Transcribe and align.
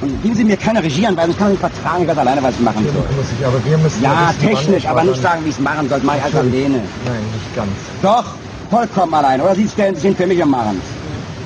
Und 0.00 0.22
geben 0.22 0.34
Sie 0.34 0.44
mir 0.44 0.56
keine 0.56 0.82
Regieanweisung, 0.82 1.30
ich 1.32 1.38
kann 1.38 1.50
nicht 1.50 1.60
vertragen, 1.60 2.02
ich 2.02 2.08
weiß 2.08 2.18
alleine, 2.18 2.42
was 2.42 2.54
ich 2.54 2.60
machen 2.60 2.86
soll. 2.92 3.04
ich, 3.38 3.46
aber 3.46 3.64
wir 3.64 3.78
müssen 3.78 4.02
Ja, 4.02 4.28
wissen, 4.28 4.40
technisch, 4.40 4.86
aber 4.86 5.04
nicht 5.04 5.22
sagen, 5.22 5.44
wie 5.44 5.48
ich 5.48 5.54
es 5.54 5.60
machen 5.60 5.88
soll, 5.88 6.00
mach 6.02 6.16
ich 6.16 6.22
als 6.24 6.34
alleine. 6.34 6.52
Nein, 7.04 7.24
nicht 7.32 7.56
ganz. 7.56 7.70
Doch, 8.02 8.24
vollkommen 8.70 9.14
allein. 9.14 9.40
Oder 9.40 9.54
Sie 9.54 9.68
stellen 9.68 9.94
sich 9.94 10.04
hin 10.04 10.16
für 10.16 10.26
mich 10.26 10.42
und 10.42 10.50
machen 10.50 10.80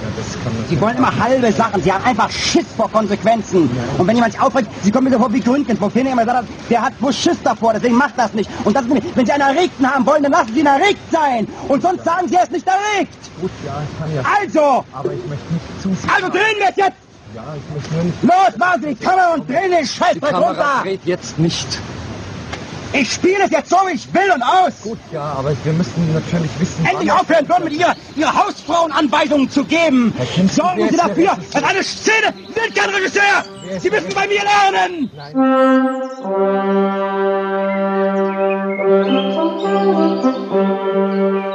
Ja, 0.02 0.08
das 0.16 0.68
Sie 0.70 0.80
wollen 0.80 0.96
immer 0.96 1.12
halbe 1.16 1.52
Sachen. 1.52 1.82
Sie 1.82 1.92
haben 1.92 2.04
einfach 2.04 2.30
Schiss 2.30 2.66
vor 2.76 2.90
Konsequenzen. 2.90 3.70
Und 3.98 4.06
wenn 4.06 4.16
jemand 4.16 4.32
sich 4.32 4.40
aufregt, 4.42 4.68
Sie 4.82 4.90
kommen 4.90 5.04
mir 5.04 5.12
so 5.12 5.18
vor 5.18 5.32
wie 5.32 5.40
Gründgens, 5.40 5.80
wo 5.80 5.88
Finn 5.90 6.06
immer 6.06 6.24
hat, 6.26 6.44
der 6.70 6.82
hat 6.82 6.92
wohl 7.00 7.12
Schiss 7.12 7.36
davor, 7.44 7.72
deswegen 7.74 7.96
macht 7.96 8.14
das 8.16 8.32
nicht. 8.34 8.50
Und 8.64 8.74
das, 8.74 8.82
ist 8.84 8.88
nämlich- 8.92 9.14
wenn 9.16 9.26
Sie 9.26 9.32
einen 9.32 9.42
Erregten 9.56 9.88
haben 9.90 10.06
wollen, 10.06 10.22
dann 10.22 10.32
lassen 10.32 10.54
Sie 10.54 10.60
ihn 10.60 10.66
erregt 10.66 11.00
sein. 11.12 11.46
Und 11.68 11.82
sonst 11.82 12.04
sagen 12.04 12.26
Sie, 12.28 12.34
er 12.34 12.42
ist 12.44 12.52
nicht 12.52 12.66
erregt. 12.66 13.12
Gut, 13.40 13.50
ja, 13.64 13.82
ich 13.82 13.98
kann 13.98 14.14
ja. 14.14 14.22
Also, 14.42 14.84
Aber 14.92 15.12
ich 15.12 15.26
möchte 15.28 15.52
nicht 15.52 15.82
zu 15.82 15.88
viel. 15.90 16.10
also 16.10 16.28
drehen 16.28 16.56
wir 16.58 16.68
es 16.70 16.76
jetzt. 16.76 17.09
Ja, 17.34 17.54
ich 17.56 17.74
möchte 17.74 17.94
nur 17.94 18.04
nicht. 18.04 18.22
Los, 18.22 18.56
machen 18.58 18.82
Sie 18.82 18.88
die 18.94 19.04
Kamera 19.04 19.34
und 19.34 19.48
drehen 19.48 19.70
den 19.70 19.86
Scheiß 19.86 20.14
Die 20.14 20.20
Kamera 20.20 20.48
runter. 20.48 20.80
dreht 20.82 21.04
jetzt 21.04 21.38
nicht. 21.38 21.66
Ich 22.92 23.12
spiele 23.12 23.44
es 23.44 23.52
jetzt 23.52 23.70
so, 23.70 23.76
wie 23.86 23.94
ich 23.94 24.12
will 24.12 24.32
und 24.34 24.42
aus. 24.42 24.72
Gut, 24.82 24.98
ja, 25.12 25.22
aber 25.38 25.52
wir 25.62 25.72
müssen 25.72 26.12
natürlich 26.12 26.50
wissen. 26.58 26.84
Endlich 26.84 27.12
aufhören 27.12 27.48
würden, 27.48 27.64
mit 27.64 27.74
Ihrer, 27.74 27.94
Ihrer 28.16 28.34
Hausfrauenanweisungen 28.34 29.48
zu 29.48 29.64
geben. 29.64 30.12
Sorgen 30.52 30.88
Sie 30.90 30.96
dafür, 30.96 31.38
dass 31.52 31.62
eine 31.62 31.84
Szene 31.84 32.34
wird 32.52 32.74
kein 32.74 32.90
Regisseur. 32.90 33.44
Sie 33.78 33.90
müssen 33.90 34.12
bei 34.12 34.26
mir 34.26 34.42
lernen. 34.42 35.08
Die 41.14 41.49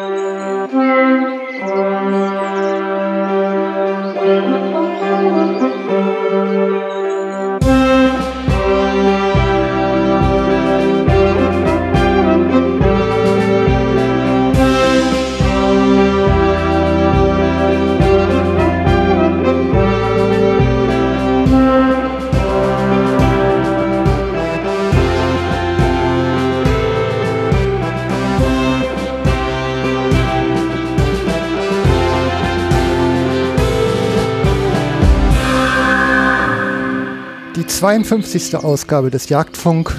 52. 37.75 38.55
Ausgabe 38.55 39.11
des 39.11 39.27
Jagdfunk. 39.27 39.93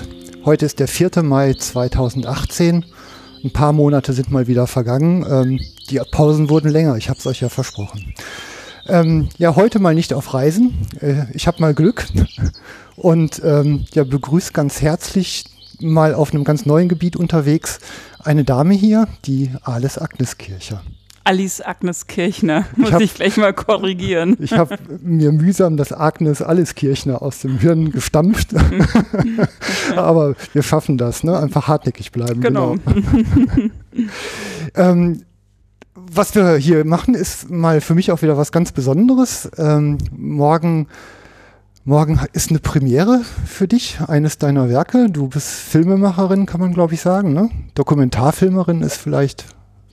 Heute 0.47 0.65
ist 0.65 0.79
der 0.79 0.89
4. 0.89 1.23
Mai 1.23 1.53
2018. 1.53 2.87
Ein 3.45 3.51
paar 3.51 3.75
Monate 3.75 4.15
sind 4.15 4.31
mal 4.31 4.47
wieder 4.47 4.67
vergangen. 4.67 5.27
Ähm, 5.29 5.61
die 5.91 6.01
Pausen 6.11 6.49
wurden 6.49 6.71
länger, 6.71 6.97
ich 6.97 7.11
habe 7.11 7.19
es 7.19 7.27
euch 7.27 7.43
ja 7.43 7.51
versprochen. 7.51 8.15
Ähm, 8.89 9.29
ja, 9.37 9.57
heute 9.57 9.79
mal 9.79 9.95
nicht 9.95 10.15
auf 10.15 10.33
Reisen. 10.33 10.73
Äh, 11.03 11.27
ich 11.35 11.47
habe 11.47 11.61
mal 11.61 11.75
Glück 11.75 12.07
und 12.97 13.43
ähm, 13.45 13.85
ja, 13.93 14.05
begrüße 14.05 14.55
ganz 14.55 14.81
herzlich 14.81 15.45
mal 15.79 16.15
auf 16.15 16.33
einem 16.33 16.45
ganz 16.45 16.65
neuen 16.65 16.89
Gebiet 16.89 17.15
unterwegs 17.15 17.81
eine 18.21 18.45
Dame 18.45 18.73
hier, 18.73 19.07
die 19.27 19.51
Alice 19.65 19.99
Agnes 19.99 20.39
Kircher. 20.39 20.83
Alice 21.27 21.61
Agnes 21.61 22.07
Kirchner, 22.07 22.67
muss 22.77 22.93
hab- 22.93 23.01
ich 23.01 23.15
gleich 23.15 23.37
mal 23.37 23.53
korrigieren. 23.53 24.37
Ich 24.39 24.53
habe 24.53 24.79
mir 25.03 25.33
mühsam 25.33 25.77
das 25.77 25.93
Agnes 25.93 26.41
Alleskirchner 26.41 27.21
aus 27.21 27.41
dem 27.41 27.59
Hirn 27.59 27.91
gestampft. 27.91 28.55
Aber 29.97 30.37
wir 30.53 30.63
schaffen 30.63 30.99
das, 30.99 31.25
ne? 31.25 31.37
Einfach 31.37 31.67
hartnäckig 31.67 32.13
bleiben. 32.13 32.41
Genau. 32.41 32.77
ähm, 34.77 35.23
was 35.95 36.37
wir 36.37 36.57
hier 36.59 36.85
machen, 36.85 37.15
ist 37.15 37.51
mal 37.51 37.81
für 37.81 37.97
mich 37.97 38.13
auch 38.13 38.23
wieder 38.23 38.37
was 38.37 38.53
ganz 38.53 38.71
Besonderes. 38.71 39.51
Ähm, 39.59 39.99
morgen, 40.17 40.87
morgen 41.85 42.21
ist 42.35 42.51
eine 42.51 42.61
Premiere 42.61 43.23
für 43.45 43.67
dich, 43.67 43.99
eines 44.07 44.39
deiner 44.39 44.69
Werke. 44.69 45.11
Du 45.11 45.27
bist 45.27 45.49
Filmemacherin, 45.49 46.47
kann 46.47 46.61
man 46.61 46.73
glaube 46.73 46.95
ich 46.95 47.01
sagen. 47.01 47.33
Ne? 47.33 47.51
Dokumentarfilmerin 47.75 48.83
ist 48.83 48.99
vielleicht 48.99 49.47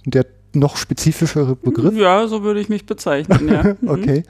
der 0.06 0.28
noch 0.56 0.78
spezifischere 0.78 1.56
Begriff. 1.56 1.96
Ja, 1.96 2.28
so 2.28 2.44
würde 2.44 2.60
ich 2.60 2.70
mich 2.70 2.86
bezeichnen, 2.86 3.50
ja. 3.50 3.64
Mhm. 3.82 3.90
Okay. 3.90 4.24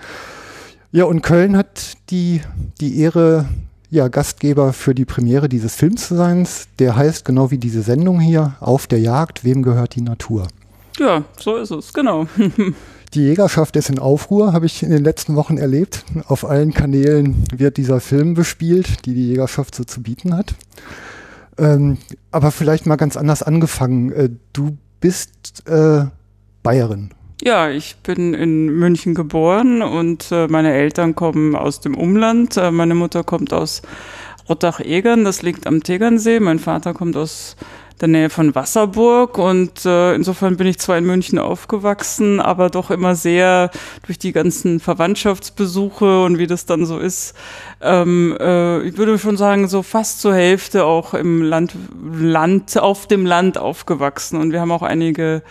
Ja, 0.91 1.05
und 1.05 1.21
Köln 1.21 1.57
hat 1.57 1.97
die, 2.09 2.41
die 2.79 2.99
Ehre, 2.99 3.47
ja, 3.89 4.07
Gastgeber 4.07 4.73
für 4.73 4.93
die 4.93 5.05
Premiere 5.05 5.49
dieses 5.49 5.75
Films 5.75 6.07
zu 6.07 6.15
sein. 6.15 6.47
Der 6.79 6.95
heißt 6.95 7.25
genau 7.25 7.51
wie 7.51 7.57
diese 7.57 7.81
Sendung 7.81 8.19
hier, 8.19 8.55
Auf 8.59 8.87
der 8.87 8.99
Jagd, 8.99 9.43
wem 9.43 9.63
gehört 9.63 9.95
die 9.95 10.01
Natur? 10.01 10.47
Ja, 10.99 11.23
so 11.39 11.57
ist 11.57 11.71
es, 11.71 11.93
genau. 11.93 12.27
Die 13.13 13.21
Jägerschaft 13.21 13.75
ist 13.75 13.91
in 13.91 13.99
Aufruhr, 13.99 14.53
habe 14.53 14.65
ich 14.65 14.81
in 14.81 14.89
den 14.89 15.03
letzten 15.03 15.35
Wochen 15.35 15.57
erlebt. 15.57 16.03
Auf 16.27 16.49
allen 16.49 16.73
Kanälen 16.73 17.43
wird 17.55 17.77
dieser 17.77 17.99
Film 17.99 18.33
bespielt, 18.33 19.05
die 19.05 19.13
die 19.13 19.27
Jägerschaft 19.27 19.75
so 19.75 19.83
zu 19.83 20.01
bieten 20.01 20.35
hat. 20.35 20.55
Ähm, 21.59 21.99
aber 22.31 22.49
vielleicht 22.49 22.87
mal 22.87 22.95
ganz 22.95 23.15
anders 23.15 23.43
angefangen. 23.43 24.11
Äh, 24.11 24.29
du 24.53 24.77
bist 25.03 25.67
äh, 25.67 26.05
Bayerin. 26.63 27.09
Ja, 27.41 27.69
ich 27.69 27.97
bin 27.97 28.33
in 28.33 28.67
München 28.67 29.13
geboren 29.15 29.81
und 29.81 30.31
äh, 30.31 30.47
meine 30.47 30.71
Eltern 30.71 31.13
kommen 31.13 31.57
aus 31.57 31.81
dem 31.81 31.97
Umland. 31.97 32.55
Äh, 32.55 32.71
meine 32.71 32.95
Mutter 32.95 33.25
kommt 33.25 33.51
aus 33.51 33.81
Rottach-Egern, 34.47 35.25
das 35.25 35.41
liegt 35.41 35.67
am 35.67 35.83
Tegernsee. 35.83 36.39
Mein 36.39 36.57
Vater 36.57 36.93
kommt 36.93 37.17
aus 37.17 37.57
der 38.03 38.09
Nähe 38.09 38.29
von 38.29 38.53
Wasserburg 38.53 39.37
und 39.37 39.85
äh, 39.85 40.13
insofern 40.13 40.57
bin 40.57 40.67
ich 40.67 40.77
zwar 40.77 40.97
in 40.97 41.05
München 41.05 41.39
aufgewachsen, 41.39 42.41
aber 42.41 42.69
doch 42.69 42.91
immer 42.91 43.15
sehr 43.15 43.71
durch 44.05 44.19
die 44.19 44.33
ganzen 44.33 44.81
Verwandtschaftsbesuche 44.81 46.23
und 46.23 46.37
wie 46.37 46.45
das 46.45 46.65
dann 46.65 46.85
so 46.85 46.99
ist. 46.99 47.33
Ähm, 47.81 48.35
äh, 48.39 48.81
ich 48.81 48.97
würde 48.97 49.17
schon 49.17 49.37
sagen, 49.37 49.69
so 49.69 49.83
fast 49.83 50.19
zur 50.19 50.35
Hälfte 50.35 50.83
auch 50.83 51.13
im 51.13 51.41
Land, 51.41 51.75
Land, 52.19 52.77
auf 52.77 53.07
dem 53.07 53.25
Land 53.25 53.57
aufgewachsen 53.57 54.37
und 54.37 54.51
wir 54.51 54.59
haben 54.59 54.71
auch 54.71 54.83
einige 54.83 55.41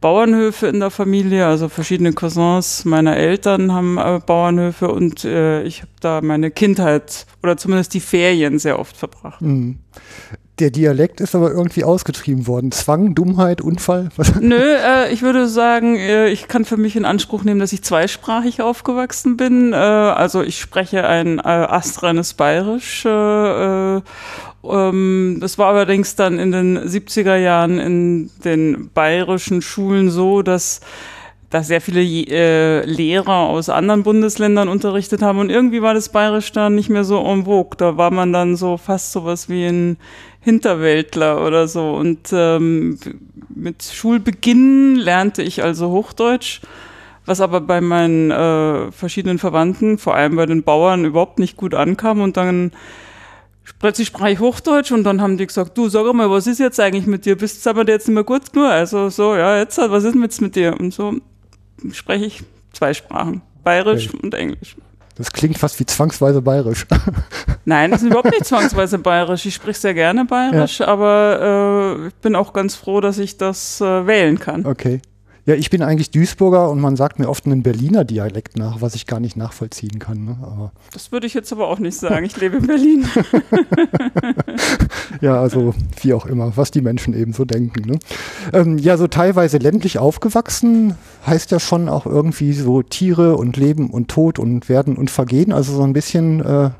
Bauernhöfe 0.00 0.68
in 0.68 0.78
der 0.78 0.90
Familie, 0.90 1.46
also 1.46 1.68
verschiedene 1.68 2.12
Cousins 2.12 2.84
meiner 2.84 3.16
Eltern 3.16 3.72
haben 3.72 3.98
äh, 3.98 4.20
Bauernhöfe 4.24 4.88
und 4.92 5.24
äh, 5.24 5.64
ich 5.64 5.80
habe 5.80 5.90
da 6.00 6.20
meine 6.20 6.52
Kindheit 6.52 7.26
oder 7.42 7.56
zumindest 7.56 7.92
die 7.94 8.00
Ferien 8.00 8.60
sehr 8.60 8.78
oft 8.78 8.96
verbracht. 8.96 9.42
Mhm. 9.42 9.80
Der 10.58 10.70
Dialekt 10.70 11.20
ist 11.20 11.36
aber 11.36 11.52
irgendwie 11.52 11.84
ausgetrieben 11.84 12.48
worden. 12.48 12.72
Zwang, 12.72 13.14
Dummheit, 13.14 13.60
Unfall? 13.60 14.08
Was? 14.16 14.34
Nö, 14.40 14.56
äh, 14.56 15.12
ich 15.12 15.22
würde 15.22 15.46
sagen, 15.46 15.96
äh, 15.96 16.28
ich 16.28 16.48
kann 16.48 16.64
für 16.64 16.76
mich 16.76 16.96
in 16.96 17.04
Anspruch 17.04 17.44
nehmen, 17.44 17.60
dass 17.60 17.72
ich 17.72 17.82
zweisprachig 17.82 18.60
aufgewachsen 18.60 19.36
bin. 19.36 19.72
Äh, 19.72 19.76
also 19.76 20.42
ich 20.42 20.58
spreche 20.58 21.06
ein 21.06 21.38
äh, 21.38 21.42
astreines 21.42 22.34
Bayerisch. 22.34 23.04
Äh, 23.04 23.96
äh, 23.96 24.00
ähm, 24.64 25.38
das 25.40 25.58
war 25.58 25.68
allerdings 25.68 26.16
dann 26.16 26.38
in 26.40 26.50
den 26.50 26.78
70er 26.78 27.36
Jahren 27.36 27.78
in 27.78 28.30
den 28.44 28.90
bayerischen 28.92 29.62
Schulen 29.62 30.10
so, 30.10 30.42
dass 30.42 30.80
da 31.50 31.62
sehr 31.62 31.80
viele 31.80 32.02
äh, 32.02 32.84
Lehrer 32.84 33.48
aus 33.48 33.70
anderen 33.70 34.02
Bundesländern 34.02 34.68
unterrichtet 34.68 35.22
haben 35.22 35.38
und 35.38 35.50
irgendwie 35.50 35.80
war 35.80 35.94
das 35.94 36.10
Bayerisch 36.10 36.52
dann 36.52 36.74
nicht 36.74 36.90
mehr 36.90 37.04
so 37.04 37.24
en 37.24 37.44
vogue. 37.44 37.76
Da 37.78 37.96
war 37.96 38.10
man 38.10 38.32
dann 38.32 38.56
so 38.56 38.76
fast 38.76 39.12
sowas 39.12 39.48
wie 39.48 39.64
ein 39.64 39.96
Hinterwäldler 40.40 41.44
oder 41.46 41.68
so. 41.68 41.94
Und 41.94 42.28
ähm, 42.32 42.98
mit 43.54 43.82
Schulbeginn 43.82 44.96
lernte 44.96 45.42
ich 45.42 45.62
also 45.62 45.90
Hochdeutsch, 45.90 46.60
was 47.26 47.40
aber 47.40 47.60
bei 47.60 47.80
meinen 47.80 48.30
äh, 48.30 48.90
verschiedenen 48.92 49.38
Verwandten, 49.38 49.98
vor 49.98 50.14
allem 50.14 50.36
bei 50.36 50.46
den 50.46 50.62
Bauern, 50.62 51.04
überhaupt 51.04 51.38
nicht 51.38 51.56
gut 51.56 51.74
ankam. 51.74 52.20
Und 52.20 52.36
dann 52.36 52.72
plötzlich 53.78 54.08
sprach 54.08 54.28
ich 54.28 54.40
Hochdeutsch 54.40 54.92
und 54.92 55.04
dann 55.04 55.20
haben 55.20 55.36
die 55.36 55.46
gesagt, 55.46 55.76
du 55.76 55.88
sag 55.88 56.10
mal, 56.14 56.30
was 56.30 56.46
ist 56.46 56.58
jetzt 56.58 56.80
eigentlich 56.80 57.06
mit 57.06 57.26
dir? 57.26 57.36
Bist 57.36 57.64
du 57.64 57.70
aber 57.70 57.86
jetzt 57.86 58.08
nicht 58.08 58.14
mehr 58.14 58.24
gut 58.24 58.52
genug? 58.52 58.68
Also 58.68 59.10
so, 59.10 59.34
ja, 59.34 59.58
jetzt, 59.58 59.78
was 59.78 60.04
ist 60.04 60.14
denn 60.14 60.22
jetzt 60.22 60.40
mit 60.40 60.56
dir? 60.56 60.78
Und 60.78 60.94
so 60.94 61.14
spreche 61.92 62.24
ich 62.24 62.42
zwei 62.72 62.94
Sprachen, 62.94 63.42
Bayerisch 63.64 64.08
Okay. 64.08 64.18
und 64.22 64.34
Englisch. 64.34 64.76
Das 65.18 65.32
klingt 65.32 65.58
fast 65.58 65.78
wie 65.80 65.86
zwangsweise 65.86 66.40
bayerisch. 66.40 66.86
Nein, 67.64 67.90
das 67.90 68.02
ist 68.02 68.06
überhaupt 68.06 68.30
nicht 68.30 68.46
zwangsweise 68.46 68.98
bayerisch. 68.98 69.44
Ich 69.46 69.54
spreche 69.54 69.80
sehr 69.80 69.94
gerne 69.94 70.24
bayerisch, 70.24 70.80
aber 70.80 71.96
äh, 72.00 72.06
ich 72.06 72.14
bin 72.14 72.36
auch 72.36 72.52
ganz 72.52 72.76
froh, 72.76 73.00
dass 73.00 73.18
ich 73.18 73.36
das 73.36 73.80
äh, 73.80 74.06
wählen 74.06 74.38
kann. 74.38 74.64
Okay. 74.64 75.02
Ja, 75.48 75.54
ich 75.54 75.70
bin 75.70 75.80
eigentlich 75.80 76.10
Duisburger 76.10 76.68
und 76.70 76.78
man 76.78 76.94
sagt 76.94 77.18
mir 77.18 77.26
oft 77.26 77.46
einen 77.46 77.62
Berliner 77.62 78.04
Dialekt 78.04 78.58
nach, 78.58 78.82
was 78.82 78.94
ich 78.94 79.06
gar 79.06 79.18
nicht 79.18 79.34
nachvollziehen 79.34 79.98
kann. 79.98 80.26
Ne? 80.26 80.36
Aber 80.42 80.72
Das 80.92 81.10
würde 81.10 81.26
ich 81.26 81.32
jetzt 81.32 81.50
aber 81.54 81.68
auch 81.68 81.78
nicht 81.78 81.96
sagen. 81.96 82.26
Ich 82.26 82.38
lebe 82.38 82.58
in 82.58 82.66
Berlin. 82.66 83.06
ja, 85.22 85.40
also 85.40 85.74
wie 86.02 86.12
auch 86.12 86.26
immer, 86.26 86.54
was 86.58 86.70
die 86.70 86.82
Menschen 86.82 87.14
eben 87.14 87.32
so 87.32 87.46
denken. 87.46 87.92
Ne? 87.92 87.98
Ähm, 88.52 88.76
ja, 88.76 88.98
so 88.98 89.06
teilweise 89.06 89.56
ländlich 89.56 89.98
aufgewachsen 89.98 90.96
heißt 91.26 91.50
ja 91.50 91.60
schon 91.60 91.88
auch 91.88 92.04
irgendwie 92.04 92.52
so 92.52 92.82
Tiere 92.82 93.38
und 93.38 93.56
Leben 93.56 93.88
und 93.88 94.08
Tod 94.08 94.38
und 94.38 94.68
Werden 94.68 94.98
und 94.98 95.10
Vergehen. 95.10 95.54
Also 95.54 95.74
so 95.74 95.82
ein 95.82 95.94
bisschen 95.94 96.44
äh, 96.44 96.70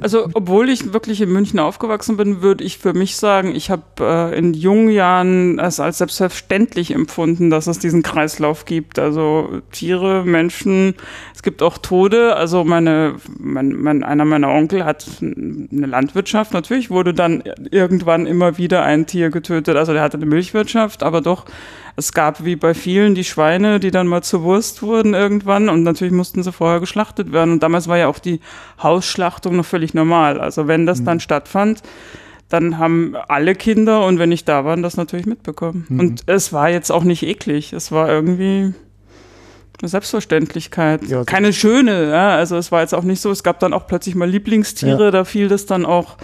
Also, 0.00 0.28
obwohl 0.34 0.68
ich 0.68 0.92
wirklich 0.92 1.20
in 1.20 1.32
München 1.32 1.58
aufgewachsen 1.58 2.16
bin, 2.16 2.42
würde 2.42 2.64
ich 2.64 2.78
für 2.78 2.92
mich 2.92 3.16
sagen, 3.16 3.54
ich 3.54 3.70
habe 3.70 3.82
äh, 4.00 4.38
in 4.38 4.54
jungen 4.54 4.90
Jahren 4.90 5.58
es 5.58 5.80
als 5.80 5.98
selbstverständlich 5.98 6.92
empfunden, 6.92 7.50
dass 7.50 7.66
es 7.66 7.78
diesen 7.78 8.02
Kreislauf 8.02 8.64
gibt. 8.64 8.98
Also 8.98 9.62
Tiere, 9.72 10.24
Menschen, 10.24 10.94
es 11.34 11.42
gibt 11.42 11.62
auch 11.62 11.78
Tode. 11.78 12.36
Also 12.36 12.64
meine, 12.64 13.16
mein, 13.38 13.72
mein, 13.72 14.02
einer 14.02 14.24
meiner 14.24 14.48
Onkel 14.48 14.84
hat 14.84 15.06
eine 15.20 15.86
Landwirtschaft. 15.86 16.52
Natürlich 16.52 16.90
wurde 16.90 17.14
dann 17.14 17.42
irgendwann 17.70 18.26
immer 18.26 18.58
wieder 18.58 18.84
ein 18.84 19.06
Tier 19.06 19.30
getötet. 19.30 19.76
Also 19.76 19.92
der 19.92 20.02
hatte 20.02 20.16
eine 20.16 20.26
Milchwirtschaft, 20.26 21.02
aber 21.02 21.20
doch 21.20 21.44
es 21.96 22.12
gab 22.12 22.44
wie 22.44 22.56
bei 22.56 22.74
vielen 22.74 23.14
die 23.14 23.24
Schweine, 23.24 23.78
die 23.78 23.92
dann 23.92 24.08
mal 24.08 24.22
zur 24.22 24.42
Wurst 24.42 24.82
wurden 24.82 25.14
irgendwann 25.14 25.68
und 25.68 25.84
natürlich 25.84 26.12
mussten 26.12 26.42
sie 26.42 26.50
vorher 26.50 26.80
geschlachtet 26.80 27.32
werden. 27.32 27.52
Und 27.52 27.62
damals 27.62 27.86
war 27.86 27.98
ja 27.98 28.08
auch 28.08 28.18
die 28.18 28.40
Hausschlachtung 28.82 29.56
noch 29.64 29.70
völlig 29.70 29.94
normal. 29.94 30.40
Also 30.40 30.68
wenn 30.68 30.86
das 30.86 31.00
mhm. 31.00 31.04
dann 31.06 31.20
stattfand, 31.20 31.82
dann 32.48 32.78
haben 32.78 33.16
alle 33.28 33.54
Kinder 33.54 34.06
und 34.06 34.18
wenn 34.18 34.28
nicht 34.28 34.48
da 34.48 34.64
waren, 34.64 34.82
das 34.82 34.96
natürlich 34.96 35.26
mitbekommen. 35.26 35.86
Mhm. 35.88 36.00
Und 36.00 36.22
es 36.26 36.52
war 36.52 36.68
jetzt 36.68 36.90
auch 36.92 37.04
nicht 37.04 37.22
eklig. 37.22 37.72
Es 37.72 37.90
war 37.90 38.08
irgendwie 38.08 38.74
eine 39.80 39.88
Selbstverständlichkeit. 39.88 41.04
Ja, 41.08 41.24
Keine 41.24 41.52
schöne, 41.52 42.10
ja. 42.10 42.36
Also 42.36 42.56
es 42.56 42.70
war 42.70 42.82
jetzt 42.82 42.94
auch 42.94 43.02
nicht 43.02 43.20
so, 43.20 43.30
es 43.30 43.42
gab 43.42 43.58
dann 43.60 43.72
auch 43.72 43.86
plötzlich 43.86 44.14
mal 44.14 44.28
Lieblingstiere, 44.28 45.04
ja. 45.04 45.10
da 45.10 45.24
fiel 45.24 45.48
das 45.48 45.66
dann 45.66 45.84
auch 45.84 46.16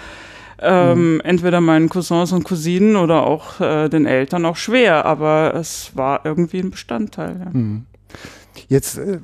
ähm, 0.63 1.15
mhm. 1.15 1.21
entweder 1.23 1.61
meinen 1.61 1.89
Cousins 1.89 2.33
und 2.33 2.45
Cousinen 2.45 2.97
oder 2.97 3.27
auch 3.27 3.61
äh, 3.61 3.89
den 3.89 4.07
Eltern 4.07 4.45
auch 4.45 4.57
schwer, 4.57 5.07
aber 5.07 5.55
es 5.55 5.93
war 5.95 6.21
irgendwie 6.25 6.61
ein 6.61 6.71
Bestandteil. 6.71 7.49
Mhm. 7.53 7.87
Jetzt 8.69 8.99
äh, 8.99 9.21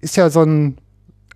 ist 0.00 0.16
ja 0.16 0.28
so 0.28 0.42
ein, 0.42 0.76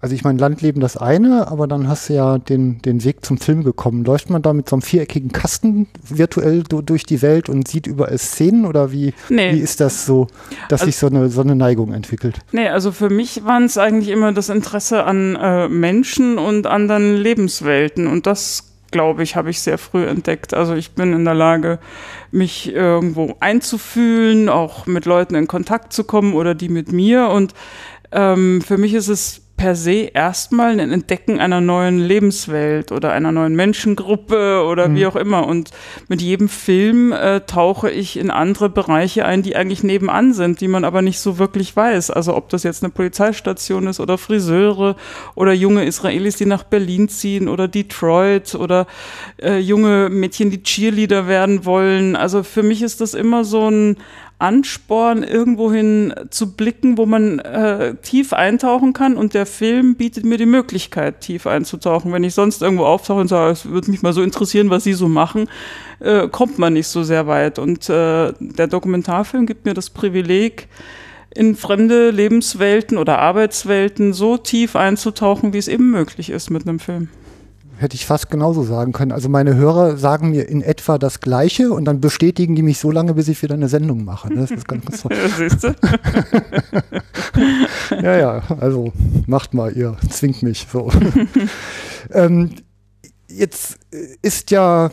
also 0.02 0.14
ich 0.14 0.25
meine, 0.25 0.38
Landleben 0.38 0.81
das 0.81 0.97
eine, 0.97 1.49
aber 1.49 1.67
dann 1.67 1.87
hast 1.87 2.08
du 2.08 2.14
ja 2.14 2.38
den, 2.38 2.81
den 2.82 3.05
Weg 3.05 3.25
zum 3.25 3.37
Film 3.37 3.64
gekommen. 3.64 4.05
Läuft 4.05 4.31
man 4.31 4.41
da 4.41 4.55
mit 4.55 4.69
so 4.69 4.76
einem 4.76 4.82
viereckigen 4.82 5.31
Kasten 5.31 5.88
virtuell 6.08 6.62
do, 6.62 6.81
durch 6.81 7.05
die 7.05 7.20
Welt 7.20 7.50
und 7.50 7.69
sieht 7.69 7.87
überall 7.87 8.17
Szenen 8.17 8.64
oder 8.64 8.93
wie, 8.93 9.12
nee. 9.29 9.55
wie 9.55 9.61
ist 9.61 9.81
das 9.81 10.06
so, 10.06 10.29
dass 10.70 10.81
also, 10.81 10.87
sich 10.87 10.97
so 10.97 11.08
eine, 11.08 11.29
so 11.29 11.43
eine 11.43 11.55
Neigung 11.55 11.93
entwickelt? 11.93 12.38
Nee, 12.52 12.69
also 12.69 12.93
für 12.93 13.11
mich 13.11 13.44
waren 13.44 13.64
es 13.64 13.76
eigentlich 13.76 14.08
immer 14.08 14.32
das 14.32 14.49
Interesse 14.49 15.05
an 15.05 15.37
äh, 15.37 15.69
Menschen 15.69 16.38
und 16.38 16.67
anderen 16.67 17.17
Lebenswelten 17.17 18.06
und 18.06 18.26
das 18.26 18.70
glaube 18.91 19.23
ich, 19.23 19.37
habe 19.37 19.50
ich 19.50 19.61
sehr 19.61 19.79
früh 19.79 20.05
entdeckt. 20.05 20.55
Also 20.55 20.75
ich 20.75 20.93
bin 20.93 21.12
in 21.12 21.25
der 21.25 21.35
Lage, 21.35 21.79
mich 22.32 22.73
irgendwo 22.73 23.37
einzufühlen, 23.38 24.49
auch 24.49 24.87
mit 24.87 25.05
Leuten 25.05 25.35
in 25.35 25.46
Kontakt 25.46 25.93
zu 25.93 26.05
kommen 26.05 26.35
oder 26.35 26.55
die 26.56 26.69
mit 26.69 26.91
mir. 26.91 27.29
Und 27.29 27.55
ähm, 28.11 28.61
für 28.62 28.79
mich 28.79 28.94
ist 28.94 29.06
es 29.06 29.40
per 29.61 29.77
se 29.77 30.09
erstmal 30.15 30.81
ein 30.81 30.91
Entdecken 30.91 31.39
einer 31.39 31.61
neuen 31.61 31.99
Lebenswelt 31.99 32.93
oder 32.93 33.12
einer 33.12 33.31
neuen 33.31 33.55
Menschengruppe 33.55 34.65
oder 34.65 34.89
mhm. 34.89 34.97
wie 34.97 35.05
auch 35.05 35.17
immer. 35.17 35.47
Und 35.47 35.71
mit 36.09 36.23
jedem 36.23 36.49
Film 36.49 37.12
äh, 37.12 37.43
tauche 37.43 37.91
ich 37.91 38.19
in 38.19 38.31
andere 38.31 38.71
Bereiche 38.71 39.27
ein, 39.27 39.43
die 39.43 39.57
eigentlich 39.57 39.83
nebenan 39.83 40.33
sind, 40.33 40.62
die 40.62 40.69
man 40.69 40.83
aber 40.83 41.03
nicht 41.03 41.19
so 41.19 41.39
wirklich 41.39 41.77
weiß. 41.77 42.11
Also 42.11 42.35
ob 42.37 42.49
das 42.49 42.62
jetzt 42.62 42.83
eine 42.83 42.91
Polizeistation 42.91 43.87
ist 43.87 44.01
oder 44.01 44.17
Friseure 44.17 44.97
oder 45.35 45.53
junge 45.53 45.85
Israelis, 45.85 46.37
die 46.37 46.47
nach 46.47 46.63
Berlin 46.63 47.11
ziehen 47.11 47.47
oder 47.47 47.69
Detroit 47.69 48.55
oder 48.55 48.87
äh, 49.43 49.59
junge 49.59 50.09
Mädchen, 50.09 50.51
die 50.51 50.63
Cheerleader 50.63 51.29
werden 51.29 51.67
wollen. 51.67 52.17
Also 52.17 52.45
für 52.45 52.63
mich 52.63 52.81
ist 52.81 53.03
das 53.03 53.13
immer 53.13 53.45
so 53.45 53.71
ein 53.71 53.99
Ansporn, 54.41 55.23
irgendwohin 55.23 56.15
zu 56.31 56.53
blicken, 56.53 56.99
wo 56.99 57.07
man 57.07 57.39
äh, 57.41 57.95
tief 57.97 58.33
eintauchen 58.33 58.93
kann. 58.93 59.17
Und 59.17 59.35
der 59.35 59.47
Film 59.47 59.97
bietet 59.97 60.25
mir 60.25 60.39
die 60.39 60.47
Möglichkeit, 60.47 61.21
tief 61.21 61.47
einzutauchen. 61.47 62.13
Wenn 62.13 62.25
ich 62.25 62.35
sonst 62.35 62.63
irgendwo 62.63 62.85
auftauche 62.85 63.21
und 63.21 63.29
sage, 63.29 63.53
es 63.53 63.67
würde 63.67 63.91
mich 63.91 64.03
mal 64.03 64.13
so 64.13 64.23
interessieren, 64.23 64.71
was 64.71 64.85
Sie 64.85 64.95
so 64.95 65.09
machen, 65.09 65.49
äh, 66.01 66.29
kommt 66.29 66.59
man 66.59 66.73
nicht 66.73 66.89
so 66.89 67.03
sehr 67.03 67.27
weit. 67.27 67.59
Und 67.59 67.89
äh, 67.89 68.33
der 68.41 68.67
Dokumentarfilm 68.67 69.47
gibt 69.47 69.65
mir 69.65 69.75
das 69.75 69.91
Privileg, 69.91 70.69
in 71.33 71.55
fremde 71.55 72.11
Lebenswelten 72.11 72.99
oder 72.99 73.21
Arbeitswelten 73.21 74.13
so 74.13 74.37
tief 74.37 74.75
einzutauchen, 74.75 75.53
wie 75.53 75.59
es 75.59 75.69
eben 75.69 75.91
möglich 75.91 76.29
ist 76.31 76.51
mit 76.51 76.67
einem 76.67 76.81
Film 76.81 77.09
hätte 77.81 77.94
ich 77.94 78.05
fast 78.05 78.31
genauso 78.31 78.62
sagen 78.62 78.93
können. 78.93 79.11
Also 79.11 79.29
meine 79.29 79.56
Hörer 79.56 79.97
sagen 79.97 80.31
mir 80.31 80.49
in 80.49 80.61
etwa 80.61 80.99
das 80.99 81.21
Gleiche 81.21 81.73
und 81.73 81.87
dann 81.87 82.00
bestätigen 82.00 82.55
die 82.55 82.62
mich 82.62 82.79
so 82.79 82.91
lange, 82.91 83.15
bis 83.15 83.29
ich 83.29 83.43
wieder 83.43 83.55
eine 83.55 83.69
Sendung 83.69 84.05
mache. 84.05 84.29
Das 84.35 84.50
ist 84.50 84.69
ganz, 84.69 84.85
ganz 84.85 85.03
toll. 85.03 85.17
Siehst 85.38 85.65
du? 85.65 85.75
ja, 88.03 88.19
ja, 88.19 88.43
also 88.61 88.93
macht 89.27 89.55
mal, 89.55 89.75
ihr 89.75 89.97
zwingt 90.11 90.43
mich 90.43 90.67
so. 90.71 90.93
ähm, 92.12 92.50
jetzt 93.29 93.79
ist 94.21 94.50
ja 94.50 94.91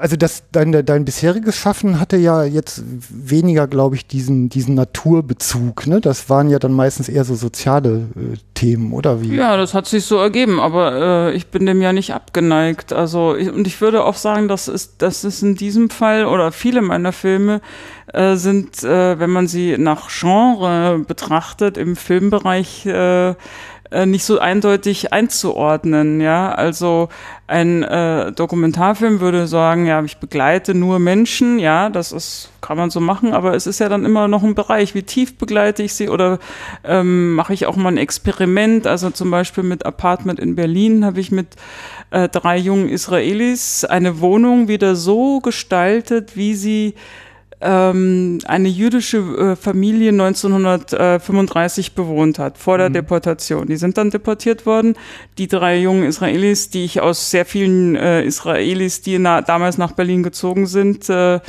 also 0.00 0.16
das, 0.16 0.44
dein, 0.52 0.84
dein 0.84 1.04
bisheriges 1.04 1.56
Schaffen 1.56 2.00
hatte 2.00 2.16
ja 2.16 2.44
jetzt 2.44 2.82
weniger, 3.10 3.66
glaube 3.66 3.96
ich, 3.96 4.06
diesen, 4.06 4.48
diesen 4.48 4.74
Naturbezug. 4.74 5.86
Ne? 5.86 6.00
Das 6.00 6.28
waren 6.28 6.48
ja 6.50 6.58
dann 6.58 6.72
meistens 6.72 7.08
eher 7.08 7.24
so 7.24 7.34
soziale 7.34 8.08
äh, 8.16 8.36
Themen, 8.54 8.92
oder 8.92 9.22
wie? 9.22 9.36
Ja, 9.36 9.56
das 9.56 9.74
hat 9.74 9.86
sich 9.86 10.04
so 10.04 10.16
ergeben, 10.16 10.60
aber 10.60 11.30
äh, 11.30 11.34
ich 11.34 11.48
bin 11.48 11.66
dem 11.66 11.80
ja 11.80 11.92
nicht 11.92 12.12
abgeneigt. 12.12 12.92
Also 12.92 13.36
ich, 13.36 13.50
und 13.50 13.66
ich 13.66 13.80
würde 13.80 14.04
auch 14.04 14.16
sagen, 14.16 14.48
das 14.48 14.68
ist, 14.68 15.02
das 15.02 15.24
ist 15.24 15.42
in 15.42 15.54
diesem 15.54 15.90
Fall 15.90 16.26
oder 16.26 16.52
viele 16.52 16.82
meiner 16.82 17.12
Filme 17.12 17.60
äh, 18.12 18.36
sind, 18.36 18.82
äh, 18.82 19.18
wenn 19.18 19.30
man 19.30 19.46
sie 19.46 19.76
nach 19.78 20.08
Genre 20.08 20.98
betrachtet, 21.06 21.76
im 21.76 21.96
Filmbereich 21.96 22.86
äh, 23.90 24.06
nicht 24.06 24.24
so 24.24 24.38
eindeutig 24.38 25.12
einzuordnen, 25.12 26.20
ja. 26.20 26.52
Also 26.52 27.08
ein 27.46 27.82
äh, 27.82 28.32
Dokumentarfilm 28.32 29.20
würde 29.20 29.46
sagen, 29.46 29.86
ja, 29.86 30.02
ich 30.02 30.18
begleite 30.18 30.74
nur 30.74 30.98
Menschen, 30.98 31.58
ja, 31.58 31.88
das 31.88 32.12
ist, 32.12 32.50
kann 32.60 32.76
man 32.76 32.90
so 32.90 33.00
machen, 33.00 33.32
aber 33.32 33.54
es 33.54 33.66
ist 33.66 33.80
ja 33.80 33.88
dann 33.88 34.04
immer 34.04 34.28
noch 34.28 34.42
ein 34.42 34.54
Bereich, 34.54 34.94
wie 34.94 35.02
tief 35.02 35.38
begleite 35.38 35.82
ich 35.82 35.94
sie 35.94 36.10
oder 36.10 36.38
ähm, 36.84 37.34
mache 37.34 37.54
ich 37.54 37.66
auch 37.66 37.76
mal 37.76 37.88
ein 37.88 37.96
Experiment, 37.96 38.86
also 38.86 39.08
zum 39.10 39.30
Beispiel 39.30 39.64
mit 39.64 39.86
Apartment 39.86 40.38
in 40.38 40.56
Berlin 40.56 41.04
habe 41.04 41.20
ich 41.20 41.32
mit 41.32 41.56
äh, 42.10 42.28
drei 42.28 42.58
jungen 42.58 42.88
Israelis 42.88 43.84
eine 43.84 44.20
Wohnung 44.20 44.68
wieder 44.68 44.94
so 44.94 45.40
gestaltet, 45.40 46.36
wie 46.36 46.54
sie 46.54 46.94
ähm, 47.60 48.38
eine 48.46 48.68
jüdische 48.68 49.18
äh, 49.18 49.56
Familie 49.56 50.10
1935 50.10 51.94
bewohnt 51.94 52.38
hat, 52.38 52.56
vor 52.56 52.78
der 52.78 52.88
mhm. 52.88 52.94
Deportation. 52.94 53.66
Die 53.66 53.76
sind 53.76 53.98
dann 53.98 54.10
deportiert 54.10 54.64
worden. 54.66 54.94
Die 55.38 55.48
drei 55.48 55.78
jungen 55.78 56.04
Israelis, 56.04 56.70
die 56.70 56.84
ich 56.84 57.00
aus 57.00 57.30
sehr 57.30 57.44
vielen 57.44 57.96
äh, 57.96 58.22
Israelis, 58.22 59.02
die 59.02 59.18
na, 59.18 59.42
damals 59.42 59.78
nach 59.78 59.92
Berlin 59.92 60.22
gezogen 60.22 60.66
sind, 60.66 61.08
äh, 61.10 61.40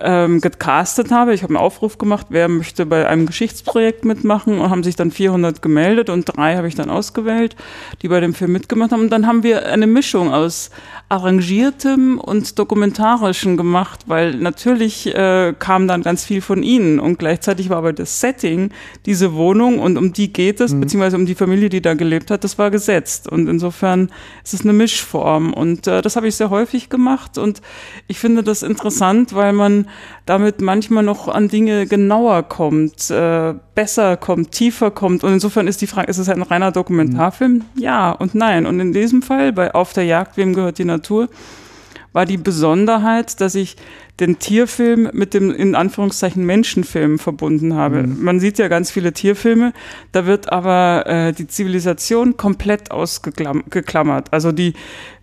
ähm, 0.00 0.40
gecastet 0.40 1.10
habe. 1.10 1.34
Ich 1.34 1.42
habe 1.42 1.54
einen 1.54 1.62
Aufruf 1.62 1.98
gemacht, 1.98 2.26
wer 2.30 2.48
möchte 2.48 2.86
bei 2.86 3.06
einem 3.06 3.26
Geschichtsprojekt 3.26 4.04
mitmachen 4.04 4.58
und 4.58 4.70
haben 4.70 4.82
sich 4.82 4.96
dann 4.96 5.10
400 5.10 5.62
gemeldet 5.62 6.10
und 6.10 6.24
drei 6.24 6.56
habe 6.56 6.68
ich 6.68 6.74
dann 6.74 6.90
ausgewählt, 6.90 7.56
die 8.02 8.08
bei 8.08 8.20
dem 8.20 8.34
Film 8.34 8.52
mitgemacht 8.52 8.92
haben. 8.92 9.02
Und 9.02 9.10
dann 9.10 9.26
haben 9.26 9.42
wir 9.42 9.66
eine 9.66 9.86
Mischung 9.86 10.32
aus 10.32 10.70
arrangiertem 11.08 12.18
und 12.18 12.58
dokumentarischen 12.58 13.56
gemacht, 13.56 14.00
weil 14.06 14.34
natürlich 14.34 15.06
äh, 15.14 15.54
kam 15.58 15.88
dann 15.88 16.02
ganz 16.02 16.24
viel 16.24 16.42
von 16.42 16.62
ihnen 16.62 17.00
und 17.00 17.18
gleichzeitig 17.18 17.70
war 17.70 17.78
aber 17.78 17.94
das 17.94 18.20
Setting, 18.20 18.70
diese 19.06 19.32
Wohnung 19.32 19.78
und 19.78 19.96
um 19.96 20.12
die 20.12 20.32
geht 20.32 20.60
es, 20.60 20.74
mhm. 20.74 20.80
beziehungsweise 20.80 21.16
um 21.16 21.24
die 21.24 21.34
Familie, 21.34 21.70
die 21.70 21.80
da 21.80 21.94
gelebt 21.94 22.30
hat, 22.30 22.44
das 22.44 22.58
war 22.58 22.70
gesetzt 22.70 23.26
und 23.26 23.48
insofern 23.48 24.10
ist 24.44 24.52
es 24.52 24.62
eine 24.62 24.74
Mischform 24.74 25.54
und 25.54 25.86
äh, 25.86 26.02
das 26.02 26.16
habe 26.16 26.28
ich 26.28 26.36
sehr 26.36 26.50
häufig 26.50 26.90
gemacht 26.90 27.38
und 27.38 27.62
ich 28.06 28.18
finde 28.18 28.42
das 28.42 28.62
interessant, 28.62 29.34
weil 29.34 29.54
man 29.54 29.87
damit 30.26 30.60
manchmal 30.60 31.02
noch 31.02 31.28
an 31.28 31.48
Dinge 31.48 31.86
genauer 31.86 32.42
kommt, 32.42 33.10
äh, 33.10 33.54
besser 33.74 34.16
kommt, 34.16 34.52
tiefer 34.52 34.90
kommt. 34.90 35.24
Und 35.24 35.32
insofern 35.32 35.68
ist 35.68 35.80
die 35.80 35.86
Frage, 35.86 36.08
ist 36.08 36.18
es 36.18 36.28
ein 36.28 36.42
reiner 36.42 36.72
Dokumentarfilm? 36.72 37.52
Mhm. 37.52 37.62
Ja 37.76 38.12
und 38.12 38.34
nein. 38.34 38.66
Und 38.66 38.80
in 38.80 38.92
diesem 38.92 39.22
Fall, 39.22 39.52
bei 39.52 39.74
Auf 39.74 39.92
der 39.92 40.04
Jagd, 40.04 40.36
wem 40.36 40.54
gehört 40.54 40.78
die 40.78 40.84
Natur, 40.84 41.28
war 42.12 42.26
die 42.26 42.38
Besonderheit, 42.38 43.40
dass 43.40 43.54
ich 43.54 43.76
den 44.18 44.38
Tierfilm 44.38 45.10
mit 45.12 45.34
dem 45.34 45.52
in 45.52 45.74
Anführungszeichen 45.74 46.44
Menschenfilm 46.44 47.18
verbunden 47.18 47.74
habe. 47.74 48.02
Mhm. 48.02 48.24
Man 48.24 48.40
sieht 48.40 48.58
ja 48.58 48.68
ganz 48.68 48.90
viele 48.90 49.12
Tierfilme, 49.12 49.72
da 50.12 50.26
wird 50.26 50.50
aber 50.50 51.06
äh, 51.06 51.32
die 51.32 51.46
Zivilisation 51.46 52.36
komplett 52.36 52.90
ausgeklammert. 52.90 54.32
Also 54.32 54.50
die 54.50 54.72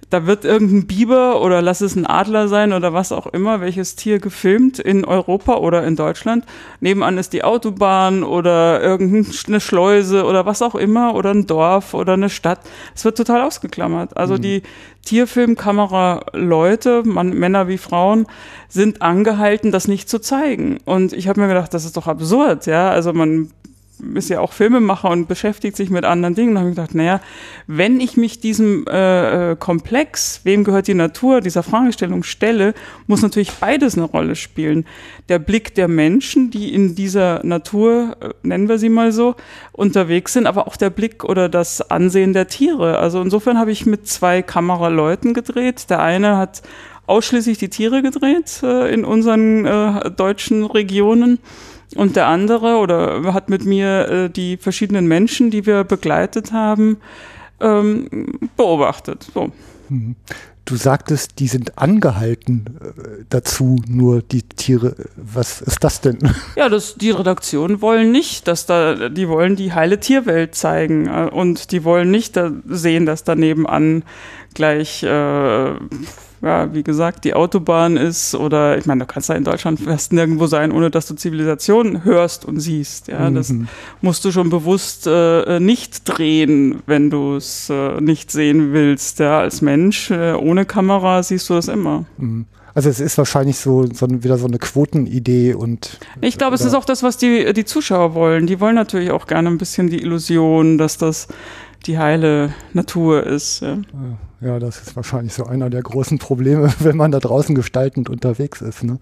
da 0.10 0.28
wird 0.28 0.46
irgendein 0.46 0.88
Biber 0.88 1.42
oder 1.42 1.62
lass 1.62 1.82
es 1.82 1.96
ein 1.96 2.06
Adler 2.06 2.48
sein 2.48 2.74
oder 2.74 2.94
was 2.94 3.12
auch 3.12 3.28
immer, 3.28 3.60
welches 3.60 3.96
Tier 3.96 4.20
gefilmt 4.20 4.78
in 4.80 5.04
Europa 5.04 5.56
oder 5.56 5.84
in 5.86 5.96
Deutschland. 5.96 6.46
Nebenan 6.80 7.18
ist 7.18 7.34
die 7.34 7.44
Autobahn 7.44 8.24
oder 8.24 8.82
irgendeine 8.82 9.60
Schleuse 9.60 10.26
oder 10.26 10.46
was 10.46 10.62
auch 10.62 10.76
immer 10.76 11.16
oder 11.16 11.32
ein 11.32 11.48
Dorf 11.48 11.94
oder 11.94 12.14
eine 12.14 12.30
Stadt. 12.30 12.60
Es 12.94 13.04
wird 13.04 13.18
total 13.18 13.42
ausgeklammert. 13.42 14.16
Also 14.16 14.36
mhm. 14.36 14.42
die 14.42 14.64
Tierfilmkamera-Leute, 15.06 17.04
Männer 17.04 17.68
wie 17.68 17.78
Frauen, 17.78 18.28
sind 18.70 19.02
angehalten, 19.02 19.72
das 19.72 19.88
nicht 19.88 20.10
zu 20.10 20.20
zeigen. 20.20 20.78
Und 20.86 21.14
ich 21.14 21.28
habe 21.28 21.42
mir 21.42 21.48
gedacht, 21.48 21.74
das 21.74 21.86
ist 21.86 21.98
doch 21.98 22.08
absurd, 22.08 22.68
ja. 22.68 22.90
Also 22.90 23.14
man 23.14 23.50
ist 24.14 24.30
ja 24.30 24.40
auch 24.40 24.54
Filmemacher 24.54 25.10
und 25.10 25.28
beschäftigt 25.28 25.76
sich 25.78 25.90
mit 25.90 26.06
anderen 26.06 26.36
Dingen. 26.36 26.56
Da 26.56 26.62
habe 26.62 26.70
ich 26.70 26.76
gedacht, 26.76 26.96
naja, 26.96 27.22
wenn 27.68 28.00
ich 28.00 28.18
mich 28.18 28.40
diesem 28.40 28.86
äh, 28.88 29.52
äh, 29.52 29.56
Komplex, 29.56 30.42
wem 30.44 30.64
gehört 30.64 30.88
die 30.88 30.94
Natur, 30.94 31.42
dieser 31.42 31.64
Fragestellung 31.64 32.24
stelle, 32.24 32.74
muss 33.08 33.22
natürlich 33.22 33.52
beides 33.52 33.96
eine 33.96 34.06
Rolle 34.06 34.36
spielen. 34.36 34.86
Der 35.30 35.40
Blick 35.40 35.76
der 35.76 35.88
Menschen, 35.88 36.52
die 36.52 36.74
in 36.74 36.96
dieser 36.96 37.46
Natur, 37.46 38.18
äh, 38.20 38.30
nennen 38.44 38.70
wir 38.70 38.78
sie 38.78 38.90
mal 38.90 39.12
so, 39.12 39.36
unterwegs 39.72 40.34
sind, 40.34 40.48
aber 40.48 40.68
auch 40.68 40.78
der 40.78 40.90
Blick 40.90 41.24
oder 41.24 41.50
das 41.50 41.90
Ansehen 41.90 42.34
der 42.34 42.48
Tiere. 42.48 43.00
Also 43.00 43.22
insofern 43.22 43.58
habe 43.58 43.72
ich 43.72 43.86
mit 43.86 44.08
zwei 44.08 44.42
Kameraleuten 44.42 45.34
gedreht. 45.34 45.90
Der 45.90 46.02
eine 46.02 46.38
hat 46.38 46.62
ausschließlich 47.08 47.58
die 47.58 47.70
Tiere 47.70 48.02
gedreht 48.02 48.62
äh, 48.64 48.94
in 48.94 49.06
unseren 49.06 49.66
äh, 49.66 50.12
deutschen 50.12 50.66
Regionen 50.66 51.40
und 51.96 52.16
der 52.16 52.28
andere 52.28 52.78
oder 52.78 53.34
hat 53.34 53.50
mit 53.50 53.66
mir 53.66 54.08
äh, 54.08 54.30
die 54.30 54.58
verschiedenen 54.58 55.08
Menschen, 55.08 55.50
die 55.50 55.66
wir 55.66 55.84
begleitet 55.84 56.52
haben, 56.52 56.98
ähm, 57.60 58.40
beobachtet. 58.56 59.28
So. 59.34 59.52
Mhm. 59.90 60.16
Du 60.66 60.78
sagtest, 60.78 61.38
die 61.38 61.48
sind 61.48 61.78
angehalten 61.78 62.80
äh, 62.82 63.24
dazu, 63.30 63.76
nur 63.88 64.24
die 64.24 64.42
Tiere. 64.42 64.96
Was 65.16 65.62
ist 65.62 65.84
das 65.84 66.02
denn? 66.02 66.18
Ja, 66.56 66.70
das, 66.70 66.96
die 66.96 67.12
Redaktion 67.12 67.82
wollen 67.82 68.12
nicht, 68.12 68.48
dass 68.48 68.66
da, 68.66 69.10
die 69.10 69.30
wollen 69.30 69.56
die 69.56 69.74
heile 69.74 70.00
Tierwelt 70.00 70.56
zeigen 70.56 71.08
äh, 71.08 71.30
und 71.32 71.72
die 71.72 71.84
wollen 71.84 72.10
nicht 72.10 72.36
da 72.36 72.52
sehen, 72.68 73.06
dass 73.06 73.24
da 73.24 73.36
nebenan 73.36 74.04
gleich 74.56 75.04
äh, 75.04 75.74
ja, 76.46 76.74
wie 76.74 76.84
gesagt, 76.84 77.24
die 77.24 77.34
Autobahn 77.34 77.98
ist 77.98 78.36
oder 78.36 78.78
ich 78.78 78.86
meine, 78.86 79.02
du 79.02 79.08
kannst 79.08 79.30
da 79.30 79.34
in 79.34 79.44
Deutschland 79.44 79.80
fast 79.80 80.14
nirgendwo 80.14 80.46
sein, 80.46 80.72
ohne 80.72 80.92
dass 80.92 81.08
du 81.08 81.16
Zivilisation 81.16 82.04
hörst 82.04 82.46
und 82.46 82.60
siehst. 82.60 83.08
Ja, 83.08 83.32
das 83.32 83.50
mhm. 83.50 83.68
musst 84.02 84.24
du 84.24 84.32
schon 84.32 84.52
bewusst 84.52 85.08
äh, 85.08 85.60
nicht 85.60 86.04
drehen, 86.06 86.84
wenn 86.86 87.10
du 87.10 87.36
es 87.36 87.70
äh, 87.70 88.00
nicht 88.00 88.30
sehen 88.30 88.74
willst. 88.74 89.20
Ja, 89.20 89.40
als 89.40 89.62
Mensch 89.62 90.12
äh, 90.12 90.34
ohne 90.34 90.66
Kamera 90.66 91.24
siehst 91.24 91.50
du 91.50 91.56
das 91.56 91.68
immer. 91.68 92.06
Mhm. 92.18 92.46
Also 92.76 92.90
es 92.90 93.00
ist 93.00 93.18
wahrscheinlich 93.18 93.58
so, 93.58 93.88
so 93.92 94.06
wieder 94.10 94.38
so 94.38 94.48
eine 94.48 94.60
Quotenidee 94.60 95.54
und. 95.54 95.98
Ich 96.22 96.38
glaube, 96.38 96.56
es 96.56 96.62
ist 96.62 96.74
auch 96.74 96.86
das, 96.86 97.04
was 97.04 97.18
die, 97.18 97.54
die 97.54 97.66
Zuschauer 97.66 98.14
wollen. 98.14 98.48
Die 98.48 98.60
wollen 98.60 98.76
natürlich 98.76 99.12
auch 99.12 99.28
gerne 99.28 99.50
ein 99.50 99.58
bisschen 99.58 99.90
die 99.90 100.02
Illusion, 100.02 100.78
dass 100.78 100.98
das 100.98 101.30
die 101.88 101.98
heile 101.98 102.54
Natur 102.74 103.24
ist. 103.26 103.62
Ja. 103.62 103.76
Ja, 103.76 104.18
das 104.60 104.82
ist 104.82 104.96
wahrscheinlich 104.96 105.34
so 105.34 105.46
einer 105.46 105.70
der 105.70 105.82
großen 105.82 106.20
Probleme, 106.20 106.74
wenn 106.80 106.98
man 106.98 107.12
da 107.12 107.20
draußen 107.20 107.56
gestaltend 107.56 108.10
unterwegs 108.10 108.62
ist. 108.62 108.84
Ne? 108.84 109.00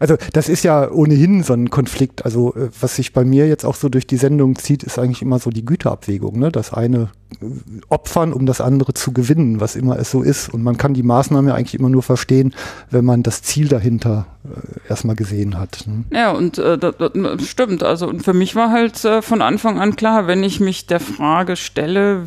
Also 0.00 0.16
das 0.32 0.48
ist 0.48 0.64
ja 0.64 0.90
ohnehin 0.90 1.42
so 1.42 1.54
ein 1.54 1.70
Konflikt. 1.70 2.24
Also 2.24 2.54
äh, 2.54 2.68
was 2.80 2.96
sich 2.96 3.12
bei 3.12 3.24
mir 3.24 3.48
jetzt 3.48 3.64
auch 3.64 3.74
so 3.74 3.88
durch 3.88 4.06
die 4.06 4.16
Sendung 4.16 4.56
zieht, 4.56 4.82
ist 4.82 4.98
eigentlich 4.98 5.22
immer 5.22 5.38
so 5.38 5.50
die 5.50 5.64
Güterabwägung. 5.64 6.38
Ne? 6.38 6.52
Das 6.52 6.72
eine 6.72 7.10
äh, 7.40 7.46
opfern, 7.88 8.32
um 8.32 8.46
das 8.46 8.60
andere 8.60 8.94
zu 8.94 9.12
gewinnen, 9.12 9.60
was 9.60 9.76
immer 9.76 9.98
es 9.98 10.10
so 10.10 10.22
ist. 10.22 10.52
Und 10.52 10.62
man 10.62 10.76
kann 10.76 10.94
die 10.94 11.02
Maßnahme 11.02 11.50
ja 11.50 11.54
eigentlich 11.54 11.78
immer 11.78 11.90
nur 11.90 12.02
verstehen, 12.02 12.54
wenn 12.90 13.04
man 13.04 13.22
das 13.22 13.42
Ziel 13.42 13.68
dahinter 13.68 14.26
äh, 14.44 14.88
erstmal 14.90 15.16
gesehen 15.16 15.58
hat. 15.58 15.84
Ne? 15.86 16.04
Ja, 16.12 16.32
und 16.32 16.58
äh, 16.58 16.76
das, 16.76 16.94
das 16.98 17.46
stimmt. 17.46 17.82
Also 17.82 18.08
und 18.08 18.22
für 18.22 18.34
mich 18.34 18.54
war 18.54 18.70
halt 18.70 19.04
äh, 19.04 19.22
von 19.22 19.40
Anfang 19.40 19.78
an 19.78 19.96
klar, 19.96 20.26
wenn 20.26 20.42
ich 20.44 20.60
mich 20.60 20.86
der 20.86 21.00
Frage 21.00 21.56
stelle, 21.56 22.22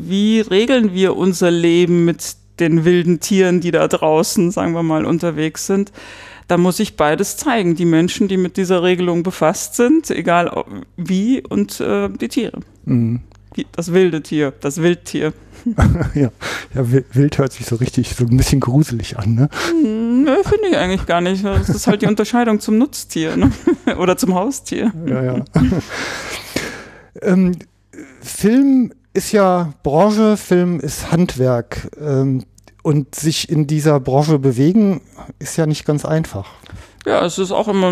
wie 0.00 0.40
regeln 0.40 0.94
wir 0.94 1.16
unser 1.16 1.50
Leben, 1.50 1.97
Leben 1.98 2.04
mit 2.04 2.36
den 2.60 2.84
wilden 2.84 3.20
Tieren, 3.20 3.60
die 3.60 3.70
da 3.70 3.86
draußen, 3.86 4.50
sagen 4.50 4.72
wir 4.72 4.82
mal, 4.82 5.04
unterwegs 5.04 5.66
sind. 5.66 5.92
Da 6.48 6.56
muss 6.56 6.80
ich 6.80 6.96
beides 6.96 7.36
zeigen. 7.36 7.76
Die 7.76 7.84
Menschen, 7.84 8.26
die 8.26 8.36
mit 8.36 8.56
dieser 8.56 8.82
Regelung 8.82 9.22
befasst 9.22 9.76
sind, 9.76 10.10
egal 10.10 10.64
wie, 10.96 11.42
und 11.42 11.80
äh, 11.80 12.08
die 12.08 12.28
Tiere. 12.28 12.60
Mhm. 12.84 13.20
Das 13.72 13.92
wilde 13.92 14.22
Tier, 14.22 14.52
das 14.60 14.80
Wildtier. 14.80 15.32
ja. 16.14 16.30
ja, 16.74 16.92
wild 17.12 17.38
hört 17.38 17.52
sich 17.52 17.66
so 17.66 17.76
richtig, 17.76 18.14
so 18.14 18.24
ein 18.24 18.36
bisschen 18.36 18.60
gruselig 18.60 19.18
an, 19.18 19.34
ne? 19.34 19.48
Hm, 19.70 20.22
nö, 20.22 20.36
finde 20.44 20.68
ich 20.70 20.76
eigentlich 20.76 21.06
gar 21.06 21.20
nicht. 21.20 21.44
Das 21.44 21.68
ist 21.68 21.86
halt 21.88 22.02
die 22.02 22.06
Unterscheidung 22.06 22.60
zum 22.60 22.78
Nutztier 22.78 23.36
ne? 23.36 23.50
oder 23.98 24.16
zum 24.16 24.34
Haustier. 24.34 24.92
Ja, 25.06 25.22
ja. 25.22 25.44
ähm, 27.22 27.56
Film 28.20 28.92
ist 29.12 29.32
ja 29.32 29.72
Branche, 29.82 30.36
Film 30.36 30.80
ist 30.80 31.10
Handwerk. 31.10 31.90
Ähm, 32.00 32.44
und 32.82 33.14
sich 33.14 33.50
in 33.50 33.66
dieser 33.66 34.00
Branche 34.00 34.38
bewegen, 34.38 35.02
ist 35.38 35.56
ja 35.58 35.66
nicht 35.66 35.84
ganz 35.84 36.06
einfach. 36.06 36.46
Ja, 37.06 37.24
es 37.24 37.38
ist 37.38 37.52
auch 37.52 37.68
immer, 37.68 37.88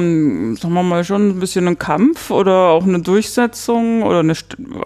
sagen 0.56 0.75
wir 0.75 0.82
mal, 0.82 1.04
schon 1.04 1.30
ein 1.30 1.40
bisschen 1.40 1.68
ein 1.68 1.78
Kampf 1.78 2.30
oder 2.30 2.68
auch 2.68 2.85
eine 2.85 3.00
Durchsetzung 3.00 4.02
oder 4.02 4.20
eine, 4.20 4.35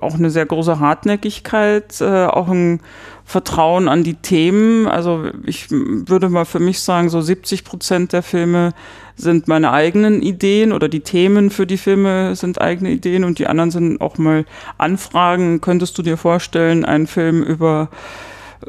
auch 0.00 0.14
eine 0.14 0.30
sehr 0.30 0.46
große 0.46 0.78
Hartnäckigkeit, 0.78 2.00
äh, 2.00 2.26
auch 2.26 2.49
ein 2.49 2.80
Vertrauen 3.25 3.88
an 3.88 4.02
die 4.02 4.14
Themen. 4.14 4.87
Also 4.87 5.26
ich 5.44 5.70
würde 5.70 6.28
mal 6.28 6.44
für 6.44 6.60
mich 6.60 6.80
sagen, 6.80 7.08
so 7.08 7.20
70 7.20 7.64
Prozent 7.64 8.12
der 8.12 8.22
Filme 8.22 8.72
sind 9.20 9.48
meine 9.48 9.72
eigenen 9.72 10.22
Ideen 10.22 10.72
oder 10.72 10.88
die 10.88 11.00
Themen 11.00 11.50
für 11.50 11.66
die 11.66 11.76
Filme 11.76 12.34
sind 12.34 12.60
eigene 12.60 12.90
Ideen 12.90 13.24
und 13.24 13.38
die 13.38 13.46
anderen 13.46 13.70
sind 13.70 14.00
auch 14.00 14.18
mal 14.18 14.44
Anfragen. 14.78 15.60
Könntest 15.60 15.96
du 15.98 16.02
dir 16.02 16.16
vorstellen, 16.16 16.84
einen 16.84 17.06
Film 17.06 17.42
über 17.42 17.88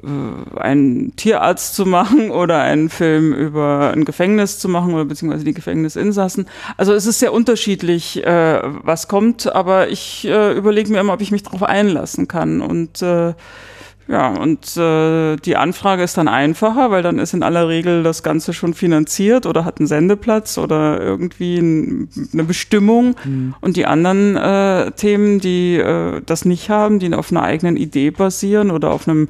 äh, 0.04 0.60
einen 0.60 1.16
Tierarzt 1.16 1.76
zu 1.76 1.86
machen 1.86 2.32
oder 2.32 2.62
einen 2.62 2.90
Film 2.90 3.34
über 3.34 3.92
ein 3.94 4.06
Gefängnis 4.06 4.60
zu 4.60 4.70
machen 4.70 4.94
oder 4.94 5.06
beziehungsweise 5.06 5.46
die 5.46 5.54
Gefängnisinsassen. 5.54 6.48
Also 6.78 6.94
es 6.94 7.06
ist 7.06 7.20
sehr 7.20 7.34
unterschiedlich, 7.34 8.24
äh, 8.26 8.62
was 8.64 9.08
kommt, 9.08 9.54
aber 9.54 9.90
ich 9.90 10.26
äh, 10.28 10.54
überlege 10.54 10.92
mir 10.92 11.00
immer, 11.00 11.14
ob 11.14 11.22
ich 11.22 11.32
mich 11.32 11.44
darauf 11.44 11.64
einlassen 11.64 12.28
kann 12.28 12.62
und 12.62 13.02
äh, 13.02 13.34
ja, 14.12 14.28
und 14.28 14.76
äh, 14.76 15.38
die 15.38 15.56
Anfrage 15.56 16.04
ist 16.04 16.18
dann 16.18 16.28
einfacher, 16.28 16.92
weil 16.92 17.02
dann 17.02 17.18
ist 17.18 17.34
in 17.34 17.44
aller 17.44 17.70
Regel 17.70 18.04
das 18.04 18.24
Ganze 18.24 18.52
schon 18.52 18.74
finanziert 18.74 19.46
oder 19.46 19.64
hat 19.64 19.80
einen 19.80 19.88
Sendeplatz 19.88 20.58
oder 20.58 21.00
irgendwie 21.00 21.58
ein, 21.58 22.10
eine 22.34 22.44
Bestimmung. 22.44 23.16
Mhm. 23.24 23.56
Und 23.62 23.78
die 23.78 23.86
anderen 23.86 24.36
äh, 24.36 24.92
Themen, 24.92 25.40
die 25.40 25.78
äh, 25.78 26.22
das 26.26 26.44
nicht 26.44 26.70
haben, 26.70 27.00
die 27.00 27.14
auf 27.14 27.32
einer 27.32 27.44
eigenen 27.44 27.78
Idee 27.78 28.12
basieren 28.12 28.70
oder 28.70 28.92
auf 28.92 29.08
einem 29.08 29.30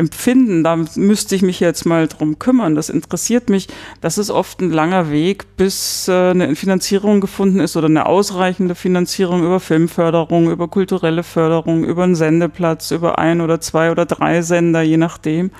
Empfinden, 0.00 0.64
da 0.64 0.76
müsste 0.96 1.36
ich 1.36 1.42
mich 1.42 1.60
jetzt 1.60 1.84
mal 1.84 2.08
drum 2.08 2.38
kümmern. 2.38 2.74
Das 2.74 2.88
interessiert 2.88 3.50
mich. 3.50 3.68
Das 4.00 4.16
ist 4.16 4.30
oft 4.30 4.60
ein 4.60 4.70
langer 4.70 5.10
Weg, 5.10 5.56
bis 5.56 6.08
äh, 6.08 6.30
eine 6.30 6.56
Finanzierung 6.56 7.20
gefunden 7.20 7.60
ist 7.60 7.76
oder 7.76 7.86
eine 7.86 8.06
ausreichende 8.06 8.74
Finanzierung 8.74 9.44
über 9.44 9.60
Filmförderung, 9.60 10.50
über 10.50 10.68
kulturelle 10.68 11.22
Förderung, 11.22 11.84
über 11.84 12.04
einen 12.04 12.14
Sendeplatz, 12.14 12.90
über 12.90 13.18
ein 13.18 13.42
oder 13.42 13.60
zwei 13.60 13.90
oder 13.90 14.06
drei 14.06 14.40
Sender, 14.40 14.80
je 14.80 14.96
nachdem. 14.96 15.50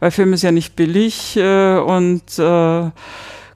Weil 0.00 0.10
Film 0.10 0.32
ist 0.32 0.42
ja 0.42 0.52
nicht 0.52 0.74
billig 0.74 1.36
äh, 1.36 1.76
und 1.76 2.38
äh, 2.38 2.90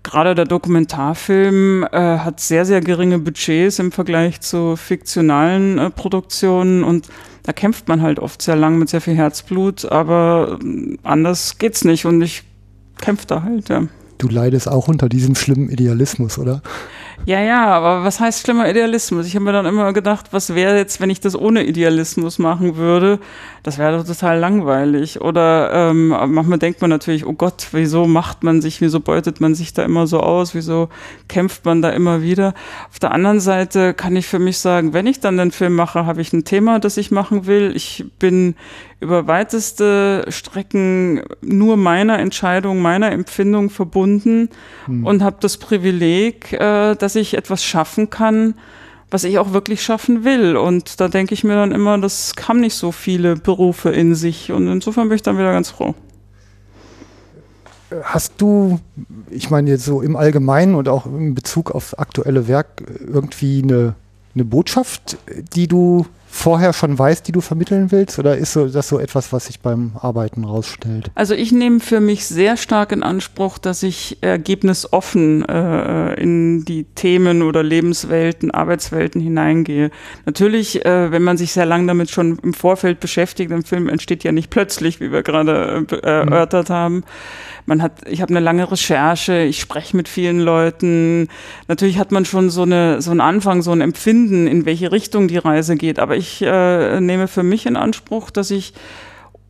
gerade 0.06 0.36
der 0.36 0.44
Dokumentarfilm 0.44 1.84
äh, 1.90 2.18
hat 2.18 2.38
sehr, 2.38 2.64
sehr 2.64 2.80
geringe 2.80 3.18
Budgets 3.18 3.80
im 3.80 3.90
Vergleich 3.90 4.40
zu 4.40 4.76
fiktionalen 4.76 5.78
äh, 5.78 5.90
Produktionen 5.90 6.84
und 6.84 7.08
da 7.42 7.52
kämpft 7.52 7.88
man 7.88 8.02
halt 8.02 8.20
oft 8.20 8.40
sehr 8.40 8.56
lang 8.56 8.78
mit 8.78 8.88
sehr 8.88 9.00
viel 9.00 9.16
Herzblut, 9.16 9.84
aber 9.84 10.58
anders 11.02 11.58
geht's 11.58 11.84
nicht 11.84 12.06
und 12.06 12.22
ich 12.22 12.44
kämpfe 12.98 13.26
da 13.26 13.42
halt, 13.42 13.68
ja. 13.68 13.82
Du 14.18 14.28
leidest 14.28 14.68
auch 14.68 14.88
unter 14.88 15.08
diesem 15.08 15.34
schlimmen 15.34 15.68
Idealismus, 15.68 16.38
oder? 16.38 16.62
Ja, 17.25 17.40
ja, 17.40 17.66
aber 17.66 18.04
was 18.04 18.20
heißt 18.20 18.42
schlimmer 18.42 18.68
Idealismus? 18.68 19.26
Ich 19.26 19.35
habe 19.35 19.44
mir 19.44 19.52
dann 19.52 19.66
immer 19.66 19.92
gedacht, 19.92 20.26
was 20.32 20.54
wäre 20.54 20.76
jetzt, 20.76 21.00
wenn 21.00 21.11
ich 21.11 21.20
das 21.20 21.35
ohne 21.35 21.64
Idealismus 21.64 22.38
machen 22.38 22.76
würde? 22.76 23.18
Das 23.62 23.78
wäre 23.78 23.96
doch 23.96 24.06
total 24.06 24.38
langweilig. 24.38 25.20
Oder 25.20 25.90
ähm, 25.90 26.08
manchmal 26.08 26.58
denkt 26.58 26.80
man 26.82 26.90
natürlich, 26.90 27.26
oh 27.26 27.32
Gott, 27.32 27.68
wieso 27.73 28.06
macht 28.06 28.44
man 28.44 28.61
sich, 28.61 28.80
wieso 28.80 29.00
beutet 29.00 29.40
man 29.40 29.54
sich 29.54 29.73
da 29.73 29.82
immer 29.82 30.06
so 30.06 30.20
aus, 30.20 30.54
wieso 30.54 30.88
kämpft 31.28 31.64
man 31.64 31.82
da 31.82 31.90
immer 31.90 32.23
wieder? 32.23 32.54
Auf 32.90 32.99
der 33.00 33.11
anderen 33.12 33.40
Seite 33.40 33.94
kann 33.94 34.14
ich 34.14 34.26
für 34.26 34.38
mich 34.38 34.58
sagen, 34.58 34.92
wenn 34.92 35.06
ich 35.06 35.18
dann 35.18 35.37
den 35.37 35.50
Film 35.50 35.75
mache, 35.75 36.06
habe 36.06 36.20
ich 36.20 36.32
ein 36.32 36.44
Thema, 36.44 36.78
das 36.78 36.96
ich 36.96 37.11
machen 37.11 37.46
will. 37.46 37.73
Ich 37.75 38.04
bin 38.20 38.54
über 39.00 39.26
weiteste 39.26 40.24
Strecken 40.28 41.22
nur 41.42 41.76
meiner 41.76 42.18
Entscheidung, 42.18 42.80
meiner 42.80 43.12
Empfindung 43.12 43.68
verbunden 43.68 44.48
hm. 44.86 45.04
und 45.04 45.22
habe 45.22 45.36
das 45.40 45.58
Privileg, 45.58 46.52
äh, 46.52 46.94
dass 46.94 47.14
ich 47.14 47.34
etwas 47.34 47.62
schaffen 47.62 48.08
kann, 48.08 48.54
was 49.10 49.24
ich 49.24 49.38
auch 49.38 49.52
wirklich 49.52 49.82
schaffen 49.82 50.24
will. 50.24 50.56
Und 50.56 51.00
da 51.00 51.08
denke 51.08 51.34
ich 51.34 51.44
mir 51.44 51.54
dann 51.54 51.72
immer, 51.72 51.98
das 51.98 52.32
haben 52.48 52.60
nicht 52.60 52.74
so 52.74 52.90
viele 52.90 53.36
Berufe 53.36 53.90
in 53.90 54.14
sich. 54.14 54.50
Und 54.50 54.66
insofern 54.66 55.08
bin 55.08 55.16
ich 55.16 55.22
dann 55.22 55.36
wieder 55.36 55.52
ganz 55.52 55.70
froh. 55.70 55.94
hast 58.02 58.32
du, 58.38 58.80
ich 59.30 59.50
meine 59.50 59.70
jetzt 59.70 59.84
so 59.84 60.00
im 60.00 60.16
Allgemeinen 60.16 60.74
und 60.74 60.88
auch 60.88 61.06
in 61.06 61.34
Bezug 61.34 61.70
aufs 61.70 61.94
aktuelle 61.94 62.48
Werk, 62.48 62.82
irgendwie 63.06 63.62
eine, 63.62 63.94
eine 64.34 64.44
Botschaft, 64.44 65.18
die 65.54 65.68
du 65.68 66.06
vorher 66.37 66.73
schon 66.73 66.99
weißt, 66.99 67.26
die 67.26 67.33
du 67.33 67.40
vermitteln 67.40 67.90
willst? 67.90 68.19
Oder 68.19 68.37
ist 68.37 68.52
so, 68.52 68.69
das 68.69 68.88
so 68.88 68.99
etwas, 68.99 69.33
was 69.33 69.47
sich 69.47 69.61
beim 69.61 69.93
Arbeiten 70.00 70.45
rausstellt? 70.45 71.11
Also 71.14 71.35
ich 71.35 71.50
nehme 71.50 71.81
für 71.81 72.00
mich 72.00 72.26
sehr 72.26 72.57
stark 72.57 72.93
in 72.93 73.02
Anspruch, 73.02 73.59
dass 73.59 73.83
ich 73.83 74.19
ergebnisoffen 74.21 75.45
äh, 75.49 76.14
in 76.14 76.64
die 76.64 76.85
Themen 76.85 77.43
oder 77.43 77.62
Lebenswelten, 77.62 78.50
Arbeitswelten 78.50 79.21
hineingehe. 79.21 79.90
Natürlich, 80.26 80.85
äh, 80.85 81.11
wenn 81.11 81.23
man 81.23 81.37
sich 81.37 81.52
sehr 81.52 81.66
lange 81.66 81.87
damit 81.87 82.11
schon 82.11 82.38
im 82.43 82.55
Vorfeld 82.55 83.00
beschäftigt, 83.00 83.50
ein 83.50 83.62
Film 83.62 83.88
entsteht 83.88 84.23
ja 84.23 84.33
nicht 84.33 84.50
plötzlich, 84.50 85.00
wie 85.00 85.11
wir 85.11 85.23
gerade 85.23 85.87
äh, 85.90 85.97
erörtert 85.97 86.69
mhm. 86.69 86.75
haben 86.75 87.05
man 87.66 87.82
hat, 87.82 88.08
ich 88.08 88.23
habe 88.23 88.30
eine 88.30 88.40
lange 88.40 88.70
Recherche, 88.70 89.42
ich 89.42 89.61
spreche 89.61 89.96
mit 89.96 90.08
vielen 90.08 90.40
Leuten. 90.40 91.28
Natürlich 91.68 91.99
hat 91.99 92.12
man 92.12 92.25
schon 92.25 92.49
so 92.49 92.62
eine 92.62 93.02
so 93.02 93.11
einen 93.11 93.20
Anfang, 93.20 93.62
so 93.62 93.73
ein 93.73 93.80
Empfinden, 93.80 94.46
in 94.46 94.64
welche 94.64 94.92
Richtung 94.92 95.28
die 95.28 95.38
Reise 95.38 95.76
geht. 95.76 95.99
Aber 95.99 96.16
ich 96.16 96.40
äh, 96.42 97.00
nehme 97.00 97.28
für 97.28 97.42
mich 97.42 97.66
in 97.66 97.76
Anspruch, 97.76 98.30
dass 98.30 98.50
ich 98.50 98.73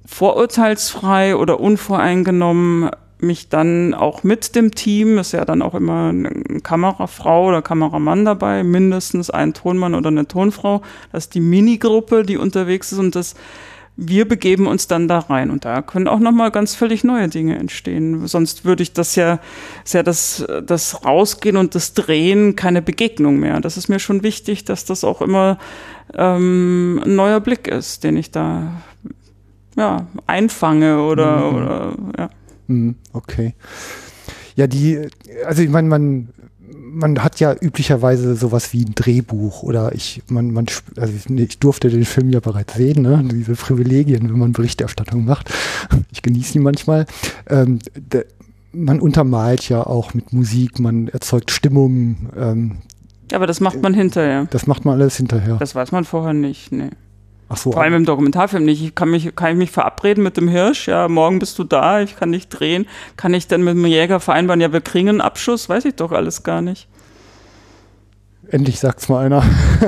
vorurteilsfrei 0.06 1.36
oder 1.36 1.60
unvoreingenommen 1.60 2.90
mich 3.18 3.48
dann 3.48 3.94
auch 3.94 4.24
mit 4.24 4.54
dem 4.54 4.74
Team, 4.74 5.18
ist 5.18 5.32
ja 5.32 5.44
dann 5.44 5.62
auch 5.62 5.74
immer 5.74 6.10
eine 6.10 6.60
Kamerafrau 6.62 7.48
oder 7.48 7.62
Kameramann 7.62 8.24
dabei, 8.24 8.62
mindestens 8.62 9.30
ein 9.30 9.54
Tonmann 9.54 9.94
oder 9.94 10.08
eine 10.08 10.28
Tonfrau. 10.28 10.82
Das 11.12 11.24
ist 11.24 11.34
die 11.34 11.40
Minigruppe, 11.40 12.24
die 12.24 12.36
unterwegs 12.36 12.92
ist 12.92 12.98
und 12.98 13.14
das 13.14 13.34
wir 13.96 14.28
begeben 14.28 14.66
uns 14.66 14.88
dann 14.88 15.08
da 15.08 15.20
rein 15.20 15.50
und 15.50 15.64
da 15.64 15.80
können 15.80 16.06
auch 16.06 16.18
nochmal 16.18 16.50
ganz 16.50 16.74
völlig 16.74 17.02
neue 17.02 17.28
Dinge 17.28 17.58
entstehen. 17.58 18.26
Sonst 18.26 18.64
würde 18.64 18.82
ich 18.82 18.92
das 18.92 19.16
ja, 19.16 19.40
ist 19.84 19.94
ja 19.94 20.02
das, 20.02 20.44
das 20.64 21.04
Rausgehen 21.04 21.56
und 21.56 21.74
das 21.74 21.94
Drehen 21.94 22.56
keine 22.56 22.82
Begegnung 22.82 23.38
mehr. 23.38 23.60
Das 23.60 23.78
ist 23.78 23.88
mir 23.88 23.98
schon 23.98 24.22
wichtig, 24.22 24.64
dass 24.64 24.84
das 24.84 25.02
auch 25.02 25.22
immer 25.22 25.58
ähm, 26.14 27.00
ein 27.04 27.16
neuer 27.16 27.40
Blick 27.40 27.68
ist, 27.68 28.04
den 28.04 28.18
ich 28.18 28.30
da 28.30 28.82
ja, 29.76 30.06
einfange 30.26 31.02
oder, 31.02 31.36
mhm. 31.36 31.56
oder 31.56 31.92
ja. 32.18 32.30
Mhm, 32.66 32.94
okay. 33.14 33.54
Ja, 34.56 34.66
die, 34.66 35.08
also 35.46 35.62
ich 35.62 35.70
meine, 35.70 35.88
man 35.88 36.28
man 36.96 37.22
hat 37.22 37.40
ja 37.40 37.54
üblicherweise 37.60 38.34
sowas 38.36 38.72
wie 38.72 38.84
ein 38.84 38.94
Drehbuch 38.94 39.62
oder 39.62 39.94
ich, 39.94 40.22
man, 40.28 40.50
man, 40.50 40.66
also 40.96 41.12
ich 41.12 41.58
durfte 41.58 41.90
den 41.90 42.06
Film 42.06 42.30
ja 42.30 42.40
bereits 42.40 42.74
sehen, 42.74 43.02
ne? 43.02 43.22
diese 43.30 43.54
Privilegien, 43.54 44.30
wenn 44.30 44.38
man 44.38 44.52
Berichterstattung 44.52 45.24
macht. 45.24 45.52
Ich 46.10 46.22
genieße 46.22 46.54
die 46.54 46.58
manchmal. 46.60 47.06
Ähm, 47.48 47.78
de, 47.94 48.24
man 48.72 49.00
untermalt 49.00 49.68
ja 49.68 49.86
auch 49.86 50.14
mit 50.14 50.32
Musik, 50.32 50.78
man 50.78 51.08
erzeugt 51.08 51.50
Stimmung. 51.50 52.30
Ähm, 52.36 52.78
aber 53.32 53.46
das 53.46 53.60
macht 53.60 53.82
man 53.82 53.92
hinterher. 53.92 54.46
Das 54.50 54.66
macht 54.66 54.84
man 54.84 55.00
alles 55.00 55.16
hinterher. 55.16 55.56
Das 55.58 55.74
weiß 55.74 55.92
man 55.92 56.04
vorher 56.04 56.32
nicht, 56.32 56.72
nee. 56.72 56.90
Ach 57.48 57.56
so, 57.56 57.72
Vor 57.72 57.82
allem 57.82 57.94
im 57.94 58.04
Dokumentarfilm 58.04 58.64
nicht. 58.64 58.82
Ich 58.82 58.94
kann 58.94 59.10
mich, 59.10 59.34
kann 59.36 59.52
ich 59.52 59.56
mich 59.56 59.70
verabreden 59.70 60.22
mit 60.24 60.36
dem 60.36 60.48
Hirsch, 60.48 60.88
ja, 60.88 61.06
morgen 61.08 61.38
bist 61.38 61.58
du 61.58 61.64
da, 61.64 62.00
ich 62.00 62.16
kann 62.16 62.30
nicht 62.30 62.48
drehen. 62.48 62.86
Kann 63.16 63.34
ich 63.34 63.46
dann 63.46 63.62
mit 63.62 63.74
dem 63.74 63.86
Jäger 63.86 64.18
vereinbaren, 64.18 64.60
ja, 64.60 64.72
wir 64.72 64.80
kriegen 64.80 65.08
einen 65.08 65.20
Abschuss? 65.20 65.68
Weiß 65.68 65.84
ich 65.84 65.94
doch 65.94 66.10
alles 66.10 66.42
gar 66.42 66.60
nicht. 66.60 66.88
Endlich 68.48 68.78
sagt's 68.78 69.08
mal 69.08 69.24
einer. 69.24 69.42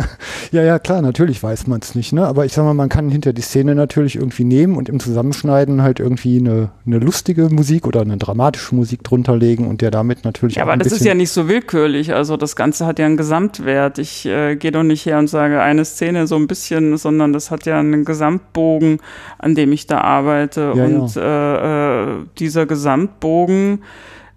ja, 0.53 0.63
ja, 0.63 0.79
klar, 0.79 1.01
natürlich 1.01 1.43
weiß 1.43 1.67
man 1.69 1.81
es 1.81 1.95
nicht, 1.95 2.13
ne? 2.13 2.27
Aber 2.27 2.45
ich 2.45 2.53
sag 2.53 2.65
mal, 2.65 2.75
man 2.75 2.89
kann 2.89 3.09
hinter 3.09 3.33
die 3.33 3.43
Szene 3.43 3.75
natürlich 3.75 4.17
irgendwie 4.17 4.45
nehmen 4.45 4.77
und 4.77 4.89
im 4.89 4.99
Zusammenschneiden 4.99 5.83
halt 5.83 6.01
irgendwie 6.01 6.39
eine, 6.39 6.71
eine 6.85 6.99
lustige 6.99 7.49
Musik 7.51 7.87
oder 7.87 8.01
eine 8.01 8.17
dramatische 8.17 8.75
Musik 8.75 9.05
drunter 9.05 9.37
legen 9.37 9.69
und 9.69 9.81
der 9.81 9.91
damit 9.91 10.25
natürlich. 10.25 10.57
Ja, 10.57 10.65
aber 10.65 10.77
das 10.77 10.93
ist 10.93 11.05
ja 11.05 11.15
nicht 11.15 11.31
so 11.31 11.49
willkürlich. 11.49 12.15
Also 12.15 12.37
das 12.37 12.57
Ganze 12.57 12.87
hat 12.87 12.99
ja 12.99 13.07
einen 13.07 13.17
Gesamtwert. 13.17 13.99
Ich 13.99 14.27
äh, 14.27 14.57
gehe 14.57 14.73
doch 14.73 14.83
nicht 14.83 15.07
her 15.07 15.19
und 15.19 15.29
sage 15.29 15.61
eine 15.61 15.85
Szene 15.85 16.27
so 16.27 16.37
ein 16.37 16.49
bisschen, 16.49 16.97
sondern 16.97 17.33
das 17.33 17.51
hat 17.51 17.65
ja 17.65 17.79
einen 17.79 18.05
Gesamtbogen, 18.05 18.99
an 19.39 19.55
dem 19.55 19.73
ich 19.73 19.87
da 19.87 20.01
arbeite. 20.01 20.73
Ja, 20.75 20.85
und 20.85 21.15
ja. 21.15 21.23
Äh, 21.23 22.19
äh, 22.21 22.25
dieser 22.39 22.67
Gesamtbogen 22.67 23.81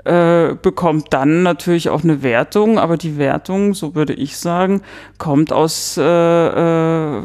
äh, 0.03 0.55
bekommt 0.61 1.13
dann 1.13 1.43
natürlich 1.43 1.89
auch 1.89 2.03
eine 2.03 2.23
Wertung, 2.23 2.79
aber 2.79 2.97
die 2.97 3.17
Wertung, 3.17 3.73
so 3.73 3.93
würde 3.93 4.13
ich 4.13 4.37
sagen, 4.37 4.81
kommt 5.17 5.53
aus, 5.53 5.97
äh, 5.97 6.01
äh, 6.03 7.21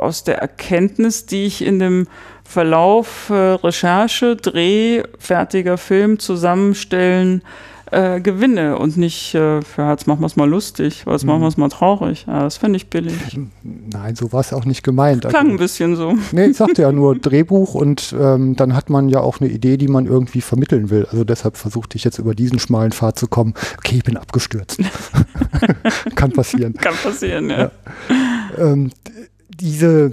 aus 0.00 0.24
der 0.24 0.38
Erkenntnis, 0.38 1.26
die 1.26 1.46
ich 1.46 1.64
in 1.64 1.78
dem 1.78 2.06
Verlauf 2.44 3.30
äh, 3.30 3.34
Recherche, 3.34 4.34
Dreh, 4.36 5.02
fertiger 5.18 5.78
Film, 5.78 6.18
Zusammenstellen, 6.18 7.42
äh, 7.90 8.20
gewinne 8.20 8.78
und 8.78 8.96
nicht, 8.96 9.34
äh, 9.34 9.60
ja, 9.76 9.90
jetzt 9.90 10.06
machen 10.06 10.20
wir 10.20 10.26
es 10.26 10.36
mal 10.36 10.48
lustig, 10.48 11.04
jetzt 11.06 11.24
machen 11.24 11.40
wir 11.40 11.48
es 11.48 11.56
mal 11.56 11.68
traurig. 11.68 12.24
Ja, 12.26 12.40
das 12.40 12.56
finde 12.56 12.76
ich 12.76 12.88
billig. 12.88 13.38
Nein, 13.62 14.16
so 14.16 14.32
war 14.32 14.40
es 14.40 14.52
auch 14.52 14.64
nicht 14.64 14.82
gemeint. 14.82 15.22
Klang 15.22 15.34
also, 15.34 15.50
ein 15.50 15.56
bisschen 15.56 15.96
so. 15.96 16.14
Nee, 16.32 16.46
ich 16.46 16.56
sagte 16.56 16.82
ja 16.82 16.92
nur 16.92 17.16
Drehbuch 17.18 17.74
und 17.74 18.14
ähm, 18.18 18.56
dann 18.56 18.74
hat 18.74 18.90
man 18.90 19.08
ja 19.08 19.20
auch 19.20 19.40
eine 19.40 19.50
Idee, 19.50 19.76
die 19.76 19.88
man 19.88 20.06
irgendwie 20.06 20.40
vermitteln 20.40 20.90
will. 20.90 21.06
Also 21.10 21.24
deshalb 21.24 21.56
versuchte 21.56 21.96
ich 21.96 22.04
jetzt 22.04 22.18
über 22.18 22.34
diesen 22.34 22.58
schmalen 22.58 22.92
Pfad 22.92 23.18
zu 23.18 23.28
kommen. 23.28 23.54
Okay, 23.78 23.96
ich 23.96 24.04
bin 24.04 24.16
abgestürzt. 24.16 24.80
Kann 26.14 26.32
passieren. 26.32 26.74
Kann 26.74 26.94
passieren, 27.02 27.50
ja. 27.50 27.58
ja. 27.58 27.70
Ähm, 28.58 28.90
diese 29.48 30.12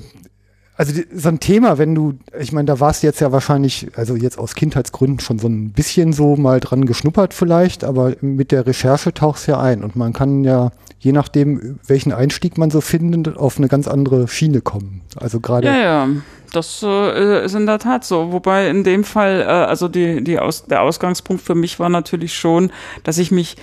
also 0.77 1.01
so 1.13 1.29
ein 1.29 1.39
Thema, 1.39 1.77
wenn 1.77 1.95
du, 1.95 2.15
ich 2.37 2.51
meine, 2.51 2.65
da 2.65 2.79
warst 2.79 3.01
du 3.01 3.07
jetzt 3.07 3.21
ja 3.21 3.31
wahrscheinlich, 3.31 3.87
also 3.95 4.15
jetzt 4.15 4.37
aus 4.37 4.55
Kindheitsgründen 4.55 5.19
schon 5.19 5.39
so 5.39 5.47
ein 5.47 5.71
bisschen 5.71 6.11
so 6.11 6.35
mal 6.35 6.59
dran 6.59 6.85
geschnuppert 6.85 7.33
vielleicht, 7.33 7.83
aber 7.83 8.13
mit 8.21 8.51
der 8.51 8.67
Recherche 8.67 9.13
tauchst 9.13 9.47
ja 9.47 9.59
ein 9.59 9.83
und 9.83 9.95
man 9.95 10.11
kann 10.11 10.43
ja, 10.43 10.71
je 10.99 11.13
nachdem, 11.13 11.79
welchen 11.87 12.11
Einstieg 12.11 12.57
man 12.57 12.71
so 12.71 12.81
findet, 12.81 13.37
auf 13.37 13.57
eine 13.57 13.69
ganz 13.69 13.87
andere 13.87 14.27
Schiene 14.27 14.61
kommen. 14.61 15.01
Also 15.15 15.39
gerade. 15.39 15.67
Ja, 15.67 15.77
ja. 15.77 16.07
Das 16.51 16.81
äh, 16.83 17.45
ist 17.45 17.53
in 17.53 17.65
der 17.65 17.79
Tat 17.79 18.05
so. 18.05 18.31
Wobei 18.31 18.69
in 18.69 18.85
dem 18.85 19.03
Fall, 19.03 19.41
äh, 19.41 19.45
also 19.45 19.89
die, 19.89 20.23
die 20.23 20.39
Aus, 20.39 20.65
der 20.65 20.83
Ausgangspunkt 20.83 21.41
für 21.41 21.55
mich 21.55 21.79
war 21.79 21.89
natürlich 21.89 22.33
schon, 22.33 22.71
dass 23.03 23.17
ich 23.17 23.29
mich 23.31 23.57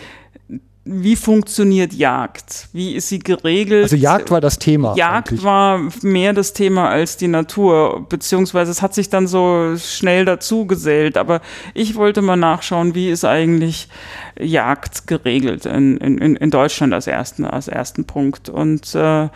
wie 0.84 1.14
funktioniert 1.14 1.92
Jagd? 1.92 2.68
Wie 2.72 2.94
ist 2.94 3.08
sie 3.08 3.20
geregelt? 3.20 3.84
Also 3.84 3.94
Jagd 3.94 4.32
war 4.32 4.40
das 4.40 4.58
Thema. 4.58 4.96
Jagd 4.96 5.28
eigentlich. 5.28 5.44
war 5.44 5.80
mehr 6.02 6.32
das 6.32 6.54
Thema 6.54 6.88
als 6.88 7.16
die 7.16 7.28
Natur, 7.28 8.06
beziehungsweise 8.08 8.72
es 8.72 8.82
hat 8.82 8.92
sich 8.92 9.08
dann 9.08 9.28
so 9.28 9.76
schnell 9.78 10.24
dazu 10.24 10.66
gesellt. 10.66 11.16
Aber 11.16 11.40
ich 11.74 11.94
wollte 11.94 12.20
mal 12.20 12.36
nachschauen, 12.36 12.96
wie 12.96 13.10
ist 13.10 13.24
eigentlich 13.24 13.88
Jagd 14.36 15.06
geregelt 15.06 15.66
in, 15.66 15.98
in, 15.98 16.36
in 16.36 16.50
Deutschland 16.50 16.92
als 16.92 17.06
ersten, 17.06 17.44
als 17.44 17.68
ersten 17.68 18.04
Punkt. 18.04 18.48
Und 18.48 18.92
äh, 18.96 19.28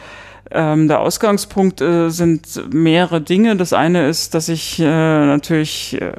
ähm, 0.50 0.88
der 0.88 1.00
Ausgangspunkt 1.00 1.80
äh, 1.80 2.08
sind 2.10 2.72
mehrere 2.72 3.20
Dinge. 3.20 3.56
Das 3.56 3.72
eine 3.72 4.08
ist, 4.08 4.34
dass 4.34 4.48
ich 4.48 4.78
äh, 4.78 4.84
natürlich 4.84 6.00
äh, 6.00 6.12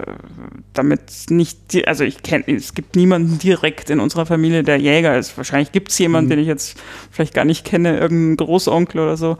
damit 0.74 1.02
nicht, 1.30 1.88
also 1.88 2.04
ich 2.04 2.24
kenne, 2.24 2.44
es 2.48 2.74
gibt 2.74 2.96
niemanden 2.96 3.40
direkt 3.40 3.90
in 3.90 4.00
unserer 4.00 4.26
Familie, 4.26 4.63
der 4.63 4.78
Jäger 4.78 5.18
ist. 5.18 5.38
Wahrscheinlich 5.38 5.72
gibt 5.72 5.92
es 5.92 5.98
jemanden, 6.00 6.28
mhm. 6.28 6.32
den 6.32 6.40
ich 6.40 6.48
jetzt 6.48 6.78
vielleicht 7.10 7.34
gar 7.34 7.46
nicht 7.46 7.66
kenne, 7.66 7.98
irgendeinen 7.98 8.38
Großonkel 8.38 9.02
oder 9.02 9.18
so. 9.18 9.38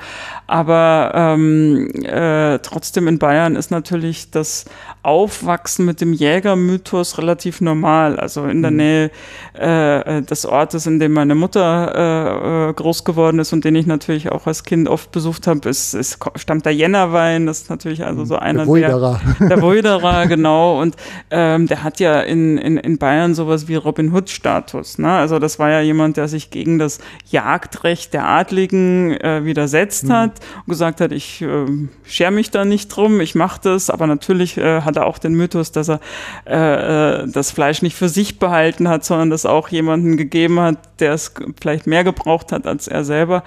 Aber 0.48 1.12
ähm, 1.14 1.90
äh, 2.04 2.60
trotzdem 2.60 3.08
in 3.08 3.20
Bayern 3.20 3.56
ist 3.56 3.72
natürlich 3.72 4.32
das 4.32 4.66
Aufwachsen 5.08 5.86
mit 5.86 6.02
dem 6.02 6.12
Jägermythos 6.12 7.18
relativ 7.18 7.62
normal. 7.62 8.20
Also 8.20 8.44
in 8.44 8.62
der 8.62 8.72
mhm. 8.72 8.78
Nähe 8.78 9.12
äh, 9.54 10.22
des 10.22 10.46
Ortes, 10.46 10.86
in 10.86 11.00
dem 11.00 11.14
meine 11.14 11.34
Mutter 11.34 12.70
äh, 12.70 12.74
groß 12.74 13.06
geworden 13.06 13.40
ist 13.40 13.54
und 13.54 13.64
den 13.64 13.76
ich 13.76 13.88
natürlich 13.88 14.30
auch 14.34 14.48
als 14.48 14.66
Kind 14.66 14.90
oft 14.90 15.14
besucht 15.14 15.48
habe, 15.48 15.70
ist, 15.70 15.94
ist, 15.94 16.20
stammt 16.36 16.66
der 16.66 16.76
Jännerwein. 16.76 17.46
Das 17.46 17.60
ist 17.60 17.70
natürlich 17.70 18.04
also 18.04 18.26
so 18.26 18.36
einer 18.36 18.66
der 18.66 18.68
Woiderer. 18.68 19.22
Der, 19.40 19.48
der 19.48 19.62
Woiderer, 19.62 20.26
genau. 20.28 20.82
Und 20.82 20.96
ähm, 21.32 21.68
der 21.68 21.84
hat 21.84 22.00
ja 22.00 22.20
in, 22.20 22.58
in, 22.58 22.76
in 22.76 22.98
Bayern 22.98 23.34
sowas 23.34 23.68
wie 23.70 23.76
Robin 23.76 24.12
Hood-Status. 24.14 24.98
Ne? 24.98 25.10
Also 25.10 25.40
das 25.40 25.58
war 25.58 25.70
ja 25.70 25.80
jemand, 25.80 26.18
der 26.18 26.28
sich 26.28 26.50
gegen 26.50 26.80
das 26.80 27.00
Jagdrecht 27.30 28.14
der 28.14 28.28
Adligen 28.28 29.12
äh, 29.22 29.46
widersetzt 29.46 30.06
mhm. 30.06 30.14
hat 30.14 30.32
und 30.66 30.72
gesagt 30.72 31.00
hat, 31.00 31.14
ich 31.14 31.42
äh, 31.42 31.66
schere 32.04 32.32
mich 32.32 32.52
da 32.52 32.66
nicht 32.66 32.90
drum, 32.90 33.22
ich 33.22 33.36
mache 33.36 33.62
das, 33.64 33.90
aber 33.90 34.08
natürlich 34.08 34.58
äh, 34.58 34.82
hat 34.82 34.97
er 34.98 35.06
auch 35.06 35.18
den 35.18 35.34
Mythos, 35.34 35.72
dass 35.72 35.90
er 35.90 36.00
äh, 36.46 37.22
äh, 37.24 37.28
das 37.28 37.52
Fleisch 37.52 37.82
nicht 37.82 37.96
für 37.96 38.10
sich 38.10 38.38
behalten 38.38 38.90
hat, 38.90 39.06
sondern 39.06 39.30
das 39.30 39.46
auch 39.46 39.70
jemanden 39.70 40.18
gegeben 40.18 40.60
hat, 40.60 40.78
der 41.00 41.14
es 41.14 41.34
vielleicht 41.60 41.88
mehr 41.88 42.04
gebraucht 42.04 42.52
hat 42.52 42.68
als 42.68 42.88
er 42.88 43.06
selber. 43.06 43.44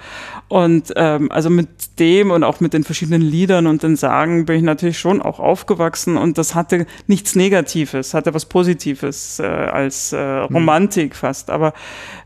Und 0.47 0.93
ähm, 0.95 1.11
ähm, 1.11 1.31
also 1.31 1.49
mit 1.49 1.99
dem 1.99 2.31
und 2.31 2.43
auch 2.43 2.59
mit 2.59 2.73
den 2.73 2.83
verschiedenen 2.83 3.21
Liedern 3.21 3.67
und 3.67 3.83
den 3.83 3.95
Sagen 3.95 4.45
bin 4.45 4.57
ich 4.57 4.63
natürlich 4.63 4.99
schon 4.99 5.21
auch 5.21 5.39
aufgewachsen 5.39 6.17
und 6.17 6.37
das 6.37 6.55
hatte 6.55 6.85
nichts 7.07 7.35
Negatives, 7.35 8.13
hatte 8.13 8.33
was 8.33 8.45
Positives 8.45 9.39
äh, 9.39 9.45
als 9.45 10.13
äh, 10.13 10.19
Romantik 10.19 11.15
fast. 11.15 11.49
Aber 11.49 11.73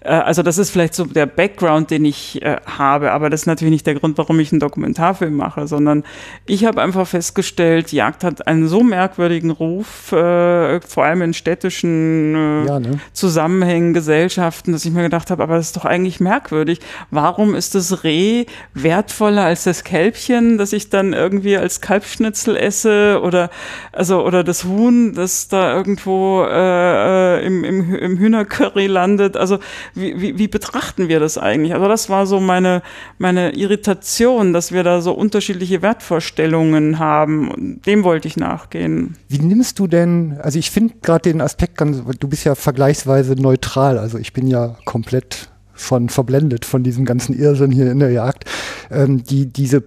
äh, 0.02 0.10
also 0.10 0.44
das 0.44 0.58
ist 0.58 0.70
vielleicht 0.70 0.94
so 0.94 1.06
der 1.06 1.26
Background, 1.26 1.92
den 1.92 2.06
ich 2.06 2.42
äh, 2.42 2.58
habe, 2.66 3.12
aber 3.12 3.30
das 3.30 3.42
ist 3.42 3.48
natürlich 3.48 3.72
nicht 3.72 3.88
der 3.88 3.96
Grund, 3.96 4.18
warum 4.18 4.40
ich 4.40 4.52
einen 4.52 4.60
Dokumentarfilm 4.60 5.36
mache, 5.36 5.68
sondern 5.68 6.04
ich 6.46 6.66
habe 6.66 6.82
einfach 6.82 7.08
festgestellt, 7.08 7.92
Jagd 7.92 8.24
hat 8.24 8.48
einen 8.48 8.68
so 8.68 8.84
merkwürdigen 8.84 9.15
Ruf, 9.18 10.12
äh, 10.12 10.82
vor 10.82 11.06
allem 11.06 11.22
in 11.22 11.34
städtischen 11.34 12.36
äh, 12.36 12.66
Ja, 12.68 12.80
ne? 12.80 13.00
Zusammenhängen, 13.14 13.94
Gesellschaften, 13.94 14.72
dass 14.72 14.86
ich 14.86 14.92
mir 14.92 15.04
gedacht 15.04 15.32
habe, 15.32 15.44
aber 15.44 15.56
das 15.56 15.68
ist 15.68 15.78
doch 15.78 15.86
eigentlich 15.86 16.20
merkwürdig. 16.20 16.80
Warum 17.12 17.56
ist 17.56 17.76
das 17.76 18.04
Reh 18.04 18.46
wertvoller 18.74 19.44
als 19.44 19.64
das 19.64 19.84
Kälbchen, 19.84 20.58
das 20.58 20.74
ich 20.74 20.90
dann 20.90 21.14
irgendwie 21.14 21.58
als 21.58 21.82
Kalbschnitzel 21.82 22.56
esse 22.56 23.20
oder 23.24 23.50
also 23.92 24.26
oder 24.26 24.44
das 24.44 24.64
Huhn, 24.64 25.14
das 25.14 25.48
da 25.48 25.76
irgendwo 25.76 26.44
äh, 26.44 27.40
äh, 27.40 27.46
im, 27.46 27.64
im, 27.64 27.96
im 27.96 28.18
Hühnercurry 28.18 28.88
landet? 28.88 29.38
Also 29.38 29.60
wie, 29.94 30.20
wie, 30.22 30.38
wie 30.38 30.48
betrachten 30.48 31.08
wir 31.08 31.20
das 31.20 31.38
eigentlich? 31.38 31.74
Also 31.74 31.88
das 31.88 32.10
war 32.10 32.26
so 32.26 32.40
meine 32.40 32.82
meine 33.18 33.56
Irritation, 33.56 34.54
dass 34.54 34.72
wir 34.72 34.84
da 34.84 35.02
so 35.02 35.14
unterschiedliche 35.14 35.82
Wertvorstellungen 35.82 37.00
haben. 37.00 37.82
Dem 37.86 38.04
wollte 38.04 38.28
ich 38.28 38.38
nachgehen. 38.38 38.95
Wie 39.28 39.40
nimmst 39.40 39.80
du 39.80 39.88
denn, 39.88 40.38
also 40.42 40.60
ich 40.60 40.72
finde 40.72 40.96
gerade 41.02 41.30
den 41.30 41.42
Aspekt 41.42 41.78
ganz, 41.78 42.02
du 42.20 42.28
bist 42.28 42.44
ja 42.44 42.56
vergleichsweise 42.56 43.34
neutral, 43.34 43.98
also 43.98 44.18
ich 44.18 44.34
bin 44.34 44.48
ja 44.48 44.78
komplett 44.86 45.50
schon 45.76 46.10
verblendet 46.10 46.66
von 46.66 46.84
diesem 46.84 47.06
ganzen 47.06 47.38
Irrsinn 47.38 47.72
hier 47.72 47.92
in 47.92 48.00
der 48.00 48.12
Jagd. 48.12 48.46
Ähm, 48.90 49.24
die, 49.24 49.48
diese, 49.48 49.84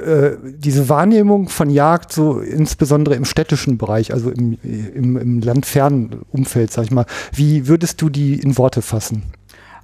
äh, 0.00 0.36
diese 0.44 0.88
Wahrnehmung 0.88 1.48
von 1.48 1.70
Jagd, 1.70 2.12
so 2.12 2.40
insbesondere 2.40 3.14
im 3.16 3.24
städtischen 3.24 3.78
Bereich, 3.78 4.12
also 4.12 4.30
im, 4.30 4.58
im, 4.62 5.16
im 5.16 5.40
landfernen 5.40 6.20
Umfeld, 6.30 6.72
sag 6.72 6.84
ich 6.84 6.90
mal, 6.90 7.06
wie 7.34 7.66
würdest 7.66 8.00
du 8.00 8.08
die 8.08 8.34
in 8.34 8.56
Worte 8.58 8.82
fassen? 8.82 9.24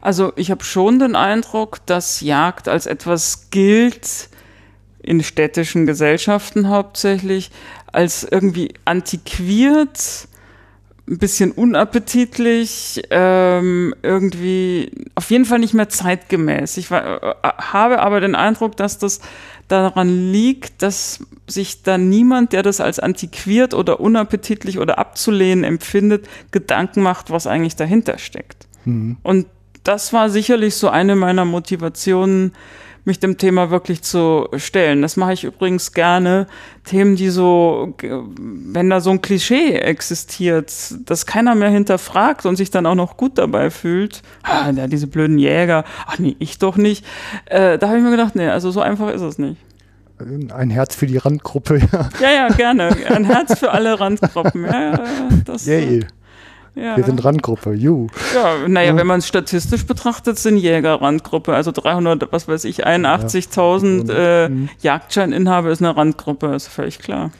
Also 0.00 0.32
ich 0.36 0.50
habe 0.50 0.62
schon 0.62 0.98
den 0.98 1.16
Eindruck, 1.16 1.84
dass 1.86 2.20
Jagd 2.20 2.68
als 2.68 2.86
etwas 2.86 3.48
gilt, 3.50 4.28
in 5.02 5.22
städtischen 5.22 5.86
Gesellschaften 5.86 6.68
hauptsächlich, 6.68 7.50
als 7.94 8.26
irgendwie 8.28 8.74
antiquiert, 8.85 10.28
ein 11.07 11.18
bisschen 11.18 11.52
unappetitlich, 11.52 13.02
ähm, 13.11 13.94
irgendwie 14.02 14.90
auf 15.14 15.30
jeden 15.30 15.44
Fall 15.44 15.59
nicht 15.59 15.74
mehr 15.74 15.88
zeitgemäß. 15.88 16.78
Ich 16.78 16.90
war, 16.90 17.22
äh, 17.22 17.35
habe 17.42 18.00
aber 18.00 18.20
den 18.20 18.35
Eindruck, 18.35 18.76
dass 18.76 18.98
das 18.98 19.20
daran 19.68 20.33
liegt, 20.33 20.83
dass 20.83 21.20
sich 21.46 21.83
da 21.83 21.98
niemand, 21.98 22.52
der 22.52 22.62
das 22.62 22.80
als 22.80 22.98
antiquiert 22.98 23.74
oder 23.74 24.00
unappetitlich 24.00 24.78
oder 24.78 24.98
abzulehnen 24.98 25.64
empfindet, 25.64 26.26
Gedanken 26.50 27.02
macht, 27.02 27.30
was 27.30 27.46
eigentlich 27.46 27.76
dahinter 27.76 28.18
steckt. 28.18 28.66
Und 29.22 29.46
das 29.83 30.12
war 30.12 30.30
sicherlich 30.30 30.74
so 30.74 30.88
eine 30.88 31.16
meiner 31.16 31.44
Motivationen, 31.44 32.52
mich 33.04 33.20
dem 33.20 33.36
Thema 33.38 33.70
wirklich 33.70 34.02
zu 34.02 34.48
stellen. 34.56 35.02
Das 35.02 35.16
mache 35.16 35.32
ich 35.34 35.44
übrigens 35.44 35.92
gerne. 35.92 36.46
Themen, 36.84 37.16
die 37.16 37.28
so, 37.28 37.94
wenn 38.00 38.90
da 38.90 39.00
so 39.00 39.10
ein 39.10 39.20
Klischee 39.20 39.76
existiert, 39.76 40.72
das 41.06 41.26
keiner 41.26 41.54
mehr 41.54 41.70
hinterfragt 41.70 42.46
und 42.46 42.56
sich 42.56 42.70
dann 42.70 42.86
auch 42.86 42.94
noch 42.94 43.16
gut 43.16 43.38
dabei 43.38 43.70
fühlt. 43.70 44.22
Ah, 44.42 44.70
ja, 44.70 44.86
diese 44.86 45.06
blöden 45.06 45.38
Jäger. 45.38 45.84
Ach 46.06 46.18
nee, 46.18 46.36
ich 46.38 46.58
doch 46.58 46.76
nicht. 46.76 47.04
Äh, 47.46 47.78
da 47.78 47.88
habe 47.88 47.98
ich 47.98 48.04
mir 48.04 48.10
gedacht, 48.10 48.36
nee, 48.36 48.48
also 48.48 48.70
so 48.70 48.80
einfach 48.80 49.10
ist 49.10 49.22
es 49.22 49.38
nicht. 49.38 49.60
Ein 50.54 50.70
Herz 50.70 50.94
für 50.94 51.06
die 51.06 51.16
Randgruppe, 51.18 51.78
ja. 51.92 52.08
Ja, 52.20 52.30
ja, 52.30 52.48
gerne. 52.48 52.96
Ein 53.08 53.24
Herz 53.24 53.58
für 53.58 53.72
alle 53.72 53.98
Randgruppen. 53.98 54.64
Ja, 54.64 54.80
ja, 54.80 55.04
das, 55.44 55.66
Yay. 55.66 56.06
Ja. 56.74 56.96
Wir 56.96 57.04
sind 57.04 57.24
Randgruppe, 57.24 57.72
juhu. 57.72 58.08
Ja, 58.34 58.68
naja, 58.68 58.96
wenn 58.96 59.06
man 59.06 59.20
es 59.20 59.28
statistisch 59.28 59.87
betrachtet, 59.87 60.38
sind 60.38 60.56
Jäger 60.56 61.00
Randgruppe. 61.00 61.54
Also 61.54 61.70
300, 61.72 62.32
was 62.32 62.48
weiß 62.48 62.64
ich, 62.64 62.87
81.000 62.87 64.12
äh, 64.12 64.50
Jagdscheininhaber 64.80 65.70
ist 65.70 65.82
eine 65.82 65.96
Randgruppe, 65.96 66.54
ist 66.54 66.68
völlig 66.68 66.98
klar. 66.98 67.30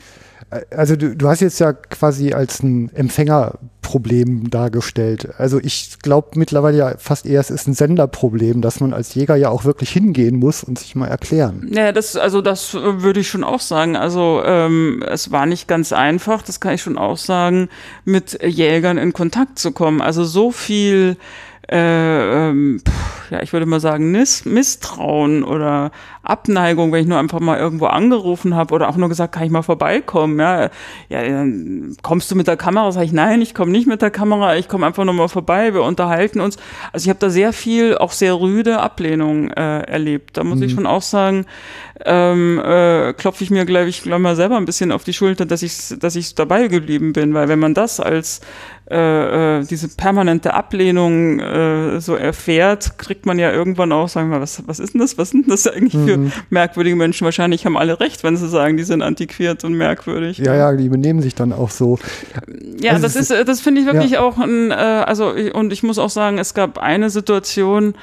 Also 0.71 0.97
du, 0.97 1.17
du 1.17 1.29
hast 1.29 1.41
jetzt 1.41 1.59
ja 1.59 1.73
quasi 1.73 2.33
als 2.33 2.63
ein 2.63 2.91
Empfängerproblem 2.95 4.51
dargestellt. 4.51 5.31
Also 5.39 5.59
ich 5.61 5.99
glaube 6.01 6.31
mittlerweile 6.35 6.77
ja 6.77 6.95
fast 6.99 7.27
eher, 7.27 7.41
es 7.41 7.51
ist 7.51 7.67
ein 7.67 7.75
Senderproblem, 7.75 8.61
dass 8.61 8.81
man 8.81 8.93
als 8.93 9.15
Jäger 9.15 9.37
ja 9.37 9.49
auch 9.49 9.65
wirklich 9.65 9.91
hingehen 9.91 10.37
muss 10.37 10.65
und 10.65 10.79
sich 10.79 10.95
mal 10.95 11.09
erklären. 11.09 11.69
Ja, 11.73 11.93
das, 11.93 12.17
also 12.17 12.41
das 12.41 12.75
äh, 12.75 13.03
würde 13.03 13.21
ich 13.21 13.29
schon 13.29 13.45
auch 13.45 13.61
sagen. 13.61 13.97
Also 13.97 14.43
ähm, 14.45 15.05
es 15.09 15.31
war 15.31 15.47
nicht 15.47 15.69
ganz 15.69 15.93
einfach, 15.93 16.43
das 16.43 16.61
kann 16.61 16.75
ich 16.75 16.83
schon 16.83 16.99
auch 16.99 17.19
sagen, 17.19 17.69
mit 18.05 18.43
Jägern 18.43 18.99
in 18.99 19.13
Kontakt 19.13 19.59
zu 19.59 19.73
kommen. 19.73 20.01
Also 20.01 20.25
so 20.25 20.51
viel 20.51 21.17
äh, 21.69 22.49
ähm, 22.49 22.81
pff, 22.87 23.31
ja, 23.31 23.43
ich 23.43 23.53
würde 23.53 23.67
mal 23.67 23.81
sagen, 23.81 24.13
Nis 24.13 24.45
Misstrauen 24.45 25.45
oder 25.45 25.91
Abneigung, 26.23 26.93
wenn 26.93 27.03
ich 27.03 27.07
nur 27.07 27.19
einfach 27.19 27.41
mal 27.41 27.59
irgendwo 27.59 27.87
angerufen 27.87 28.55
habe 28.55 28.75
oder 28.75 28.89
auch 28.89 28.97
nur 28.97 29.09
gesagt, 29.09 29.35
kann 29.35 29.45
ich 29.45 29.51
mal 29.51 29.63
vorbeikommen, 29.63 30.39
ja, 30.39 30.71
ja, 31.09 31.23
dann 31.23 31.97
kommst 32.03 32.31
du 32.31 32.37
mit 32.37 32.47
der 32.47 32.57
Kamera? 32.57 32.93
Sag 32.93 33.05
ich, 33.05 33.13
nein, 33.13 33.41
ich 33.43 33.55
komme 33.55 33.73
nicht 33.73 33.87
mit 33.87 34.03
der 34.03 34.11
Kamera, 34.11 34.57
ich 34.57 34.69
komme 34.69 34.87
einfach 34.87 35.05
nur 35.05 35.15
mal 35.15 35.29
vorbei, 35.29 35.75
wir 35.75 35.83
unterhalten 35.83 36.41
uns. 36.41 36.57
Also 36.93 37.05
ich 37.05 37.09
habe 37.09 37.19
da 37.19 37.31
sehr 37.31 37.53
viel, 37.53 37.97
auch 37.97 38.13
sehr 38.13 38.39
rüde 38.39 38.81
Ablehnung 38.81 39.51
äh, 39.51 39.81
erlebt. 39.81 40.37
Da 40.37 40.45
muss 40.45 40.61
ich 40.61 40.73
schon 40.73 40.87
auch 40.87 41.03
sagen, 41.03 41.47
ähm, 42.05 42.61
äh, 42.65 43.13
klopfe 43.15 43.45
ich 43.45 43.51
mir, 43.51 43.65
glaube 43.65 43.89
ich, 43.89 44.03
glaub 44.03 44.21
mal 44.21 44.37
selber 44.37 44.57
ein 44.57 44.65
bisschen 44.65 44.93
auf 44.93 45.05
die 45.05 45.13
Schulter, 45.13 45.47
dass 45.47 45.63
ich, 45.63 45.95
dass 45.99 46.17
ich 46.17 46.35
dabei 46.35 46.69
geblieben 46.69 47.13
bin, 47.13 47.35
weil 47.35 47.49
wenn 47.49 47.59
man 47.59 47.75
das 47.75 48.01
als 48.01 48.41
äh, 48.91 49.61
äh, 49.61 49.65
diese 49.65 49.89
permanente 49.89 50.53
Ablehnung 50.53 51.41
äh, 51.41 52.01
so 52.03 52.17
erfährt, 52.17 52.99
kriegt 52.99 53.25
man 53.25 53.39
ja 53.39 53.51
irgendwann 53.51 53.93
auch, 53.93 54.11
sagen 54.11 54.31
wir, 54.31 54.43
was, 54.43 54.63
was 54.67 54.79
ist 54.79 54.93
denn 54.93 55.01
das? 55.01 55.17
Was 55.17 55.31
sind 55.31 55.51
das 55.51 55.67
eigentlich 55.67 55.95
für 55.95 56.31
merkwürdige 56.51 56.95
Menschen? 56.95 57.25
Wahrscheinlich 57.25 57.65
haben 57.65 57.79
alle 57.79 57.99
recht, 57.99 58.25
wenn 58.25 58.37
sie 58.37 58.47
sagen, 58.47 58.77
die 58.77 58.83
sind 58.83 59.01
antiquiert 59.01 59.65
und 59.65 59.73
merkwürdig. 59.73 60.37
Ja, 60.37 60.55
ja, 60.55 60.77
die 60.77 60.91
benehmen 60.91 61.23
sich 61.23 61.35
dann 61.35 61.55
auch 61.55 61.71
so. 61.71 61.99
Ja, 62.79 62.93
Also 62.93 63.05
das 63.05 63.17
ist, 63.17 63.31
äh, 63.31 63.47
das 63.47 63.63
finde 63.63 63.81
ich 63.81 63.87
wirklich 63.87 64.13
ja. 64.13 64.21
auch 64.21 64.37
ein, 64.37 64.71
äh, 64.71 64.75
also 64.75 65.33
und 65.55 65.73
ich 65.73 65.83
muss 65.83 65.99
auch 65.99 66.11
sagen, 66.11 66.37
es 66.37 66.53
gab 66.53 66.77
eine 66.77 67.09
Situation, 67.09 67.95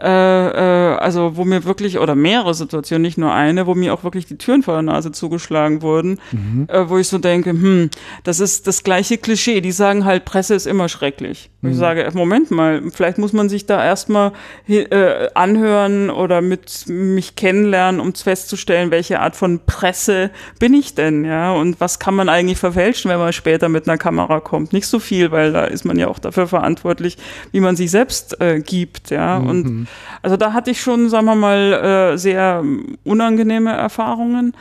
äh, 0.00 0.92
äh, 0.92 0.96
also 0.96 1.36
wo 1.36 1.44
mir 1.44 1.64
wirklich 1.64 1.98
oder 1.98 2.14
mehrere 2.14 2.54
Situationen, 2.54 3.02
nicht 3.02 3.18
nur 3.18 3.32
eine, 3.32 3.66
wo 3.66 3.74
mir 3.74 3.94
auch 3.94 4.04
wirklich 4.04 4.26
die 4.26 4.38
Türen 4.38 4.62
vor 4.62 4.74
der 4.74 4.82
Nase 4.82 5.12
zugeschlagen 5.12 5.82
wurden, 5.82 6.20
äh, 6.68 6.84
wo 6.88 6.98
ich 6.98 7.08
so 7.08 7.18
denke, 7.18 7.50
hm, 7.50 7.90
das 8.24 8.40
ist 8.40 8.66
das 8.66 8.82
gleiche 8.82 9.18
Klischee. 9.18 9.60
Die 9.60 9.72
sagen 9.72 10.04
halt, 10.04 10.24
Presse 10.24 10.54
ist 10.54 10.66
immer 10.66 10.88
schrecklich. 10.88 11.50
Und 11.62 11.70
Ich 11.70 11.76
sage, 11.76 12.08
Moment 12.14 12.50
mal, 12.50 12.82
vielleicht 12.92 13.18
muss 13.18 13.32
man 13.32 13.48
sich 13.48 13.66
da 13.66 13.84
erstmal 13.84 14.32
äh, 14.68 15.28
anhören 15.34 16.10
oder 16.10 16.40
mit 16.40 16.84
mich 16.86 17.34
kennenlernen, 17.34 18.00
um 18.00 18.14
festzustellen, 18.14 18.90
welche 18.90 19.20
Art 19.20 19.34
von 19.34 19.60
Presse 19.66 20.30
bin 20.58 20.74
ich 20.74 20.94
denn, 20.94 21.24
ja, 21.24 21.52
und 21.52 21.80
was 21.80 21.98
kann 21.98 22.14
man 22.14 22.28
eigentlich 22.28 22.58
verfälschen, 22.58 23.10
wenn 23.10 23.18
man 23.18 23.32
später 23.32 23.68
mit 23.68 23.88
einer 23.88 23.98
Kamera 23.98 24.40
kommt? 24.40 24.72
Nicht 24.72 24.86
so 24.86 24.98
viel, 24.98 25.32
weil 25.32 25.52
da 25.52 25.64
ist 25.64 25.84
man 25.84 25.98
ja 25.98 26.08
auch 26.08 26.18
dafür 26.18 26.46
verantwortlich, 26.46 27.16
wie 27.52 27.60
man 27.60 27.74
sich 27.76 27.90
selbst 27.90 28.40
äh, 28.40 28.60
gibt, 28.60 29.10
ja. 29.10 29.38
Und 29.38 29.87
also 30.22 30.36
da 30.36 30.52
hatte 30.52 30.70
ich 30.70 30.80
schon, 30.80 31.08
sagen 31.08 31.26
wir 31.26 31.34
mal, 31.34 32.12
äh, 32.14 32.18
sehr 32.18 32.64
unangenehme 33.04 33.72
Erfahrungen. 33.72 34.54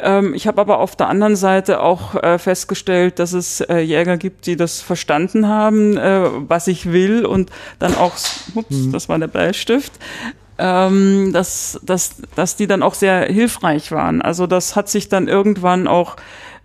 Ähm, 0.00 0.34
ich 0.34 0.46
habe 0.46 0.60
aber 0.60 0.78
auf 0.78 0.96
der 0.96 1.08
anderen 1.08 1.36
Seite 1.36 1.80
auch 1.80 2.14
äh, 2.14 2.38
festgestellt, 2.38 3.18
dass 3.18 3.32
es 3.32 3.60
äh, 3.60 3.78
Jäger 3.78 4.16
gibt, 4.16 4.46
die 4.46 4.56
das 4.56 4.80
verstanden 4.80 5.48
haben, 5.48 5.96
was 6.48 6.66
ich 6.66 6.90
will 6.92 7.24
und 7.26 7.50
dann 7.78 7.94
auch, 7.94 8.14
ups, 8.54 8.90
das 8.90 9.08
war 9.08 9.18
der 9.18 9.28
Bleistift, 9.28 9.92
ähm, 10.58 11.32
dass, 11.32 11.80
dass, 11.82 12.16
dass 12.34 12.56
die 12.56 12.66
dann 12.66 12.82
auch 12.82 12.94
sehr 12.94 13.26
hilfreich 13.26 13.92
waren. 13.92 14.22
Also 14.22 14.46
das 14.46 14.76
hat 14.76 14.88
sich 14.88 15.08
dann 15.08 15.28
irgendwann 15.28 15.86
auch 15.88 16.16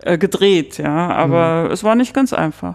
äh, 0.02 0.18
gedreht, 0.18 0.78
ja, 0.78 1.10
aber 1.10 1.70
es 1.70 1.84
war 1.84 1.94
nicht 1.94 2.14
ganz 2.14 2.32
einfach. 2.32 2.74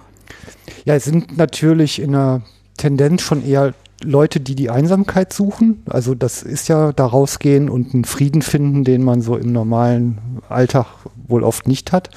Ja, 0.84 0.96
es 0.96 1.06
sind 1.06 1.38
natürlich 1.38 2.02
in 2.02 2.12
der 2.12 2.42
Tendenz 2.78 3.22
schon 3.22 3.46
eher 3.46 3.74
Leute, 4.04 4.40
die 4.40 4.56
die 4.56 4.70
Einsamkeit 4.70 5.34
suchen. 5.34 5.84
Also 5.88 6.16
das 6.16 6.44
ist 6.44 6.68
ja 6.68 6.92
da 6.92 7.06
rausgehen 7.06 7.70
und 7.70 7.94
einen 7.94 8.06
Frieden 8.06 8.42
finden, 8.42 8.84
den 8.84 9.04
man 9.04 9.22
so 9.22 9.38
im 9.38 9.52
normalen 9.52 10.42
Alltag 10.50 10.88
wohl 11.28 11.44
oft 11.44 11.68
nicht 11.68 11.92
hat. 11.92 12.10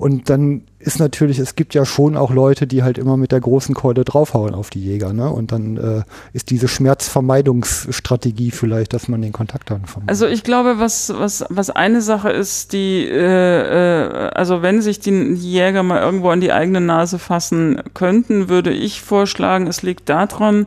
Und 0.00 0.30
dann 0.30 0.62
ist 0.78 0.98
natürlich, 0.98 1.38
es 1.38 1.56
gibt 1.56 1.74
ja 1.74 1.84
schon 1.84 2.16
auch 2.16 2.30
Leute, 2.30 2.66
die 2.66 2.82
halt 2.82 2.96
immer 2.96 3.18
mit 3.18 3.32
der 3.32 3.40
großen 3.40 3.74
Keule 3.74 4.02
draufhauen 4.02 4.54
auf 4.54 4.70
die 4.70 4.82
Jäger. 4.82 5.12
Ne? 5.12 5.28
Und 5.28 5.52
dann 5.52 5.76
äh, 5.76 6.02
ist 6.32 6.48
diese 6.48 6.68
Schmerzvermeidungsstrategie 6.68 8.50
vielleicht, 8.50 8.94
dass 8.94 9.08
man 9.08 9.20
den 9.20 9.32
Kontakt 9.32 9.70
dann 9.70 9.84
vermeidet. 9.84 10.08
Also 10.08 10.26
ich 10.26 10.42
glaube, 10.42 10.78
was, 10.78 11.12
was, 11.14 11.44
was 11.50 11.68
eine 11.68 12.00
Sache 12.00 12.30
ist, 12.30 12.72
die, 12.72 13.06
äh, 13.06 13.98
äh, 14.00 14.30
also 14.30 14.62
wenn 14.62 14.80
sich 14.80 15.00
die 15.00 15.34
Jäger 15.34 15.82
mal 15.82 16.00
irgendwo 16.00 16.30
an 16.30 16.40
die 16.40 16.50
eigene 16.50 16.80
Nase 16.80 17.18
fassen 17.18 17.82
könnten, 17.92 18.48
würde 18.48 18.72
ich 18.72 19.02
vorschlagen, 19.02 19.66
es 19.66 19.82
liegt 19.82 20.08
daran, 20.08 20.66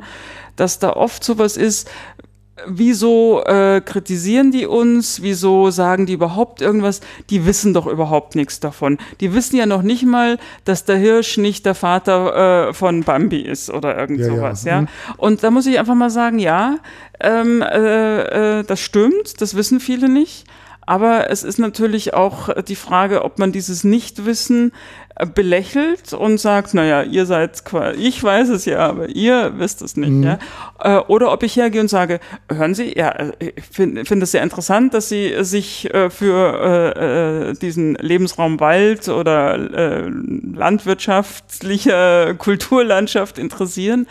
dass 0.56 0.80
da 0.80 0.94
oft 0.94 1.24
sowas 1.24 1.58
ist, 1.58 1.90
wieso 2.68 3.44
äh, 3.46 3.82
kritisieren 3.82 4.52
die 4.52 4.66
uns? 4.66 5.22
Wieso 5.22 5.72
sagen 5.72 6.06
die 6.06 6.14
überhaupt 6.14 6.62
irgendwas? 6.62 7.02
Die 7.30 7.46
wissen 7.46 7.74
doch 7.74 7.88
überhaupt 7.88 8.36
nichts 8.36 8.60
davon. 8.60 8.98
Die 9.20 9.34
wissen 9.34 9.58
ja 9.58 9.66
noch 9.66 9.82
nicht 9.82 10.06
mal, 10.06 10.38
dass 10.66 10.86
der 10.86 10.98
Hirsch 10.98 11.38
nicht 11.38 11.66
der 11.66 11.76
Vater 11.76 12.70
äh, 12.70 12.74
von 12.74 13.04
Bambi 13.04 13.42
ist 13.42 13.70
oder 13.70 13.98
irgend 13.98 14.20
Ja, 14.20 14.28
ja. 14.28 14.36
sowas, 14.36 14.64
ja. 14.64 14.82
Mhm. 14.82 14.88
Und 15.18 15.44
da 15.44 15.52
muss 15.52 15.66
ich 15.66 15.80
einfach 15.80 15.96
mal 15.96 16.10
sagen, 16.10 16.40
ja, 16.40 16.78
ähm, 17.20 17.62
äh, 17.62 18.60
äh, 18.60 18.64
das 18.64 18.80
stimmt, 18.80 19.42
das 19.42 19.56
wissen 19.56 19.80
viele 19.80 20.10
nicht. 20.10 20.46
Aber 20.86 21.30
es 21.30 21.44
ist 21.44 21.60
natürlich 21.60 22.14
auch 22.14 22.50
die 22.64 22.76
Frage, 22.76 23.24
ob 23.24 23.40
man 23.40 23.54
dieses 23.54 23.86
Nichtwissen 23.86 24.74
belächelt 25.36 26.14
und 26.14 26.40
sagt, 26.40 26.74
naja, 26.74 27.04
ihr 27.04 27.26
seid, 27.26 27.64
qua- 27.66 27.94
ich 27.94 28.24
weiß 28.24 28.50
es 28.50 28.66
ja, 28.66 28.80
aber 28.80 29.10
ihr 29.10 29.54
wisst 29.58 29.82
es 29.84 29.96
nicht, 29.96 30.24
ja. 30.24 30.40
Äh, 30.80 31.02
Oder 31.08 31.32
ob 31.32 31.44
ich 31.44 31.56
hergehe 31.56 31.82
und 31.82 31.88
sage, 31.88 32.20
hören 32.52 32.74
Sie, 32.74 32.98
ja, 32.98 33.10
äh, 33.10 33.32
ich 33.56 33.64
finde 33.72 34.06
find 34.06 34.24
es 34.24 34.32
sehr 34.32 34.42
interessant, 34.44 34.94
dass 34.94 35.10
Sie 35.10 35.34
sich 35.44 35.94
äh, 35.94 36.10
für 36.10 36.96
äh, 37.52 37.54
diesen 37.54 37.94
Lebensraum 37.96 38.60
Wald 38.60 39.08
oder 39.08 39.56
äh, 39.74 40.10
landwirtschaftliche 41.14 42.36
Kulturlandschaft 42.38 43.38
interessieren. 43.38 44.08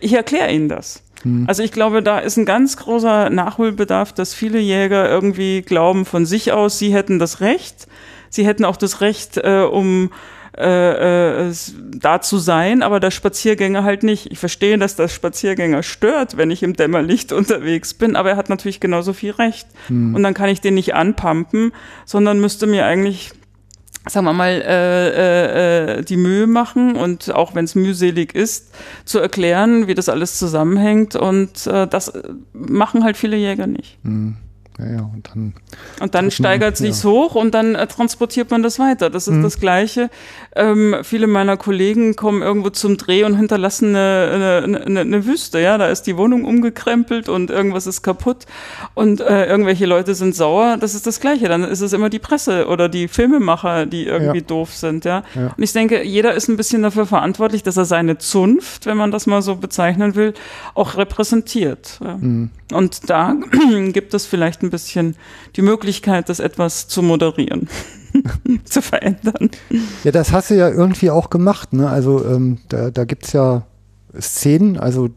Ich 0.00 0.12
erkläre 0.12 0.50
Ihnen 0.52 0.68
das. 0.68 1.02
Also 1.46 1.62
ich 1.62 1.70
glaube, 1.70 2.02
da 2.02 2.18
ist 2.18 2.38
ein 2.38 2.46
ganz 2.46 2.78
großer 2.78 3.28
Nachholbedarf, 3.28 4.14
dass 4.14 4.32
viele 4.32 4.58
Jäger 4.58 5.06
irgendwie 5.10 5.60
glauben 5.60 6.06
von 6.06 6.24
sich 6.24 6.50
aus, 6.52 6.78
sie 6.78 6.94
hätten 6.94 7.18
das 7.18 7.42
Recht. 7.42 7.86
Sie 8.30 8.46
hätten 8.46 8.64
auch 8.64 8.76
das 8.76 9.00
Recht, 9.00 9.36
äh, 9.36 9.66
um 9.70 10.10
äh, 10.56 11.48
äh, 11.48 11.52
da 11.96 12.20
zu 12.20 12.38
sein, 12.38 12.82
aber 12.82 12.98
der 12.98 13.10
Spaziergänger 13.10 13.84
halt 13.84 14.02
nicht. 14.02 14.32
Ich 14.32 14.38
verstehe, 14.38 14.76
dass 14.78 14.96
der 14.96 15.08
Spaziergänger 15.08 15.82
stört, 15.82 16.36
wenn 16.36 16.50
ich 16.50 16.62
im 16.62 16.74
Dämmerlicht 16.74 17.32
unterwegs 17.32 17.94
bin, 17.94 18.16
aber 18.16 18.30
er 18.30 18.36
hat 18.36 18.48
natürlich 18.48 18.80
genauso 18.80 19.12
viel 19.12 19.32
Recht. 19.32 19.68
Und 20.14 20.22
dann 20.22 20.34
kann 20.34 20.48
ich 20.48 20.60
den 20.60 20.74
nicht 20.74 20.94
anpumpen, 20.94 21.72
sondern 22.04 22.40
müsste 22.40 22.66
mir 22.66 22.84
eigentlich 22.86 23.32
sagen 24.08 24.26
wir 24.26 24.32
mal, 24.32 24.62
äh, 24.66 25.08
äh, 25.08 25.98
äh, 25.98 26.02
die 26.02 26.16
Mühe 26.16 26.46
machen 26.46 26.96
und 26.96 27.32
auch 27.34 27.54
wenn 27.54 27.66
es 27.66 27.74
mühselig 27.74 28.34
ist, 28.34 28.74
zu 29.04 29.18
erklären, 29.18 29.88
wie 29.88 29.94
das 29.94 30.08
alles 30.08 30.38
zusammenhängt. 30.38 31.16
Und 31.16 31.66
äh, 31.66 31.86
das 31.86 32.08
äh, 32.08 32.22
machen 32.52 33.04
halt 33.04 33.18
viele 33.18 33.36
Jäger 33.36 33.66
nicht. 33.66 33.98
Ja, 34.82 34.92
ja, 34.92 35.00
und 35.00 35.28
dann 35.32 35.54
Und 36.00 36.14
dann 36.14 36.24
man, 36.26 36.30
steigert 36.30 36.76
sich's 36.76 37.02
ja. 37.02 37.10
hoch 37.10 37.34
und 37.34 37.52
dann 37.54 37.74
äh, 37.74 37.86
transportiert 37.86 38.50
man 38.50 38.62
das 38.62 38.78
weiter. 38.78 39.10
Das 39.10 39.28
ist 39.28 39.34
Mhm. 39.34 39.42
das 39.42 39.60
Gleiche. 39.60 40.10
Ähm, 40.56 40.96
viele 41.02 41.26
meiner 41.26 41.56
Kollegen 41.56 42.16
kommen 42.16 42.42
irgendwo 42.42 42.70
zum 42.70 42.96
Dreh 42.96 43.24
und 43.24 43.36
hinterlassen 43.36 43.90
eine, 43.94 44.62
eine, 44.64 44.82
eine, 44.86 45.00
eine 45.00 45.26
Wüste. 45.26 45.60
Ja, 45.60 45.76
da 45.78 45.88
ist 45.88 46.02
die 46.06 46.16
Wohnung 46.16 46.44
umgekrempelt 46.44 47.28
und 47.28 47.50
irgendwas 47.50 47.86
ist 47.86 48.02
kaputt 48.02 48.46
und 48.94 49.20
äh, 49.20 49.46
irgendwelche 49.46 49.86
Leute 49.86 50.14
sind 50.14 50.34
sauer. 50.34 50.76
Das 50.80 50.94
ist 50.94 51.06
das 51.06 51.20
Gleiche. 51.20 51.48
Dann 51.48 51.64
ist 51.64 51.80
es 51.80 51.92
immer 51.92 52.10
die 52.10 52.18
Presse 52.18 52.66
oder 52.68 52.88
die 52.88 53.08
Filmemacher, 53.08 53.86
die 53.86 54.06
irgendwie 54.06 54.38
Ja. 54.38 54.44
doof 54.44 54.74
sind. 54.74 55.04
Ja. 55.04 55.22
Ja. 55.34 55.52
Und 55.56 55.62
ich 55.62 55.72
denke, 55.72 56.02
jeder 56.04 56.34
ist 56.34 56.48
ein 56.48 56.56
bisschen 56.56 56.82
dafür 56.82 57.06
verantwortlich, 57.06 57.62
dass 57.62 57.76
er 57.76 57.84
seine 57.84 58.18
Zunft, 58.18 58.86
wenn 58.86 58.96
man 58.96 59.10
das 59.10 59.26
mal 59.26 59.42
so 59.42 59.56
bezeichnen 59.56 60.14
will, 60.14 60.34
auch 60.74 60.96
repräsentiert. 60.96 61.98
Mhm. 62.20 62.50
Und 62.72 63.10
da 63.10 63.34
gibt 63.92 64.14
es 64.14 64.26
vielleicht 64.26 64.62
ein 64.62 64.69
bisschen 64.70 65.16
die 65.56 65.62
Möglichkeit, 65.62 66.28
das 66.28 66.40
etwas 66.40 66.88
zu 66.88 67.02
moderieren, 67.02 67.68
zu 68.64 68.82
verändern. 68.82 69.50
Ja, 70.04 70.12
das 70.12 70.32
hast 70.32 70.50
du 70.50 70.56
ja 70.56 70.68
irgendwie 70.68 71.10
auch 71.10 71.30
gemacht. 71.30 71.72
Ne? 71.72 71.88
Also 71.88 72.24
ähm, 72.24 72.58
da, 72.68 72.90
da 72.90 73.04
gibt 73.04 73.26
es 73.26 73.32
ja 73.32 73.66
Szenen, 74.18 74.78
also 74.78 75.10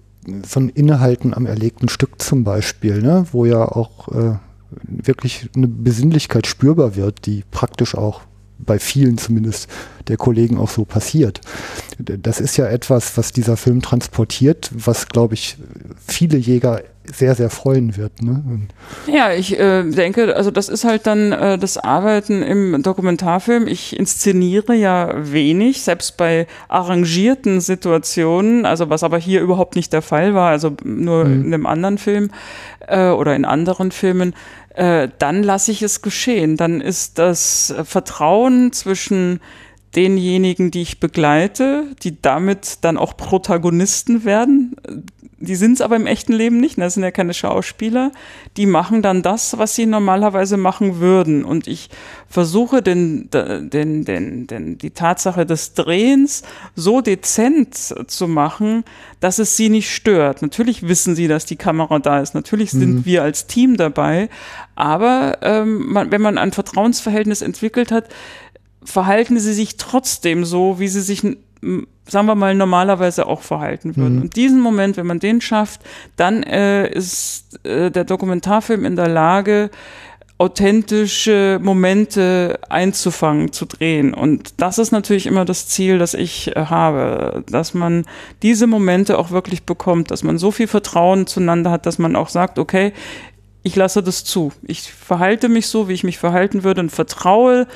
so 0.46 0.60
ein 0.60 0.70
Innehalten 0.70 1.34
am 1.34 1.46
erlegten 1.46 1.90
Stück 1.90 2.22
zum 2.22 2.44
Beispiel, 2.44 3.02
ne? 3.02 3.26
wo 3.32 3.46
ja 3.46 3.66
auch 3.66 4.08
äh, 4.10 4.36
wirklich 4.86 5.50
eine 5.56 5.68
Besinnlichkeit 5.68 6.48
spürbar 6.48 6.96
wird, 6.96 7.26
die 7.26 7.44
praktisch 7.52 7.96
auch 7.96 8.22
bei 8.60 8.80
vielen 8.80 9.18
zumindest 9.18 9.68
der 10.08 10.18
Kollegen 10.18 10.58
auch 10.58 10.70
so 10.70 10.86
passiert. 10.86 11.42
Das 12.00 12.40
ist 12.40 12.58
ja 12.58 12.68
etwas, 12.68 13.18
was 13.18 13.32
dieser 13.32 13.58
Film 13.58 13.82
transportiert, 13.82 14.72
was, 14.74 15.10
glaube 15.10 15.34
ich, 15.34 15.58
viele 16.08 16.38
Jäger 16.38 16.82
sehr, 17.12 17.36
sehr 17.36 17.50
freuen 17.50 17.98
wird. 17.98 18.22
Ne? 18.22 18.68
Ja, 19.08 19.34
ich 19.34 19.60
äh, 19.60 19.84
denke, 19.84 20.36
also 20.36 20.52
das 20.52 20.70
ist 20.70 20.86
halt 20.86 21.06
dann 21.06 21.32
äh, 21.32 21.58
das 21.58 21.78
Arbeiten 21.78 22.42
im 22.42 22.82
Dokumentarfilm. 22.82 23.68
Ich 23.68 23.98
inszeniere 23.98 24.74
ja 24.74 25.14
wenig, 25.16 25.84
selbst 25.84 26.18
bei 26.18 26.48
arrangierten 26.70 27.60
Situationen, 27.62 28.66
also 28.66 28.90
was 28.90 29.04
aber 29.04 29.18
hier 29.18 29.42
überhaupt 29.42 29.76
nicht 29.76 29.92
der 29.92 30.02
Fall 30.02 30.34
war, 30.34 30.50
also 30.50 30.76
nur 30.84 31.26
in 31.26 31.46
einem 31.46 31.66
anderen 31.66 31.98
Film 31.98 32.32
äh, 32.88 33.10
oder 33.10 33.36
in 33.36 33.46
anderen 33.46 33.92
Filmen, 33.92 34.34
äh, 34.76 35.10
dann 35.20 35.44
lasse 35.44 35.72
ich 35.72 35.82
es 35.82 36.02
geschehen. 36.02 36.58
Dann 36.58 36.82
ist 36.82 37.20
das 37.20 37.74
Vertrauen 37.84 38.72
zwischen 38.72 39.40
denjenigen, 39.96 40.72
die 40.72 40.82
ich 40.82 41.00
begleite, 41.00 41.86
die 42.02 42.22
damit 42.22 42.80
dann 42.82 42.98
auch 42.98 43.16
Protagonisten 43.16 44.26
werden. 44.26 44.76
Die 45.46 45.56
sind 45.56 45.74
es 45.74 45.82
aber 45.82 45.98
im 45.98 46.08
echten 46.08 46.32
Leben 46.32 46.62
nicht, 46.62 46.78
ne? 46.78 46.86
das 46.86 46.94
sind 46.94 47.04
ja 47.04 47.12
keine 47.12 47.34
Schauspieler. 47.34 48.12
Die 48.56 48.66
machen 48.66 49.02
dann 49.02 49.22
das, 49.22 49.58
was 49.58 49.76
sie 49.76 49.86
normalerweise 49.86 50.56
machen 50.56 51.00
würden. 51.00 51.44
Und 51.44 51.68
ich 51.68 51.90
versuche 52.30 52.82
den, 52.82 53.30
den, 53.30 54.06
den, 54.06 54.48
den, 54.48 54.78
die 54.78 54.92
Tatsache 54.92 55.46
des 55.46 55.74
Drehens 55.74 56.44
so 56.76 57.02
dezent 57.02 57.76
zu 57.76 58.28
machen, 58.30 58.86
dass 59.20 59.38
es 59.38 59.58
sie 59.58 59.68
nicht 59.68 59.94
stört. 59.94 60.42
Natürlich 60.42 60.88
wissen 60.88 61.14
sie, 61.14 61.28
dass 61.28 61.46
die 61.46 61.58
Kamera 61.58 62.00
da 62.00 62.22
ist. 62.22 62.36
Natürlich 62.36 62.72
sind 62.72 63.06
wir 63.06 63.22
als 63.24 63.46
Team 63.46 63.76
dabei. 63.76 64.30
Aber 64.76 65.40
ähm, 65.42 65.92
man, 65.92 66.12
wenn 66.12 66.22
man 66.22 66.38
ein 66.38 66.54
Vertrauensverhältnis 66.54 67.42
entwickelt 67.42 67.92
hat, 67.92 68.06
verhalten 68.86 69.40
sie 69.40 69.54
sich 69.54 69.78
trotzdem 69.78 70.46
so, 70.46 70.80
wie 70.80 70.88
sie 70.88 71.02
sich, 71.02 71.24
sagen 72.08 72.28
wir 72.28 72.36
mal, 72.36 72.54
normalerweise 72.56 73.28
auch 73.28 73.42
verhalten 73.42 73.96
würden. 73.96 74.22
Und 74.22 74.36
diesen 74.36 74.60
Moment, 74.60 74.98
wenn 74.98 75.08
man 75.08 75.20
den 75.20 75.42
schafft, 75.42 75.82
dann 76.16 76.44
äh, 76.44 76.90
ist 76.90 77.66
äh, 77.66 77.90
der 77.92 78.04
Dokumentarfilm 78.04 78.86
in 78.86 78.96
der 78.96 79.08
Lage, 79.08 79.70
authentische 80.38 81.60
Momente 81.62 82.60
einzufangen, 82.68 83.54
zu 83.54 83.66
drehen. 83.66 84.14
Und 84.14 84.62
das 84.62 84.78
ist 84.78 84.92
natürlich 84.92 85.26
immer 85.26 85.46
das 85.46 85.68
Ziel, 85.68 86.00
das 86.00 86.14
ich 86.14 86.56
äh, 86.56 86.66
habe, 86.66 87.44
dass 87.50 87.74
man 87.74 88.06
diese 88.42 88.68
Momente 88.68 89.18
auch 89.18 89.32
wirklich 89.32 89.64
bekommt, 89.64 90.12
dass 90.12 90.24
man 90.24 90.38
so 90.38 90.52
viel 90.52 90.68
Vertrauen 90.68 91.28
zueinander 91.28 91.72
hat, 91.72 91.86
dass 91.86 92.00
man 92.00 92.16
auch 92.16 92.30
sagt, 92.30 92.60
okay, 92.60 92.92
ich 93.62 93.76
lasse 93.78 94.04
das 94.04 94.26
zu. 94.26 94.52
Ich 94.64 94.92
verhalte 94.92 95.48
mich 95.48 95.68
so, 95.68 95.88
wie 95.88 95.94
ich 95.94 96.04
mich 96.04 96.18
verhalten 96.18 96.64
würde 96.64 96.82
und 96.82 96.92
vertraue 96.92 97.68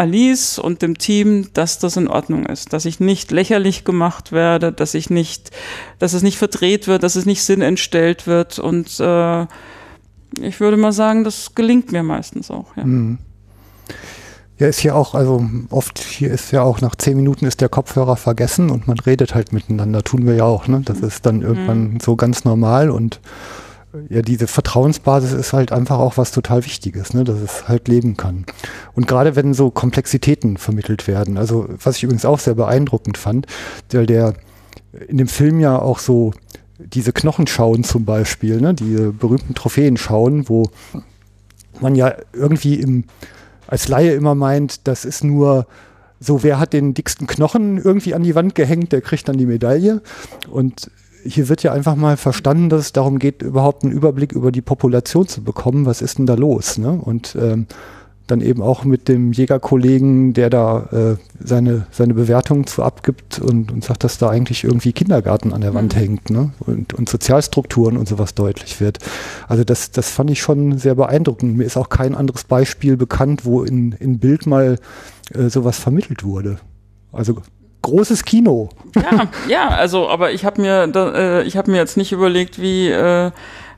Alice 0.00 0.58
und 0.58 0.80
dem 0.80 0.96
Team, 0.96 1.48
dass 1.52 1.78
das 1.78 1.96
in 1.98 2.08
Ordnung 2.08 2.46
ist, 2.46 2.72
dass 2.72 2.86
ich 2.86 3.00
nicht 3.00 3.30
lächerlich 3.30 3.84
gemacht 3.84 4.32
werde, 4.32 4.72
dass 4.72 4.94
ich 4.94 5.10
nicht, 5.10 5.50
dass 5.98 6.14
es 6.14 6.22
nicht 6.22 6.38
verdreht 6.38 6.88
wird, 6.88 7.02
dass 7.02 7.16
es 7.16 7.26
nicht 7.26 7.42
Sinn 7.42 7.60
entstellt 7.60 8.26
wird 8.26 8.58
und 8.58 8.98
äh, 8.98 9.42
ich 10.40 10.58
würde 10.58 10.78
mal 10.78 10.92
sagen, 10.92 11.24
das 11.24 11.54
gelingt 11.54 11.92
mir 11.92 12.02
meistens 12.02 12.50
auch. 12.50 12.76
Ja. 12.76 12.84
Ja, 14.58 14.66
ist 14.66 14.80
hier 14.80 14.94
auch, 14.94 15.14
also 15.14 15.44
oft 15.70 15.98
hier 15.98 16.30
ist 16.30 16.50
ja 16.50 16.62
auch 16.62 16.80
nach 16.82 16.94
zehn 16.94 17.16
Minuten 17.16 17.46
ist 17.46 17.62
der 17.62 17.70
Kopfhörer 17.70 18.16
vergessen 18.16 18.70
und 18.70 18.86
man 18.86 18.98
redet 18.98 19.34
halt 19.34 19.54
miteinander, 19.54 20.02
tun 20.02 20.26
wir 20.26 20.34
ja 20.34 20.44
auch, 20.44 20.68
ne? 20.68 20.82
Das 20.84 21.00
ist 21.00 21.24
dann 21.24 21.40
irgendwann 21.40 21.98
so 22.00 22.14
ganz 22.14 22.44
normal 22.44 22.90
und 22.90 23.20
ja, 24.08 24.22
diese 24.22 24.46
Vertrauensbasis 24.46 25.32
ist 25.32 25.52
halt 25.52 25.72
einfach 25.72 25.98
auch 25.98 26.16
was 26.16 26.30
total 26.30 26.64
Wichtiges, 26.64 27.12
ne? 27.12 27.24
dass 27.24 27.40
es 27.40 27.68
halt 27.68 27.88
leben 27.88 28.16
kann. 28.16 28.46
Und 28.94 29.08
gerade 29.08 29.34
wenn 29.36 29.52
so 29.52 29.70
Komplexitäten 29.70 30.56
vermittelt 30.56 31.08
werden, 31.08 31.36
also 31.36 31.68
was 31.82 31.96
ich 31.96 32.04
übrigens 32.04 32.24
auch 32.24 32.38
sehr 32.38 32.54
beeindruckend 32.54 33.18
fand, 33.18 33.46
weil 33.92 34.06
der 34.06 34.34
in 35.08 35.18
dem 35.18 35.28
Film 35.28 35.60
ja 35.60 35.78
auch 35.78 35.98
so 35.98 36.32
diese 36.78 37.12
Knochenschauen 37.12 37.84
zum 37.84 38.04
Beispiel, 38.04 38.60
ne? 38.60 38.74
diese 38.74 39.12
berühmten 39.12 39.54
Trophäenschauen, 39.54 40.48
wo 40.48 40.70
man 41.80 41.94
ja 41.94 42.14
irgendwie 42.32 42.74
im, 42.74 43.04
als 43.66 43.88
Laie 43.88 44.14
immer 44.14 44.34
meint, 44.34 44.86
das 44.86 45.04
ist 45.04 45.24
nur 45.24 45.66
so, 46.20 46.42
wer 46.42 46.58
hat 46.58 46.74
den 46.74 46.94
dicksten 46.94 47.26
Knochen 47.26 47.78
irgendwie 47.78 48.14
an 48.14 48.22
die 48.22 48.34
Wand 48.34 48.54
gehängt, 48.54 48.92
der 48.92 49.00
kriegt 49.00 49.26
dann 49.28 49.38
die 49.38 49.46
Medaille. 49.46 50.02
Und 50.50 50.90
hier 51.24 51.48
wird 51.48 51.62
ja 51.62 51.72
einfach 51.72 51.96
mal 51.96 52.16
verstanden, 52.16 52.68
dass 52.68 52.80
es 52.80 52.92
darum 52.92 53.18
geht, 53.18 53.42
überhaupt 53.42 53.84
einen 53.84 53.92
Überblick 53.92 54.32
über 54.32 54.52
die 54.52 54.62
Population 54.62 55.26
zu 55.28 55.42
bekommen. 55.42 55.86
Was 55.86 56.02
ist 56.02 56.18
denn 56.18 56.26
da 56.26 56.34
los? 56.34 56.78
Ne? 56.78 56.90
Und 56.90 57.36
ähm, 57.40 57.66
dann 58.30 58.40
eben 58.40 58.62
auch 58.62 58.84
mit 58.84 59.08
dem 59.08 59.32
Jägerkollegen, 59.32 60.32
der 60.32 60.50
da 60.50 60.88
äh, 60.92 61.16
seine, 61.44 61.86
seine 61.90 62.14
Bewertung 62.14 62.66
zu 62.66 62.82
abgibt 62.82 63.40
und, 63.40 63.72
und 63.72 63.84
sagt, 63.84 64.04
dass 64.04 64.18
da 64.18 64.30
eigentlich 64.30 64.64
irgendwie 64.64 64.92
Kindergarten 64.92 65.52
an 65.52 65.60
der 65.60 65.74
Wand 65.74 65.96
hängt 65.96 66.30
ne? 66.30 66.52
und, 66.60 66.94
und 66.94 67.08
Sozialstrukturen 67.08 67.96
und 67.96 68.08
sowas 68.08 68.34
deutlich 68.34 68.80
wird. 68.80 68.98
Also 69.48 69.64
das, 69.64 69.90
das 69.90 70.10
fand 70.10 70.30
ich 70.30 70.40
schon 70.40 70.78
sehr 70.78 70.94
beeindruckend. 70.94 71.56
Mir 71.56 71.64
ist 71.64 71.76
auch 71.76 71.88
kein 71.88 72.14
anderes 72.14 72.44
Beispiel 72.44 72.96
bekannt, 72.96 73.44
wo 73.44 73.62
in, 73.64 73.92
in 73.92 74.18
Bild 74.18 74.46
mal 74.46 74.78
äh, 75.34 75.48
sowas 75.48 75.78
vermittelt 75.78 76.24
wurde. 76.24 76.58
Also 77.12 77.42
großes 77.82 78.24
Kino. 78.24 78.68
Ja, 78.96 79.28
ja, 79.48 79.68
also, 79.68 80.08
aber 80.08 80.32
ich 80.32 80.44
habe 80.44 80.60
mir, 80.60 80.86
da, 80.86 81.12
äh, 81.40 81.42
ich 81.44 81.56
habe 81.56 81.70
mir 81.70 81.78
jetzt 81.78 81.96
nicht 81.96 82.12
überlegt, 82.12 82.60
wie, 82.60 82.88
äh, 82.88 83.30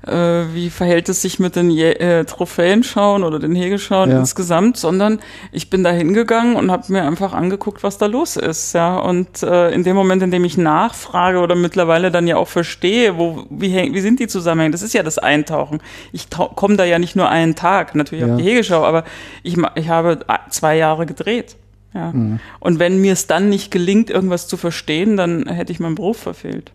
äh, 0.04 0.46
wie 0.52 0.68
verhält 0.70 1.08
es 1.08 1.22
sich 1.22 1.38
mit 1.38 1.54
den 1.54 1.70
Je 1.70 1.92
äh, 1.92 2.24
Trophäenschauen 2.24 3.22
oder 3.22 3.38
den 3.38 3.54
Hegeschauen 3.54 4.10
Ja. 4.10 4.18
insgesamt, 4.18 4.76
sondern 4.76 5.20
ich 5.52 5.70
bin 5.70 5.84
da 5.84 5.90
hingegangen 5.90 6.56
und 6.56 6.72
habe 6.72 6.84
mir 6.92 7.04
einfach 7.04 7.32
angeguckt, 7.34 7.84
was 7.84 7.98
da 7.98 8.06
los 8.06 8.34
ist, 8.36 8.72
ja. 8.74 8.96
Und 8.98 9.44
äh, 9.44 9.70
in 9.70 9.84
dem 9.84 9.94
Moment, 9.94 10.20
in 10.24 10.32
dem 10.32 10.44
ich 10.44 10.58
nachfrage 10.58 11.38
oder 11.38 11.54
mittlerweile 11.54 12.10
dann 12.10 12.26
ja 12.26 12.36
auch 12.36 12.48
verstehe, 12.48 13.16
wo 13.16 13.44
wie, 13.50 13.68
häng- 13.72 13.94
wie 13.94 14.00
sind 14.00 14.18
die 14.18 14.26
Zusammenhänge, 14.26 14.72
das 14.72 14.82
ist 14.82 14.92
ja 14.94 15.04
das 15.04 15.18
Eintauchen. 15.18 15.80
Ich 16.10 16.26
komme 16.30 16.76
da 16.76 16.84
ja 16.84 16.98
nicht 16.98 17.14
nur 17.14 17.28
einen 17.28 17.54
Tag, 17.54 17.94
natürlich 17.94 18.26
Ja. 18.26 18.32
auf 18.34 18.40
die 18.40 18.44
Hegeschau, 18.48 18.82
aber 18.84 19.04
ich, 19.44 19.56
ich 19.76 19.88
habe 19.88 20.18
zwei 20.50 20.76
Jahre 20.76 21.06
gedreht. 21.06 21.54
Ja. 21.94 22.12
Mhm. 22.12 22.40
Und 22.60 22.78
wenn 22.78 23.00
mir 23.00 23.12
es 23.12 23.26
dann 23.26 23.48
nicht 23.48 23.70
gelingt, 23.70 24.10
irgendwas 24.10 24.48
zu 24.48 24.56
verstehen, 24.56 25.16
dann 25.16 25.46
hätte 25.46 25.72
ich 25.72 25.80
meinen 25.80 25.94
Beruf 25.94 26.18
verfehlt. 26.18 26.72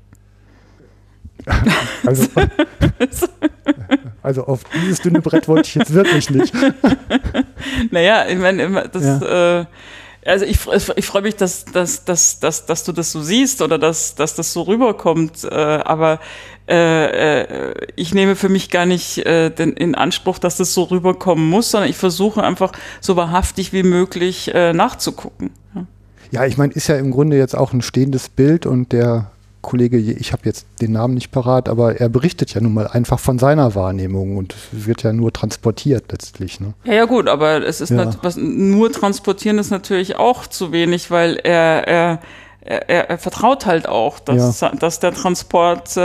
Also, 2.06 2.28
also 4.22 4.46
auf 4.46 4.64
dieses 4.82 5.02
dünne 5.02 5.22
Brett 5.22 5.48
wollte 5.48 5.68
ich 5.68 5.76
jetzt 5.76 5.94
wirklich 5.94 6.30
nicht. 6.30 6.54
Naja, 7.92 8.26
ich 8.28 8.38
meine, 8.38 8.90
das, 8.92 9.22
äh, 9.22 9.66
also 10.28 10.46
ich, 10.46 10.60
ich 10.96 11.06
freue 11.06 11.22
mich, 11.22 11.36
dass, 11.36 11.66
dass, 11.66 12.04
dass, 12.06 12.40
dass, 12.40 12.66
dass 12.66 12.84
du 12.84 12.92
das 12.92 13.12
so 13.12 13.22
siehst 13.22 13.62
oder 13.62 13.78
dass, 13.78 14.16
dass 14.16 14.36
das 14.36 14.54
so 14.54 14.64
rüberkommt, 14.64 15.44
äh, 15.44 15.56
aber 15.56 16.20
äh, 16.68 17.44
äh, 17.62 17.74
ich 17.96 18.14
nehme 18.14 18.36
für 18.36 18.50
mich 18.50 18.70
gar 18.70 18.86
nicht 18.86 19.26
äh, 19.26 19.50
den, 19.50 19.74
in 19.74 19.96
Anspruch, 19.96 20.38
dass 20.38 20.58
das 20.58 20.74
so 20.74 20.84
rüberkommen 20.84 21.50
muss, 21.50 21.72
sondern 21.72 21.90
ich 21.90 21.98
versuche 21.98 22.44
einfach 22.44 22.74
so 23.00 23.16
wahrhaftig 23.16 23.72
wie 23.72 23.84
möglich 23.84 24.54
äh, 24.54 24.74
nachzugucken. 24.74 25.52
Ja. 25.74 25.86
Ja, 26.32 26.46
ich 26.46 26.58
meine, 26.58 26.74
ist 26.74 26.88
ja 26.88 26.98
im 26.98 27.12
Grunde 27.12 27.38
jetzt 27.38 27.56
auch 27.56 27.72
ein 27.72 27.82
stehendes 27.82 28.28
Bild 28.28 28.66
und 28.66 28.92
der 28.92 29.32
Kollege, 29.68 29.98
ich 29.98 30.32
habe 30.32 30.44
jetzt 30.46 30.66
den 30.82 30.94
Namen 30.94 31.14
nicht 31.14 31.32
parat, 31.32 31.68
aber 31.68 31.98
er 32.00 32.08
berichtet 32.08 32.54
ja 32.54 32.62
nun 32.62 32.74
mal 32.74 32.88
einfach 32.88 33.20
von 33.20 33.38
seiner 33.38 33.76
Wahrnehmung 33.76 34.38
und 34.38 34.56
wird 34.72 35.04
ja 35.04 35.12
nur 35.12 35.34
transportiert 35.34 36.06
letztlich. 36.10 36.62
Ne? 36.62 36.74
Ja, 36.86 36.94
ja 36.94 37.06
gut, 37.06 37.28
aber 37.28 37.68
es 37.68 37.82
ist 37.82 37.90
Ja. 37.92 38.10
was 38.24 38.38
nur 38.38 38.92
transportieren 38.92 39.60
ist 39.60 39.70
natürlich 39.70 40.16
auch 40.16 40.48
zu 40.48 40.72
wenig, 40.72 41.12
weil 41.12 41.36
er 41.36 41.88
er 41.88 42.20
er, 42.62 42.90
er, 42.90 43.10
er 43.12 43.18
vertraut 43.18 43.66
halt 43.66 43.88
auch, 43.88 44.20
dass, 44.20 44.60
dass 44.80 45.00
der 45.00 45.14
Transport 45.14 45.96
äh, 45.96 46.02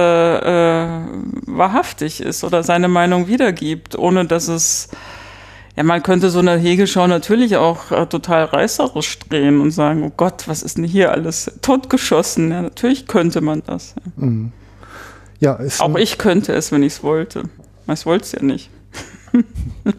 äh, 0.86 1.00
wahrhaftig 1.46 2.20
ist 2.20 2.44
oder 2.44 2.62
seine 2.62 2.88
Meinung 2.88 3.26
wiedergibt, 3.26 3.98
ohne 3.98 4.26
dass 4.26 4.46
es 4.48 4.88
ja, 5.76 5.82
man 5.82 6.02
könnte 6.02 6.30
so 6.30 6.40
eine 6.40 6.56
Hegeschau 6.56 7.06
natürlich 7.06 7.56
auch 7.56 7.90
äh, 7.90 8.06
total 8.06 8.44
reißerisch 8.44 9.18
drehen 9.20 9.60
und 9.60 9.70
sagen, 9.70 10.02
oh 10.02 10.12
Gott, 10.16 10.46
was 10.46 10.62
ist 10.62 10.76
denn 10.78 10.84
hier 10.84 11.12
alles 11.12 11.50
totgeschossen? 11.62 12.50
Ja, 12.50 12.62
natürlich 12.62 13.06
könnte 13.06 13.40
man 13.40 13.62
das. 13.66 13.94
Ja. 14.16 14.28
Ja, 15.40 15.54
ist 15.54 15.80
Auch 15.80 15.96
ich 15.96 16.18
könnte 16.18 16.52
es, 16.52 16.70
wenn 16.70 16.84
ich 16.84 16.92
es 16.92 17.02
wollte. 17.02 17.42
Ich 17.92 18.06
wollte 18.06 18.24
es 18.24 18.32
ja 18.32 18.42
nicht. 18.42 18.70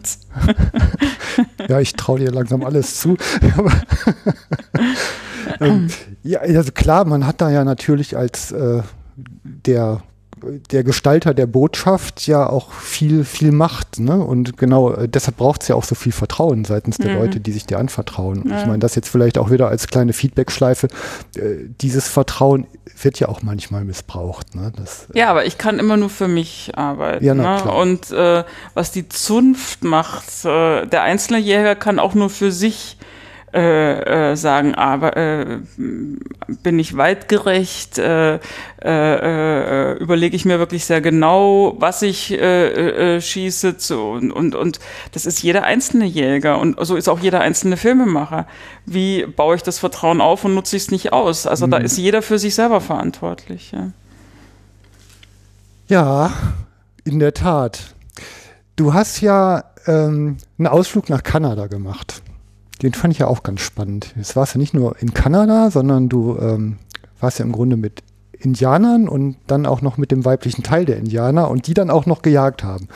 Ja, 1.68 1.80
ich 1.80 1.94
traue 1.94 2.20
dir 2.20 2.30
langsam 2.30 2.62
alles 2.64 3.00
zu. 3.00 3.16
Ähm, 5.60 5.88
ja, 6.22 6.40
also 6.40 6.72
klar, 6.72 7.04
man 7.04 7.26
hat 7.26 7.40
da 7.40 7.50
ja 7.50 7.64
natürlich 7.64 8.16
als 8.16 8.52
äh, 8.52 8.82
der, 9.42 10.02
der 10.70 10.84
Gestalter 10.84 11.34
der 11.34 11.46
Botschaft 11.46 12.26
ja 12.26 12.48
auch 12.48 12.72
viel, 12.72 13.24
viel 13.24 13.52
Macht. 13.52 13.98
Ne? 13.98 14.16
Und 14.16 14.56
genau 14.56 14.92
äh, 14.92 15.08
deshalb 15.08 15.36
braucht 15.36 15.62
es 15.62 15.68
ja 15.68 15.74
auch 15.74 15.84
so 15.84 15.94
viel 15.94 16.12
Vertrauen 16.12 16.64
seitens 16.64 16.98
der 16.98 17.12
Mhm. 17.12 17.18
Leute, 17.18 17.40
die 17.40 17.52
sich 17.52 17.66
dir 17.66 17.78
anvertrauen. 17.78 18.42
Und 18.42 18.50
ich 18.50 18.66
meine, 18.66 18.78
das 18.78 18.94
jetzt 18.94 19.08
vielleicht 19.08 19.38
auch 19.38 19.50
wieder 19.50 19.68
als 19.68 19.88
kleine 19.88 20.12
Feedbackschleife. 20.12 20.88
Äh, 21.36 21.68
dieses 21.80 22.08
Vertrauen 22.08 22.66
wird 23.02 23.18
ja 23.20 23.28
auch 23.28 23.42
manchmal 23.42 23.84
missbraucht. 23.84 24.54
Ne? 24.54 24.72
Das, 24.76 25.08
Ja, 25.14 25.30
aber 25.30 25.46
ich 25.46 25.58
kann 25.58 25.78
immer 25.78 25.96
nur 25.96 26.10
für 26.10 26.28
mich 26.28 26.72
arbeiten. 26.74 27.24
Ja, 27.24 27.34
na 27.34 27.56
ne? 27.56 27.62
klar. 27.62 27.76
Und 27.76 28.10
äh, 28.10 28.44
was 28.74 28.92
die 28.92 29.08
Zunft 29.08 29.84
macht, 29.84 30.44
äh, 30.44 30.86
der 30.86 31.02
einzelne 31.02 31.38
Jäger 31.38 31.74
kann 31.74 31.98
auch 31.98 32.14
nur 32.14 32.30
für 32.30 32.52
sich 32.52 32.98
äh, 33.00 33.13
äh, 33.54 34.36
sagen, 34.36 34.74
aber 34.74 35.16
äh, 35.16 35.58
bin 36.62 36.78
ich 36.78 36.96
weitgerecht, 36.96 37.98
äh, 37.98 38.34
äh, 38.34 38.40
äh, 38.84 39.92
überlege 39.98 40.34
ich 40.34 40.44
mir 40.44 40.58
wirklich 40.58 40.84
sehr 40.84 41.00
genau, 41.00 41.76
was 41.78 42.02
ich 42.02 42.32
äh, 42.32 42.36
äh, 42.36 43.16
äh, 43.16 43.20
schieße 43.20 43.76
zu, 43.76 44.00
und, 44.00 44.32
und, 44.32 44.54
und 44.56 44.80
das 45.12 45.24
ist 45.24 45.42
jeder 45.42 45.62
einzelne 45.62 46.04
Jäger 46.04 46.58
und 46.58 46.76
so 46.84 46.96
ist 46.96 47.08
auch 47.08 47.20
jeder 47.20 47.40
einzelne 47.42 47.76
Filmemacher. 47.76 48.46
Wie 48.86 49.24
baue 49.24 49.54
ich 49.54 49.62
das 49.62 49.78
Vertrauen 49.78 50.20
auf 50.20 50.44
und 50.44 50.54
nutze 50.54 50.76
ich 50.76 50.84
es 50.84 50.90
nicht 50.90 51.12
aus? 51.12 51.46
Also 51.46 51.68
da 51.68 51.76
ist 51.76 51.96
jeder 51.96 52.22
für 52.22 52.40
sich 52.40 52.56
selber 52.56 52.80
verantwortlich. 52.80 53.70
Ja. 53.70 53.92
Ja, 55.86 56.32
in 57.04 57.20
der 57.20 57.34
Tat. 57.34 57.94
Du 58.74 58.94
hast 58.94 59.20
ja 59.20 59.64
ähm, 59.86 60.38
einen 60.58 60.66
Ausflug 60.66 61.08
nach 61.08 61.22
Kanada 61.22 61.68
gemacht. 61.68 62.23
Den 62.82 62.92
fand 62.94 63.12
ich 63.12 63.20
ja 63.20 63.26
auch 63.28 63.42
ganz 63.42 63.60
spannend. 63.60 64.12
Jetzt 64.16 64.36
warst 64.36 64.54
du 64.54 64.58
nicht 64.58 64.74
nur 64.74 64.96
in 65.00 65.14
Kanada, 65.14 65.70
sondern 65.70 66.08
du 66.08 66.36
ähm, 66.40 66.76
warst 67.20 67.38
ja 67.38 67.44
im 67.44 67.52
Grunde 67.52 67.76
mit 67.76 68.02
Indianern 68.32 69.08
und 69.08 69.36
dann 69.46 69.64
auch 69.64 69.80
noch 69.80 69.96
mit 69.96 70.10
dem 70.10 70.24
weiblichen 70.24 70.62
Teil 70.62 70.84
der 70.84 70.96
Indianer 70.98 71.48
und 71.50 71.66
die 71.66 71.74
dann 71.74 71.88
auch 71.88 72.04
noch 72.06 72.20
gejagt 72.20 72.62
haben. 72.64 72.88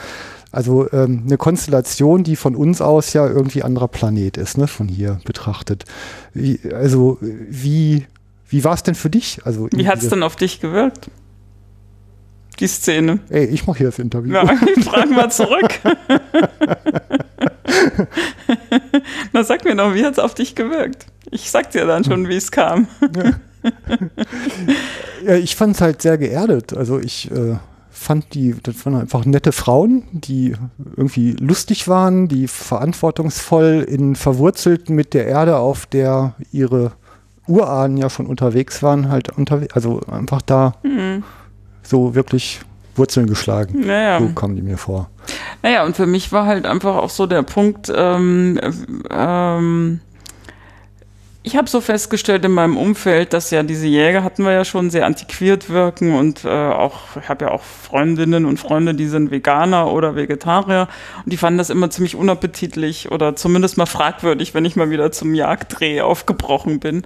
Also 0.51 0.91
ähm, 0.93 1.23
eine 1.27 1.37
Konstellation, 1.37 2.25
die 2.25 2.35
von 2.37 2.57
uns 2.57 2.81
aus 2.81 3.13
ja 3.13 3.27
irgendwie 3.27 3.63
anderer 3.63 3.89
Planet 3.89 4.37
ist, 4.37 4.59
ne, 4.59 4.67
von 4.67 4.89
hier 4.89 5.21
betrachtet. 5.25 5.85
Wie, 6.35 6.59
also 6.75 7.19
wie, 7.21 8.07
wie 8.49 8.65
war 8.65 8.75
es 8.75 8.83
denn 8.83 8.95
für 8.95 9.11
dich? 9.11 9.41
Also 9.45 9.69
Wie 9.73 9.87
hat's 9.89 10.01
diese- 10.01 10.11
denn 10.17 10.23
auf 10.23 10.37
dich 10.37 10.61
gewirkt? 10.61 11.11
Die 12.61 12.67
Szene. 12.67 13.21
Ey, 13.31 13.45
ich 13.45 13.67
mache 13.67 13.79
hier 13.79 13.87
das 13.89 13.99
Interview. 14.01 14.33
Ja, 14.35 14.51
ich 14.77 14.85
frage 14.85 15.11
mal 15.15 15.31
zurück. 15.31 15.69
Na, 19.33 19.45
sag 19.45 19.65
mir 19.65 19.77
doch, 19.77 19.95
wie 19.95 20.05
hat's 20.05 20.19
auf 20.19 20.35
dich 20.35 20.55
gewirkt? 20.55 21.07
Ich 21.31 21.51
sag 21.51 21.71
dir 21.71 21.87
dann 21.87 22.05
schon, 22.05 22.29
wie 22.29 22.37
es 22.37 22.51
kam. 22.51 22.89
Ja, 25.27 25.35
ich 25.35 25.57
fand 25.57 25.75
es 25.75 25.81
halt 25.81 26.01
sehr 26.01 26.17
geerdet. 26.17 26.73
Also 26.73 27.01
ich 27.01 27.29
äh, 27.33 27.57
fand 27.91 28.35
die, 28.35 28.55
das 28.63 28.87
waren 28.87 28.95
einfach 28.95 29.25
nette 29.25 29.51
Frauen, 29.51 30.05
die 30.13 30.55
irgendwie 30.97 31.33
lustig 31.33 31.89
waren, 31.89 32.29
die 32.29 32.47
verantwortungsvoll 32.47 33.85
in 33.87 34.15
verwurzelt 34.15 34.91
mit 34.91 35.15
der 35.15 35.27
Erde, 35.27 35.57
auf 35.57 35.87
der 35.87 36.35
ihre 36.53 36.93
Urahnen 37.49 37.97
ja 37.97 38.09
schon 38.09 38.27
unterwegs 38.27 38.83
waren, 38.83 39.09
halt 39.09 39.37
unterwegs, 39.37 39.75
also 39.75 40.01
einfach 40.07 40.41
da 40.43 40.75
so 41.83 42.15
wirklich 42.15 42.61
Wurzeln 42.99 43.27
geschlagen. 43.27 43.87
Naja. 43.87 44.19
So 44.19 44.29
kamen 44.29 44.57
die 44.57 44.63
mir 44.63 44.79
vor. 44.79 45.09
Naja, 45.63 45.85
und 45.85 45.97
für 45.97 46.07
mich 46.07 46.33
war 46.33 46.47
halt 46.47 46.67
einfach 46.67 46.97
auch 46.97 47.11
so 47.11 47.27
der 47.27 47.43
Punkt, 47.43 47.93
ähm, 47.95 48.59
ähm, 49.11 50.01
ich 51.49 51.57
habe 51.57 51.67
so 51.67 51.81
festgestellt 51.81 52.45
in 52.45 52.53
meinem 52.53 52.77
Umfeld, 52.77 53.33
dass 53.33 53.51
ja 53.51 53.63
diese 53.63 53.87
Jäger 53.87 54.23
hatten 54.23 54.45
wir 54.45 54.53
ja 54.53 54.67
schon 54.67 54.91
sehr 54.91 55.07
antiquiert 55.07 55.71
wirken 55.71 56.15
und 56.15 56.45
äh, 56.45 56.49
auch, 56.49 57.17
ich 57.23 57.29
habe 57.31 57.47
ja 57.47 57.53
auch 57.53 57.63
Freundinnen 57.63 58.45
und 58.45 58.59
Freunde, 58.59 58.95
die 58.95 59.07
sind 59.07 59.31
Veganer 59.31 59.91
oder 59.91 60.15
Vegetarier 60.15 60.89
und 61.25 61.33
die 61.33 61.39
fanden 61.39 61.57
das 61.57 61.71
immer 61.71 61.89
ziemlich 61.89 62.17
unappetitlich 62.17 63.11
oder 63.13 63.35
zumindest 63.35 63.79
mal 63.79 63.87
fragwürdig, 63.87 64.53
wenn 64.53 64.67
ich 64.67 64.77
mal 64.77 64.91
wieder 64.91 65.11
zum 65.11 65.35
Jagddreh 65.35 66.03
aufgebrochen 66.03 66.81
bin. 66.81 67.05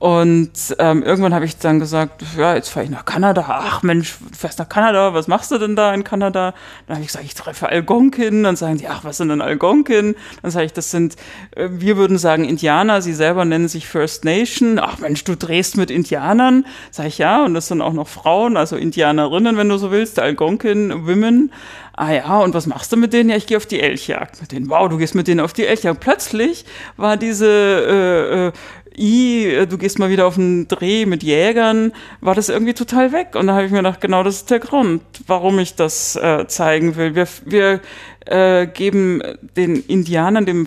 Und 0.00 0.52
ähm, 0.78 1.02
irgendwann 1.02 1.34
habe 1.34 1.44
ich 1.44 1.58
dann 1.58 1.78
gesagt, 1.78 2.24
ja, 2.38 2.54
jetzt 2.54 2.70
fahre 2.70 2.84
ich 2.84 2.90
nach 2.90 3.04
Kanada. 3.04 3.44
Ach 3.46 3.82
Mensch, 3.82 4.16
du 4.18 4.34
fährst 4.34 4.58
nach 4.58 4.70
Kanada, 4.70 5.12
was 5.12 5.28
machst 5.28 5.50
du 5.50 5.58
denn 5.58 5.76
da 5.76 5.92
in 5.92 6.04
Kanada? 6.04 6.54
Dann 6.86 6.96
habe 6.96 7.02
ich 7.02 7.08
gesagt, 7.08 7.26
ich 7.26 7.34
treffe 7.34 7.68
Algonkin. 7.68 8.42
Dann 8.42 8.56
sagen 8.56 8.78
die, 8.78 8.88
ach, 8.88 9.04
was 9.04 9.18
sind 9.18 9.28
denn 9.28 9.42
Algonkin? 9.42 10.16
Dann 10.40 10.50
sage 10.50 10.64
ich, 10.64 10.72
das 10.72 10.90
sind, 10.90 11.16
äh, 11.54 11.68
wir 11.70 11.98
würden 11.98 12.16
sagen 12.16 12.44
Indianer, 12.44 13.02
sie 13.02 13.12
selber 13.12 13.44
nennen 13.44 13.68
sich 13.68 13.86
First 13.86 14.24
Nation. 14.24 14.78
Ach 14.78 14.96
Mensch, 15.00 15.22
du 15.24 15.36
drehst 15.36 15.76
mit 15.76 15.90
Indianern? 15.90 16.64
Sag 16.90 17.04
ich, 17.04 17.18
ja, 17.18 17.44
und 17.44 17.52
das 17.52 17.68
sind 17.68 17.82
auch 17.82 17.92
noch 17.92 18.08
Frauen, 18.08 18.56
also 18.56 18.76
Indianerinnen, 18.76 19.58
wenn 19.58 19.68
du 19.68 19.76
so 19.76 19.90
willst, 19.90 20.18
Algonkin, 20.18 21.06
Women. 21.06 21.52
Ah 22.00 22.12
ja, 22.12 22.38
und 22.38 22.54
was 22.54 22.66
machst 22.66 22.90
du 22.92 22.96
mit 22.96 23.12
denen? 23.12 23.28
Ja, 23.28 23.36
ich 23.36 23.46
gehe 23.46 23.58
auf 23.58 23.66
die 23.66 23.78
Elchjagd 23.78 24.40
mit 24.40 24.52
denen. 24.52 24.70
Wow, 24.70 24.88
du 24.88 24.96
gehst 24.96 25.14
mit 25.14 25.28
denen 25.28 25.40
auf 25.40 25.52
die 25.52 25.66
Elchjagd. 25.66 26.00
Plötzlich 26.00 26.64
war 26.96 27.18
diese 27.18 27.46
äh, 27.46 28.46
äh, 28.46 28.52
I, 28.96 29.46
äh, 29.46 29.66
du 29.66 29.78
gehst 29.78 29.98
mal 29.98 30.10
wieder 30.10 30.26
auf 30.26 30.38
einen 30.38 30.68
Dreh 30.68 31.06
mit 31.06 31.22
Jägern, 31.22 31.92
war 32.20 32.34
das 32.34 32.48
irgendwie 32.48 32.74
total 32.74 33.12
weg. 33.12 33.34
Und 33.34 33.46
da 33.46 33.54
habe 33.54 33.66
ich 33.66 33.70
mir 33.70 33.78
gedacht, 33.78 34.00
genau 34.00 34.22
das 34.22 34.36
ist 34.36 34.50
der 34.50 34.60
Grund, 34.60 35.02
warum 35.26 35.58
ich 35.58 35.74
das 35.74 36.16
äh, 36.16 36.46
zeigen 36.46 36.96
will. 36.96 37.14
Wir, 37.14 37.28
wir 37.44 37.80
äh, 38.26 38.66
geben 38.66 39.22
den 39.56 39.76
Indianern, 39.76 40.46
dem 40.46 40.66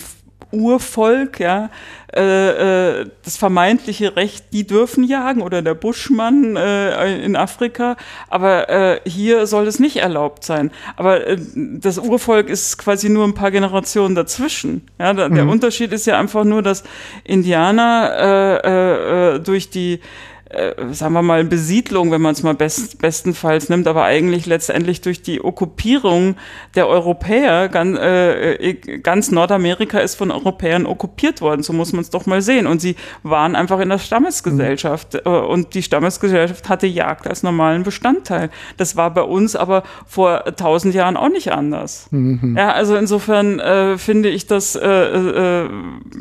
Urvolk, 0.53 1.39
ja, 1.39 1.69
äh, 2.15 2.99
äh, 3.01 3.05
das 3.23 3.37
vermeintliche 3.37 4.15
Recht, 4.15 4.45
die 4.53 4.67
dürfen 4.67 5.03
jagen 5.03 5.41
oder 5.41 5.61
der 5.61 5.73
Buschmann 5.73 6.55
äh, 6.55 7.23
in 7.23 7.35
Afrika, 7.35 7.97
aber 8.29 8.69
äh, 8.69 9.01
hier 9.09 9.47
soll 9.47 9.65
es 9.65 9.79
nicht 9.79 9.97
erlaubt 9.97 10.43
sein. 10.43 10.71
Aber 10.95 11.25
äh, 11.25 11.37
das 11.55 11.97
Urvolk 11.97 12.49
ist 12.49 12.77
quasi 12.77 13.09
nur 13.09 13.25
ein 13.25 13.33
paar 13.33 13.51
Generationen 13.51 14.13
dazwischen. 14.13 14.87
Ja, 14.99 15.13
der 15.13 15.47
Unterschied 15.47 15.91
ist 15.91 16.05
ja 16.05 16.19
einfach 16.19 16.43
nur, 16.43 16.61
dass 16.61 16.83
Indianer 17.23 18.11
äh, 18.13 19.33
äh, 19.33 19.35
äh, 19.35 19.39
durch 19.39 19.69
die 19.69 19.99
äh, 20.53 20.93
sagen 20.93 21.13
wir 21.13 21.21
mal, 21.21 21.43
Besiedlung, 21.43 22.11
wenn 22.11 22.21
man 22.21 22.33
es 22.33 22.43
mal 22.43 22.53
best, 22.53 22.99
bestenfalls 22.99 23.69
nimmt, 23.69 23.87
aber 23.87 24.03
eigentlich 24.03 24.45
letztendlich 24.45 25.01
durch 25.01 25.21
die 25.21 25.43
Okkupierung 25.43 26.35
der 26.75 26.87
Europäer, 26.87 27.69
ganz, 27.69 27.97
äh, 27.99 28.73
ganz 29.01 29.31
Nordamerika 29.31 29.99
ist 29.99 30.15
von 30.15 30.31
Europäern 30.31 30.85
okkupiert 30.85 31.41
worden, 31.41 31.63
so 31.63 31.73
muss 31.73 31.93
man 31.93 32.01
es 32.01 32.10
doch 32.10 32.25
mal 32.25 32.41
sehen. 32.41 32.67
Und 32.67 32.81
sie 32.81 32.95
waren 33.23 33.56
einfach 33.56 33.79
in 33.79 33.89
der 33.89 33.99
Stammesgesellschaft 33.99 35.25
mhm. 35.25 35.31
und 35.31 35.73
die 35.73 35.83
Stammesgesellschaft 35.83 36.69
hatte 36.69 36.87
Jagd 36.87 37.27
als 37.27 37.43
normalen 37.43 37.83
Bestandteil. 37.83 38.49
Das 38.77 38.95
war 38.95 39.13
bei 39.13 39.23
uns 39.23 39.56
aber 39.56 39.83
vor 40.08 40.43
tausend 40.56 40.93
Jahren 40.93 41.17
auch 41.17 41.29
nicht 41.29 41.51
anders. 41.51 42.08
Mhm. 42.12 42.56
Ja, 42.58 42.71
also 42.71 42.95
insofern 42.95 43.60
äh, 43.60 43.97
finde 43.97 44.29
ich 44.29 44.47
das, 44.47 44.75
äh, 44.75 44.87
äh, 44.87 45.69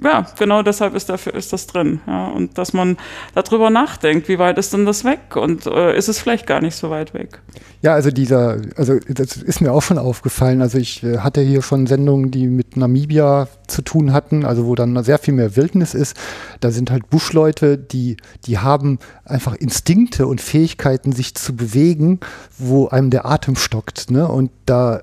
ja, 0.03 0.26
genau 0.39 0.62
deshalb 0.62 0.95
ist 0.95 1.09
dafür 1.09 1.35
ist 1.35 1.53
das 1.53 1.66
drin. 1.66 2.01
Ja, 2.07 2.26
und 2.26 2.59
dass 2.59 2.72
man 2.72 2.97
darüber 3.35 3.70
nachdenkt, 3.70 4.22
wie 4.29 4.39
weit 4.39 4.59
ist 4.59 4.73
denn 4.73 4.87
das 4.87 5.05
weg 5.05 5.37
und 5.37 5.66
äh, 5.66 5.97
ist 5.97 6.09
es 6.09 6.18
vielleicht 6.18 6.47
gar 6.47 6.61
nicht 6.61 6.77
so 6.77 6.91
weit 6.91 7.14
weg. 7.14 7.41
Ja, 7.83 7.95
also 7.95 8.11
dieser, 8.12 8.59
also 8.77 8.99
das 9.09 9.37
ist 9.37 9.61
mir 9.61 9.73
auch 9.73 9.83
schon 9.83 9.99
aufgefallen. 9.99 10.62
Also 10.62 10.79
ich 10.79 11.03
äh, 11.03 11.18
hatte 11.18 11.41
hier 11.41 11.62
schon 11.62 11.89
Sendungen, 11.89 12.31
die 12.31 12.47
mit 12.47 12.77
Namibia 12.77 13.49
zu 13.66 13.83
tun 13.83 14.12
hatten, 14.12 14.45
also 14.45 14.66
wo 14.66 14.77
dann 14.77 15.03
sehr 15.03 15.18
viel 15.18 15.35
mehr 15.35 15.57
Wildnis 15.57 15.93
ist. 15.93 16.16
Da 16.61 16.70
sind 16.70 16.93
halt 16.93 17.11
Buschleute, 17.11 17.79
die, 17.79 18.18
die 18.47 18.59
haben 18.59 19.01
einfach 19.25 19.57
Instinkte 19.57 20.29
und 20.29 20.41
Fähigkeiten, 20.41 21.11
sich 21.11 21.35
zu 21.35 21.57
bewegen, 21.57 22.20
wo 22.57 22.87
einem 22.87 23.11
der 23.11 23.27
Atem 23.27 23.57
stockt. 23.57 24.12
Ne? 24.12 24.29
Und 24.29 24.53
da, 24.66 25.03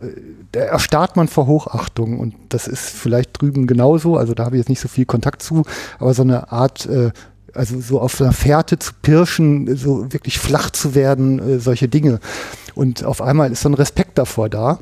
da 0.54 0.62
erstarrt 0.62 1.18
man 1.18 1.28
vor 1.28 1.48
Hochachtung. 1.48 2.18
Und 2.18 2.34
das 2.48 2.66
ist 2.66 2.90
vielleicht 2.90 3.42
drüben 3.42 3.68
genauso. 3.68 4.16
Also 4.16 4.34
da 4.34 4.46
habe 4.46 4.56
ich 4.56 4.62
jetzt 4.62 4.70
nicht 4.70 4.80
so 4.80 4.88
viel 4.88 5.06
Kontakt 5.06 5.42
zu, 5.42 5.64
aber 6.00 6.14
so 6.14 6.22
eine 6.22 6.52
Art 6.54 6.86
äh, 6.86 7.12
also 7.54 7.80
so 7.80 8.00
auf 8.00 8.20
einer 8.22 8.34
Fährte 8.34 8.80
zu 8.80 8.94
pirschen, 9.02 9.76
so 9.76 10.12
wirklich 10.12 10.40
flach 10.40 10.70
zu 10.70 10.96
werden, 10.96 11.40
äh, 11.40 11.60
solche 11.60 11.88
Dinge. 11.88 12.20
Und 12.76 13.04
auf 13.04 13.22
einmal 13.22 13.52
ist 13.52 13.62
so 13.62 13.70
ein 13.70 13.74
Respekt 13.74 14.18
davor 14.18 14.50
da, 14.50 14.80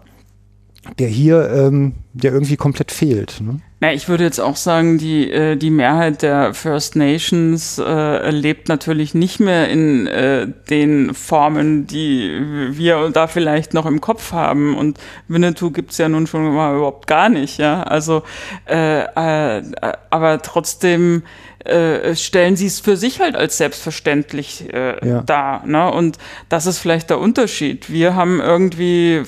der 0.99 1.07
hier, 1.07 1.49
ähm, 1.51 1.93
der 2.13 2.31
irgendwie 2.31 2.57
komplett 2.57 2.91
fehlt. 2.91 3.41
Ne? 3.41 3.59
Na, 3.79 3.93
ich 3.93 4.09
würde 4.09 4.23
jetzt 4.23 4.39
auch 4.39 4.55
sagen, 4.55 4.97
die, 4.97 5.29
äh, 5.29 5.55
die 5.55 5.69
Mehrheit 5.69 6.23
der 6.23 6.55
First 6.55 6.95
Nations 6.95 7.77
äh, 7.77 8.31
lebt 8.31 8.69
natürlich 8.69 9.13
nicht 9.13 9.39
mehr 9.39 9.69
in 9.69 10.07
äh, 10.07 10.47
den 10.69 11.13
Formen, 11.13 11.85
die 11.85 12.41
wir 12.71 13.11
da 13.11 13.27
vielleicht 13.27 13.75
noch 13.75 13.85
im 13.85 14.01
Kopf 14.01 14.31
haben. 14.31 14.75
Und 14.75 14.97
Winnetou 15.27 15.69
gibt's 15.69 15.99
ja 15.99 16.09
nun 16.09 16.25
schon 16.25 16.55
mal 16.55 16.75
überhaupt 16.75 17.05
gar 17.05 17.29
nicht, 17.29 17.59
ja. 17.59 17.83
Also, 17.83 18.23
äh, 18.67 19.01
äh, 19.01 19.61
aber 20.09 20.41
trotzdem 20.41 21.21
äh, 21.67 22.15
stellen 22.15 22.55
sie 22.55 22.67
es 22.67 22.79
für 22.79 22.97
sich 22.97 23.19
halt 23.19 23.35
als 23.35 23.57
selbstverständlich 23.57 24.73
äh, 24.73 25.07
ja. 25.07 25.21
dar. 25.21 25.65
Ne? 25.65 25.91
Und 25.91 26.17
das 26.49 26.65
ist 26.65 26.79
vielleicht 26.79 27.09
der 27.09 27.19
Unterschied. 27.19 27.91
Wir 27.91 28.15
haben 28.15 28.39
irgendwie 28.39 29.23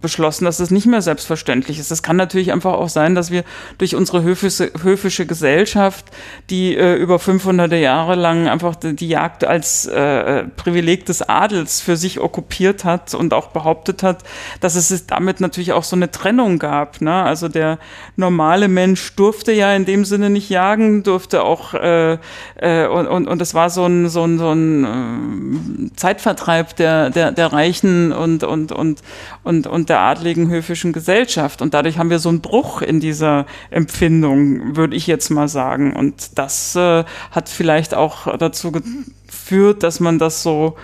beschlossen, 0.00 0.44
dass 0.44 0.60
es 0.60 0.70
nicht 0.70 0.86
mehr 0.86 1.02
selbstverständlich 1.02 1.78
ist. 1.78 1.90
Es 1.90 2.02
kann 2.02 2.16
natürlich 2.16 2.52
einfach 2.52 2.74
auch 2.74 2.88
sein, 2.88 3.14
dass 3.14 3.30
wir 3.30 3.44
durch 3.78 3.94
unsere 3.94 4.22
höfische, 4.22 4.72
höfische 4.82 5.26
Gesellschaft, 5.26 6.06
die 6.50 6.76
äh, 6.76 6.94
über 6.94 7.18
500 7.18 7.72
Jahre 7.72 8.14
lang 8.14 8.48
einfach 8.48 8.76
die, 8.76 8.94
die 8.94 9.08
Jagd 9.08 9.44
als 9.44 9.86
äh, 9.86 10.44
Privileg 10.56 11.06
des 11.06 11.22
Adels 11.22 11.80
für 11.80 11.96
sich 11.96 12.20
okkupiert 12.20 12.84
hat 12.84 13.14
und 13.14 13.34
auch 13.34 13.48
behauptet 13.48 14.02
hat, 14.02 14.24
dass 14.60 14.74
es 14.74 15.06
damit 15.06 15.40
natürlich 15.40 15.72
auch 15.72 15.84
so 15.84 15.96
eine 15.96 16.10
Trennung 16.10 16.58
gab. 16.58 17.00
Ne? 17.00 17.12
Also 17.12 17.48
der 17.48 17.78
normale 18.16 18.68
Mensch 18.68 19.14
durfte 19.16 19.52
ja 19.52 19.74
in 19.74 19.84
dem 19.84 20.04
Sinne 20.04 20.30
nicht 20.30 20.48
jagen, 20.50 21.02
durfte 21.02 21.44
auch 21.44 21.74
äh, 21.82 22.18
äh, 22.56 22.86
und, 22.86 23.06
und, 23.06 23.28
und 23.28 23.42
es 23.42 23.54
war 23.54 23.70
so 23.70 23.84
ein, 23.84 24.08
so 24.08 24.24
ein, 24.24 24.38
so 24.38 24.50
ein 24.50 24.84
äh, 24.84 25.96
Zeitvertreib 25.96 26.76
der, 26.76 27.10
der, 27.10 27.32
der 27.32 27.52
reichen 27.52 28.12
und, 28.12 28.44
und, 28.44 28.72
und, 28.72 29.02
und, 29.42 29.66
und 29.66 29.88
der 29.88 30.00
adligen 30.00 30.48
höfischen 30.48 30.92
Gesellschaft. 30.92 31.62
Und 31.62 31.74
dadurch 31.74 31.98
haben 31.98 32.10
wir 32.10 32.18
so 32.18 32.28
einen 32.28 32.40
Bruch 32.40 32.82
in 32.82 33.00
dieser 33.00 33.46
Empfindung, 33.70 34.76
würde 34.76 34.96
ich 34.96 35.06
jetzt 35.06 35.30
mal 35.30 35.48
sagen. 35.48 35.94
Und 35.94 36.38
das 36.38 36.76
äh, 36.76 37.04
hat 37.30 37.48
vielleicht 37.48 37.94
auch 37.94 38.36
dazu 38.38 38.72
geführt, 38.72 39.82
dass 39.82 40.00
man 40.00 40.18
das 40.18 40.42
so 40.42 40.76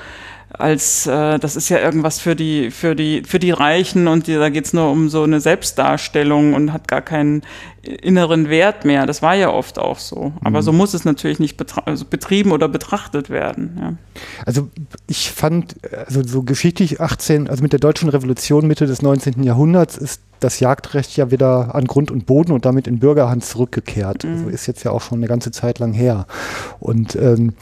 als 0.59 1.07
äh, 1.07 1.39
das 1.39 1.57
ist 1.57 1.69
ja 1.69 1.79
irgendwas 1.79 2.21
für 2.21 2.35
die 2.35 2.71
für 2.71 2.95
die 2.95 3.23
für 3.25 3.39
die 3.39 3.53
Reichen 3.53 4.09
und 4.09 4.27
die, 4.27 4.35
da 4.35 4.49
geht's 4.49 4.73
nur 4.73 4.91
um 4.91 5.09
so 5.09 5.23
eine 5.23 5.41
Selbstdarstellung 5.41 6.55
und 6.55 6.73
hat 6.73 6.89
gar 6.89 7.01
keinen 7.03 7.43
inneren 7.83 8.49
Wert 8.49 8.85
mehr. 8.85 9.07
Das 9.07 9.23
war 9.23 9.35
ja 9.35 9.51
oft 9.51 9.79
auch 9.79 9.99
so. 9.99 10.33
Aber 10.43 10.59
mhm. 10.59 10.65
so 10.65 10.73
muss 10.73 10.95
es 10.95 11.05
natürlich 11.05 11.39
nicht 11.39 11.59
also 11.87 12.05
betrieben 12.05 12.53
oder 12.53 12.69
betrachtet 12.69 13.31
werden. 13.31 13.79
Ja. 13.81 13.95
Also 14.45 14.69
ich 15.07 15.31
fand, 15.31 15.77
also 16.07 16.23
so 16.27 16.43
geschichtlich 16.43 17.01
18, 17.01 17.49
also 17.49 17.63
mit 17.63 17.73
der 17.73 17.81
deutschen 17.81 18.09
Revolution 18.09 18.67
Mitte 18.67 18.87
des 18.87 19.01
19. 19.01 19.43
Jahrhunderts 19.43 19.97
ist 19.97 20.23
das 20.41 20.61
Jagdrecht 20.61 21.17
ja 21.17 21.31
wieder 21.31 21.75
an 21.75 21.87
Grund 21.87 22.11
und 22.11 22.27
Boden 22.27 22.53
und 22.53 22.65
damit 22.65 22.87
in 22.87 22.99
Bürgerhand 22.99 23.45
zurückgekehrt. 23.45 24.25
Mhm. 24.25 24.33
Also 24.33 24.49
ist 24.49 24.67
jetzt 24.67 24.85
ja 24.85 24.91
auch 24.91 25.03
schon 25.03 25.19
eine 25.19 25.29
ganze 25.29 25.51
Zeit 25.51 25.79
lang 25.79 25.93
her. 25.93 26.27
Und, 26.81 27.17
ähm, 27.17 27.55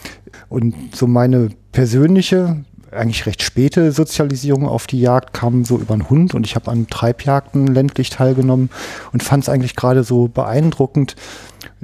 und 0.49 0.75
so 0.93 1.07
meine 1.07 1.49
persönliche 1.71 2.65
eigentlich 2.91 3.25
recht 3.25 3.43
späte 3.43 3.91
Sozialisierung 3.91 4.67
auf 4.67 4.87
die 4.87 4.99
Jagd 4.99 5.33
kam 5.33 5.65
so 5.65 5.77
über 5.77 5.93
einen 5.93 6.09
Hund 6.09 6.33
und 6.33 6.45
ich 6.45 6.55
habe 6.55 6.71
an 6.71 6.87
Treibjagden 6.87 7.67
ländlich 7.67 8.09
teilgenommen 8.09 8.69
und 9.11 9.23
fand 9.23 9.43
es 9.43 9.49
eigentlich 9.49 9.75
gerade 9.75 10.03
so 10.03 10.27
beeindruckend, 10.27 11.15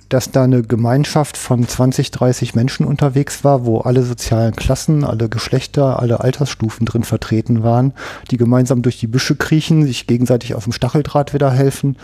dass 0.09 0.31
da 0.31 0.43
eine 0.43 0.63
Gemeinschaft 0.63 1.37
von 1.37 1.67
20, 1.67 2.09
30 2.11 2.55
Menschen 2.55 2.85
unterwegs 2.85 3.43
war, 3.43 3.65
wo 3.65 3.79
alle 3.79 4.03
sozialen 4.03 4.55
Klassen, 4.55 5.03
alle 5.03 5.29
Geschlechter, 5.29 5.99
alle 5.99 6.21
Altersstufen 6.21 6.85
drin 6.85 7.03
vertreten 7.03 7.63
waren, 7.63 7.93
die 8.31 8.37
gemeinsam 8.37 8.81
durch 8.81 8.99
die 8.99 9.07
Büsche 9.07 9.35
kriechen, 9.35 9.85
sich 9.85 10.07
gegenseitig 10.07 10.55
auf 10.55 10.63
dem 10.63 10.73
Stacheldraht 10.73 11.33
wieder 11.33 11.51
helfen 11.51 11.97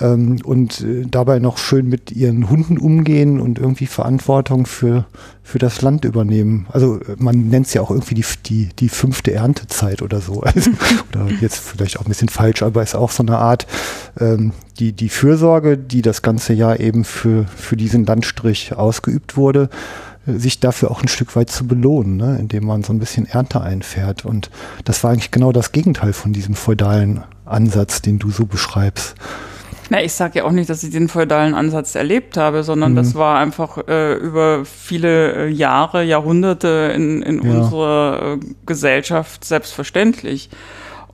ähm, 0.00 0.38
und 0.44 0.80
äh, 0.80 1.06
dabei 1.08 1.38
noch 1.38 1.58
schön 1.58 1.88
mit 1.88 2.10
ihren 2.10 2.50
Hunden 2.50 2.78
umgehen 2.78 3.40
und 3.40 3.58
irgendwie 3.58 3.86
Verantwortung 3.86 4.66
für, 4.66 5.06
für 5.48 5.58
das 5.58 5.80
Land 5.80 6.04
übernehmen. 6.04 6.66
Also 6.70 7.00
äh, 7.00 7.16
man 7.16 7.48
nennt 7.48 7.66
es 7.66 7.74
ja 7.74 7.80
auch 7.80 7.90
irgendwie 7.90 8.14
die, 8.14 8.24
die, 8.44 8.68
die 8.78 8.90
fünfte 8.90 9.32
Erntezeit 9.32 10.02
oder 10.02 10.20
so. 10.20 10.42
Also, 10.48 10.70
oder 11.10 11.28
jetzt 11.40 11.58
vielleicht 11.58 11.98
auch 11.98 12.04
ein 12.04 12.08
bisschen 12.08 12.28
falsch, 12.28 12.62
aber 12.62 12.82
ist 12.82 12.94
auch 12.94 13.10
so 13.10 13.22
eine 13.22 13.38
Art 13.38 13.66
ähm, 14.18 14.52
die, 14.78 14.92
die 14.92 15.08
Fürsorge, 15.08 15.78
die 15.78 16.02
das 16.02 16.22
ganze 16.22 16.52
Jahr 16.52 16.80
eben 16.80 17.04
für, 17.04 17.44
für 17.56 17.76
diesen 17.76 18.04
Landstrich 18.04 18.74
ausgeübt 18.74 19.36
wurde, 19.36 19.68
äh, 20.26 20.34
sich 20.34 20.60
dafür 20.60 20.90
auch 20.90 21.02
ein 21.02 21.08
Stück 21.08 21.36
weit 21.36 21.50
zu 21.50 21.66
belohnen, 21.66 22.16
ne? 22.16 22.36
indem 22.38 22.66
man 22.66 22.82
so 22.82 22.92
ein 22.92 22.98
bisschen 22.98 23.26
Ernte 23.26 23.60
einfährt. 23.60 24.24
Und 24.24 24.50
das 24.84 25.02
war 25.02 25.12
eigentlich 25.12 25.30
genau 25.30 25.52
das 25.52 25.72
Gegenteil 25.72 26.12
von 26.12 26.32
diesem 26.32 26.54
feudalen 26.54 27.22
Ansatz, 27.44 28.02
den 28.02 28.18
du 28.18 28.30
so 28.30 28.46
beschreibst. 28.46 29.14
Na, 29.90 30.02
ich 30.02 30.12
sage 30.12 30.40
ja 30.40 30.44
auch 30.44 30.52
nicht, 30.52 30.68
dass 30.68 30.82
ich 30.82 30.90
den 30.90 31.08
feudalen 31.08 31.54
Ansatz 31.54 31.94
erlebt 31.94 32.36
habe, 32.36 32.62
sondern 32.62 32.92
mhm. 32.92 32.96
das 32.96 33.14
war 33.14 33.38
einfach 33.38 33.78
äh, 33.88 34.14
über 34.14 34.64
viele 34.64 35.46
äh, 35.46 35.48
Jahre, 35.48 36.04
Jahrhunderte 36.04 36.92
in, 36.94 37.22
in 37.22 37.42
ja. 37.42 37.50
unserer 37.50 38.34
äh, 38.34 38.38
Gesellschaft 38.66 39.44
selbstverständlich 39.44 40.50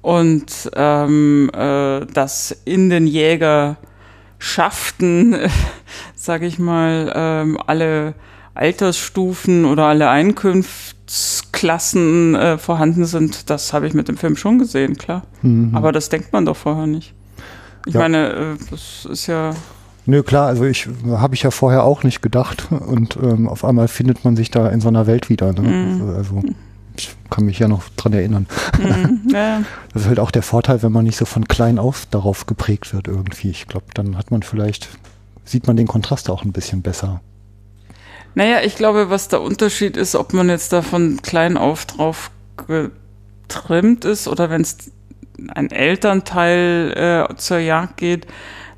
und 0.05 0.71
ähm, 0.75 1.51
äh, 1.55 2.05
dass 2.05 2.51
in 2.65 2.91
den 2.91 3.07
Jägerschaften, 3.07 5.33
äh, 5.41 5.49
sage 6.15 6.45
ich 6.47 6.59
mal, 6.59 7.11
ähm, 7.15 7.57
alle 7.67 8.15
Altersstufen 8.55 9.65
oder 9.65 9.87
alle 9.87 10.11
Einkunftsklassen 10.11 12.35
äh, 12.35 12.59
vorhanden 12.59 13.07
sind, 13.07 13.49
das 13.51 13.73
habe 13.73 13.87
ich 13.87 13.95
mit 13.95 14.09
dem 14.09 14.19
Film 14.19 14.37
schon 14.37 14.59
gesehen, 14.59 14.99
klar. 14.99 15.23
Mhm. 15.43 15.71
Aber 15.75 15.91
das 15.91 16.11
denkt 16.11 16.35
man 16.35 16.45
doch 16.45 16.57
vorher 16.57 16.87
nicht. 16.87 17.15
Ich 17.87 17.95
ja. 17.95 18.01
meine, 18.01 18.33
äh, 18.33 18.57
das 18.71 19.07
ist 19.11 19.27
ja 19.27 19.55
Nö, 20.07 20.23
klar, 20.23 20.49
also 20.49 20.65
ich 20.65 20.87
habe 21.09 21.35
ich 21.35 21.43
ja 21.43 21.51
vorher 21.51 21.85
auch 21.85 22.03
nicht 22.03 22.21
gedacht 22.21 22.69
und 22.71 23.17
ähm, 23.17 23.49
auf 23.49 23.65
einmal 23.65 23.89
findet 23.89 24.25
man 24.25 24.37
sich 24.37 24.51
da 24.51 24.69
in 24.69 24.81
so 24.81 24.89
einer 24.89 25.07
Welt 25.07 25.31
wieder. 25.31 25.53
Ne? 25.53 25.63
Mhm. 25.63 26.15
Also 26.15 26.43
ich 26.97 27.17
kann 27.31 27.47
mich 27.47 27.59
ja 27.59 27.69
noch 27.69 27.89
dran 27.97 28.13
erinnern. 28.13 28.47
Mhm, 28.79 29.29
ja. 29.33 29.63
Das 29.93 30.03
ist 30.03 30.09
halt 30.09 30.21
auch 30.21 30.31
der 30.31 30.43
Vorteil, 30.43 30.83
wenn 30.83 30.93
man 30.93 31.05
nicht 31.05 31.17
so 31.17 31.25
von 31.25 31.49
klein 31.49 31.79
auf 31.79 32.07
darauf 32.11 32.47
geprägt 32.47 32.93
wird 32.93 33.09
irgendwie. 33.09 33.51
Ich 33.51 33.67
glaube, 33.67 33.87
dann 33.95 34.19
hat 34.19 34.31
man 34.31 34.43
vielleicht, 34.43 34.89
sieht 35.45 35.67
man 35.67 35.77
den 35.77 35.87
Kontrast 35.87 36.29
auch 36.29 36.45
ein 36.45 36.53
bisschen 36.53 36.83
besser. 36.83 37.21
Naja, 38.35 38.61
ich 38.63 38.77
glaube, 38.77 39.11
was 39.11 39.29
der 39.29 39.41
Unterschied 39.41 39.97
ist, 39.97 40.17
ob 40.17 40.35
man 40.35 40.49
jetzt 40.49 40.73
da 40.73 40.83
von 40.83 41.23
klein 41.23 41.57
auf 41.57 41.87
drauf 41.87 42.31
getrimmt 42.67 44.05
ist 44.05 44.29
oder 44.29 44.51
wenn 44.51 44.63
es 44.63 44.91
ein 45.55 45.71
Elternteil 45.71 47.29
äh, 47.31 47.37
zur 47.37 47.59
Jagd 47.59 47.97
geht, 47.99 48.27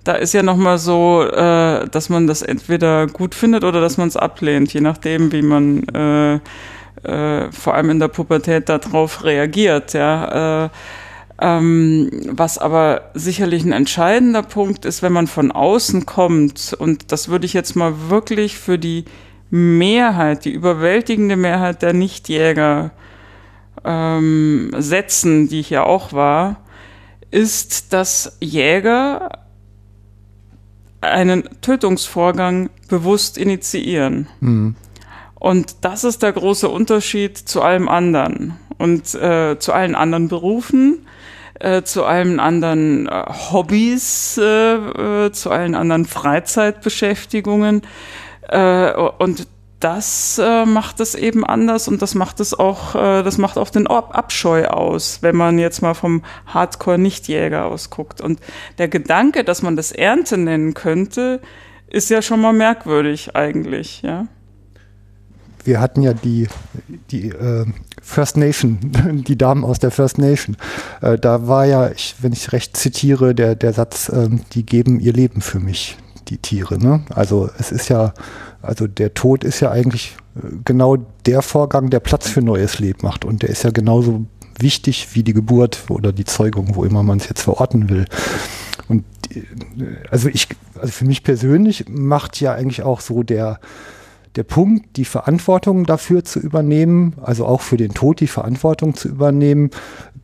da 0.05 0.15
ist 0.15 0.35
ja 0.35 0.43
nochmal 0.43 0.79
so, 0.79 1.23
äh, 1.25 1.89
dass 1.89 2.09
man 2.09 2.27
das 2.27 2.43
entweder 2.43 3.07
gut 3.09 3.35
findet 3.35 3.65
oder 3.65 3.81
dass 3.81 3.97
man 3.97 4.09
es 4.09 4.17
ablehnt, 4.17 4.73
je 4.73 4.81
nachdem, 4.81 5.33
wie 5.33 5.43
man 5.43 5.83
äh, 5.89 6.35
äh, 7.03 7.53
vor 7.53 7.75
allem 7.75 7.91
in 7.91 7.99
der 7.99 8.09
Pubertät 8.09 8.69
darauf 8.69 9.25
reagiert, 9.25 9.95
ja. 9.95 10.65
Äh, 10.65 10.69
ähm, 11.39 12.11
was 12.31 12.57
aber 12.57 13.11
sicherlich 13.13 13.63
ein 13.65 13.73
entscheidender 13.73 14.43
Punkt 14.43 14.87
ist, 14.87 15.03
wenn 15.03 15.13
man 15.13 15.27
von 15.27 15.53
außen 15.53 16.07
kommt, 16.07 16.75
und 16.79 17.13
das 17.13 17.29
würde 17.29 17.45
ich 17.45 17.53
jetzt 17.53 17.77
mal 17.77 18.09
wirklich 18.09 18.57
für 18.57 18.79
die 18.79 19.05
Mehrheit, 19.51 20.45
die 20.45 20.53
überwältigende 20.53 21.37
Mehrheit 21.37 21.83
der 21.83 21.93
Nichtjäger 21.93 22.91
ähm, 23.87 24.73
setzen, 24.77 25.49
die 25.49 25.61
ich 25.61 25.71
ja 25.71 25.85
auch 25.85 26.13
war, 26.13 26.61
ist, 27.31 27.93
dass 27.93 28.37
Jäger 28.41 29.47
einen 31.01 31.49
Tötungsvorgang 31.61 32.71
bewusst 32.89 33.39
initiieren. 33.39 34.29
Mhm. 34.41 34.75
Und 35.35 35.85
das 35.85 36.05
ist 36.05 36.23
der 36.23 36.33
große 36.33 36.69
Unterschied 36.69 37.37
zu 37.37 37.63
allem 37.63 37.89
anderen 37.89 38.57
und 38.79 39.15
äh, 39.15 39.59
zu 39.59 39.73
allen 39.73 39.95
anderen 39.95 40.29
Berufen, 40.29 41.07
äh, 41.61 41.83
zu 41.83 42.05
allen 42.05 42.41
anderen 42.41 43.07
äh, 43.07 43.25
Hobbys, 43.53 44.39
äh, 44.39 44.75
äh, 45.27 45.33
zu 45.33 45.51
allen 45.51 45.75
anderen 45.75 46.07
Freizeitbeschäftigungen. 46.07 47.83
Äh, 48.49 48.93
und 48.93 49.47
das 49.81 50.41
äh, 50.43 50.65
macht 50.65 51.01
es 51.01 51.15
eben 51.15 51.45
anders 51.45 51.87
und 51.87 52.01
das 52.01 52.15
macht 52.15 52.41
es 52.41 52.55
auch, 52.55 52.95
äh, 52.95 53.23
das 53.23 53.37
macht 53.37 53.59
auch 53.59 53.69
den 53.69 53.87
Abscheu 53.87 54.67
aus, 54.67 55.19
wenn 55.21 55.37
man 55.37 55.59
jetzt 55.59 55.83
mal 55.83 55.95
vom 55.95 56.23
Hardcore-Nichtjäger 56.47 57.67
ausguckt. 57.67 58.21
Und 58.21 58.41
der 58.79 58.89
Gedanke, 58.89 59.45
dass 59.45 59.63
man 59.63 59.77
das 59.77 59.93
Ernte 59.93 60.39
nennen 60.39 60.73
könnte, 60.73 61.41
ist 61.89 62.09
ja 62.11 62.23
schon 62.23 62.41
mal 62.41 62.53
merkwürdig 62.53 63.37
eigentlich, 63.37 64.03
ja. 64.03 64.27
Wir 65.65 65.81
hatten 65.81 66.01
ja 66.03 66.15
die, 66.15 66.47
die 67.11 67.31
äh, 67.31 67.67
First 68.01 68.37
Nation, 68.37 68.79
die 69.27 69.37
Damen 69.37 69.65
aus 69.65 69.81
der 69.81 69.91
First 69.91 70.17
Nation. 70.17 70.57
Äh, 71.03 71.19
da 71.19 71.49
war 71.49 71.67
ja, 71.67 71.91
ich, 71.91 72.15
wenn 72.21 72.33
ich 72.33 72.53
recht 72.53 72.77
zitiere, 72.77 73.35
der, 73.35 73.57
der 73.57 73.73
Satz, 73.73 74.09
äh, 74.09 74.29
die 74.53 74.65
geben 74.65 75.01
ihr 75.01 75.13
Leben 75.13 75.41
für 75.41 75.59
mich, 75.59 75.97
die 76.29 76.39
Tiere. 76.39 76.79
Ne? 76.79 77.05
Also 77.15 77.49
es 77.59 77.73
ist 77.73 77.89
ja 77.89 78.13
also 78.67 78.87
der 78.87 79.15
Tod 79.15 79.45
ist 79.45 79.61
ja 79.61 79.71
eigentlich 79.71 80.17
äh, 80.37 80.49
genau 80.65 80.97
der 81.25 81.43
Vorgang, 81.43 81.91
der 81.91 82.01
Platz 82.01 82.29
für 82.29 82.43
neues 82.43 82.79
Leben 82.79 83.01
macht. 83.03 83.25
Und 83.25 83.43
der 83.43 83.51
ist 83.51 83.63
ja 83.63 83.71
genauso 83.71 84.27
wichtig 84.59 85.09
wie 85.15 85.23
die 85.23 85.33
Geburt 85.33 85.85
oder 85.89 86.13
die 86.13 86.25
Zeugung, 86.25 86.75
wo 86.75 86.85
immer 86.85 87.03
man 87.03 87.19
es 87.19 87.29
jetzt 87.29 87.43
verorten 87.43 87.89
will. 87.89 88.07
Und 88.89 89.05
äh, 89.31 89.43
also 90.11 90.29
ich, 90.29 90.49
also 90.75 90.93
für 90.93 91.05
mich 91.05 91.23
persönlich 91.23 91.87
macht 91.89 92.41
ja 92.41 92.55
eigentlich 92.55 92.83
auch 92.83 93.01
so 93.01 93.23
der, 93.23 93.61
der 94.35 94.43
Punkt, 94.43 94.97
die 94.97 95.05
Verantwortung 95.05 95.85
dafür 95.85 96.25
zu 96.25 96.41
übernehmen, 96.41 97.15
also 97.23 97.47
auch 97.47 97.61
für 97.61 97.77
den 97.77 97.95
Tod 97.95 98.21
die 98.21 98.27
Verantwortung 98.27 98.95
zu 98.95 99.09
übernehmen, 99.09 99.71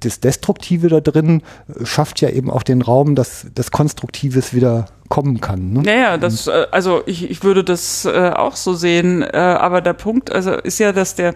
das 0.01 0.19
Destruktive 0.19 0.89
da 0.89 1.01
drin 1.01 1.43
äh, 1.69 1.87
schafft 1.87 2.21
ja 2.21 2.29
eben 2.29 2.51
auch 2.51 2.65
den 2.65 2.83
Raum, 2.83 3.15
dass 3.15 3.47
das 3.55 3.71
Konstruktives 3.71 4.53
wieder 4.53 4.87
kommen 5.13 5.43
kann. 5.43 5.75
Ne? 5.75 5.83
Naja, 5.83 6.17
das, 6.17 6.47
äh, 6.47 6.67
also 6.71 7.03
ich, 7.05 7.31
ich 7.31 7.45
würde 7.45 7.63
das 7.63 8.07
äh, 8.07 8.31
auch 8.31 8.57
so 8.57 8.73
sehen, 8.73 9.21
äh, 9.21 9.37
aber 9.37 9.83
der 9.83 9.93
Punkt 9.93 10.33
also 10.33 10.53
ist 10.53 10.79
ja, 10.79 10.93
dass 10.93 11.15
der 11.15 11.35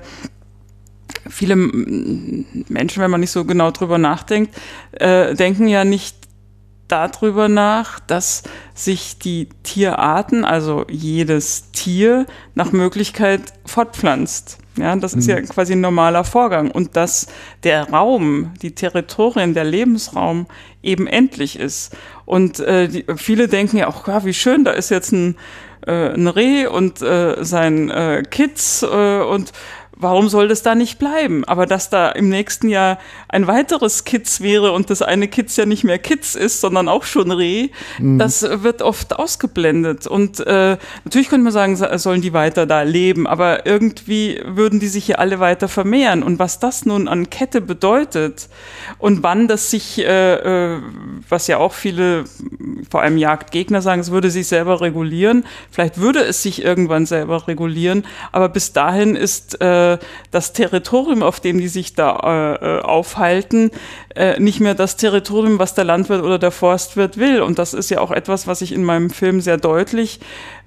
viele 1.29 1.57
Menschen, 1.57 3.03
wenn 3.03 3.11
man 3.11 3.21
nicht 3.21 3.33
so 3.33 3.45
genau 3.45 3.71
drüber 3.71 3.99
nachdenkt, 3.99 4.55
denken 4.99 5.69
ja 5.69 5.85
nicht 5.85 6.17
darüber 6.89 7.49
nach, 7.49 8.01
dass 8.01 8.45
sich 8.75 9.19
die 9.19 9.49
Tierarten, 9.63 10.45
also 10.45 10.85
jedes 10.89 11.71
Tier, 11.73 12.27
nach 12.55 12.73
Möglichkeit 12.73 13.53
fortpflanzt. 13.65 14.59
Ja, 14.77 14.95
das 14.95 15.15
ist 15.15 15.27
ja 15.27 15.41
mhm. 15.41 15.49
quasi 15.49 15.73
ein 15.73 15.81
normaler 15.81 16.25
Vorgang 16.25 16.71
und 16.71 16.97
dass 16.97 17.29
der 17.63 17.91
Raum, 17.91 18.53
die 18.61 18.75
Territorien, 18.75 19.55
der 19.55 19.65
Lebensraum 19.65 20.47
eben 20.83 21.07
endlich 21.07 21.59
ist. 21.59 21.97
Und 22.27 22.61
äh, 22.61 22.89
die, 22.89 23.07
viele 23.17 23.49
denken 23.49 23.79
ja 23.79 23.87
auch, 23.87 24.07
ja, 24.07 24.25
wie 24.25 24.35
schön, 24.35 24.65
da 24.65 24.73
ist 24.73 24.91
jetzt 24.91 25.13
ein, 25.13 25.37
äh, 25.87 26.11
ein 26.11 26.27
Reh 26.27 26.67
und 26.67 27.01
äh, 27.01 27.43
sein 27.43 27.89
äh, 27.89 28.25
Kids 28.29 28.83
äh, 28.83 29.21
und 29.21 29.53
warum 29.97 30.29
soll 30.29 30.49
das 30.49 30.63
da 30.63 30.75
nicht 30.75 30.99
bleiben? 30.99 31.45
Aber 31.45 31.67
dass 31.67 31.91
da 31.91 32.11
im 32.11 32.29
nächsten 32.29 32.69
Jahr 32.69 32.99
ein 33.29 33.47
weiteres 33.47 34.05
Kitz 34.05 34.41
wäre 34.41 34.73
und 34.73 34.91
das 34.91 35.03
eine 35.03 35.27
Kitz 35.29 35.57
ja 35.57 35.67
nicht 35.67 35.85
mehr 35.85 35.99
Kitz 35.99 36.35
ist, 36.35 36.61
sondern 36.61 36.89
auch 36.89 37.05
schon 37.05 37.31
Reh, 37.31 37.71
mhm. 37.99 38.19
das 38.19 38.43
wird 38.63 38.83
oft 38.83 39.19
ausgeblendet. 39.19 40.07
Und 40.07 40.41
äh, 40.41 40.77
natürlich 41.05 41.29
könnte 41.29 41.45
man 41.45 41.53
sagen, 41.53 41.77
sollen 41.99 42.21
die 42.21 42.33
weiter 42.35 42.67
da 42.67 42.83
leben, 42.83 43.27
aber 43.27 43.67
irgendwie 43.67 44.41
würden 44.45 44.81
die 44.81 44.89
sich 44.89 45.07
hier 45.07 45.19
alle 45.19 45.41
weiter 45.41 45.69
vermehren. 45.69 46.23
Und 46.23 46.39
was 46.39 46.59
das 46.59 46.85
nun 46.85 47.09
an 47.09 47.31
Kette 47.31 47.61
bedeutet 47.61 48.49
und 48.99 49.23
wann 49.23 49.49
das 49.49 49.71
sich, 49.71 49.99
äh, 49.99 50.75
äh, 50.75 50.81
was 51.29 51.47
ja 51.47 51.57
auch 51.57 51.73
viele, 51.73 52.25
vor 52.91 53.03
allem 53.03 53.17
Jagdgegner 53.17 53.81
sagen, 53.81 54.03
es 54.03 54.11
würde 54.11 54.31
sich 54.31 54.47
selber 54.47 54.81
regulieren. 54.83 55.45
Vielleicht 55.71 55.99
würde 55.99 56.21
es 56.21 56.43
sich 56.43 56.63
irgendwann 56.63 57.07
selber 57.07 57.49
regulieren, 57.49 58.05
aber 58.33 58.49
bis 58.51 58.73
dahin 58.73 59.17
ist 59.17 59.61
äh, 59.61 59.86
äh, 59.95 59.99
das 60.31 60.53
Territorium, 60.53 61.23
auf 61.23 61.41
dem 61.41 61.59
die 61.59 61.69
sich 61.69 61.95
da 61.95 62.17
äh, 62.61 62.79
äh, 62.79 62.81
aufhalten, 62.83 63.71
äh, 64.15 64.39
nicht 64.41 64.61
mehr 64.61 64.75
das 64.75 64.97
Territorium, 64.97 65.59
was 65.59 65.75
der 65.75 65.85
Landwirt 65.85 66.23
oder 66.23 66.39
der 66.39 66.51
Forstwirt 66.51 67.17
will. 67.17 67.43
Und 67.43 67.59
das 67.59 67.75
ist 67.75 67.91
ja 67.91 68.01
auch 68.01 68.11
etwas, 68.11 68.47
was 68.47 68.63
ich 68.63 68.73
in 68.73 68.85
meinem 68.85 69.11
Film 69.11 69.41
sehr 69.41 69.57
deutlich 69.57 70.21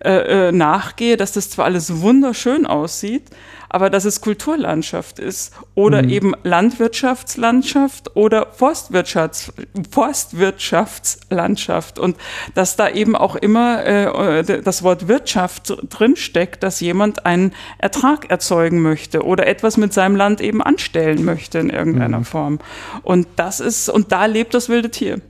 äh, 0.03 0.47
äh 0.47 0.51
nachgehe, 0.51 1.17
dass 1.17 1.34
das 1.34 1.49
zwar 1.49 1.65
alles 1.65 2.01
wunderschön 2.01 2.65
aussieht, 2.65 3.24
aber 3.70 3.89
dass 3.89 4.05
es 4.05 4.22
Kulturlandschaft 4.22 5.20
ist 5.20 5.53
oder 5.76 6.03
mhm. 6.03 6.09
eben 6.09 6.34
Landwirtschaftslandschaft 6.43 8.15
oder 8.15 8.47
Forstwirtschafts 8.51 9.53
Forstwirtschaftslandschaft 9.89 11.99
und 11.99 12.17
dass 12.55 12.76
da 12.76 12.89
eben 12.89 13.15
auch 13.15 13.36
immer 13.36 13.86
äh, 13.86 14.61
das 14.61 14.84
Wort 14.84 15.07
Wirtschaft 15.07 15.74
drinsteckt, 15.89 16.63
dass 16.63 16.80
jemand 16.80 17.26
einen 17.26 17.53
Ertrag 17.78 18.30
erzeugen 18.30 18.82
möchte 18.82 19.24
oder 19.24 19.47
etwas 19.47 19.78
mit 19.78 19.93
seinem 19.93 20.15
Land 20.15 20.41
eben 20.41 20.61
anstellen 20.61 21.24
möchte 21.24 21.59
in 21.59 21.70
irgendeiner 21.70 22.20
mhm. 22.20 22.26
Form. 22.26 22.59
Und 23.03 23.28
das 23.36 23.59
ist, 23.59 23.89
und 23.89 24.11
da 24.11 24.26
lebt 24.26 24.53
das 24.53 24.70
wilde 24.70 24.89
Tier. 24.89 25.22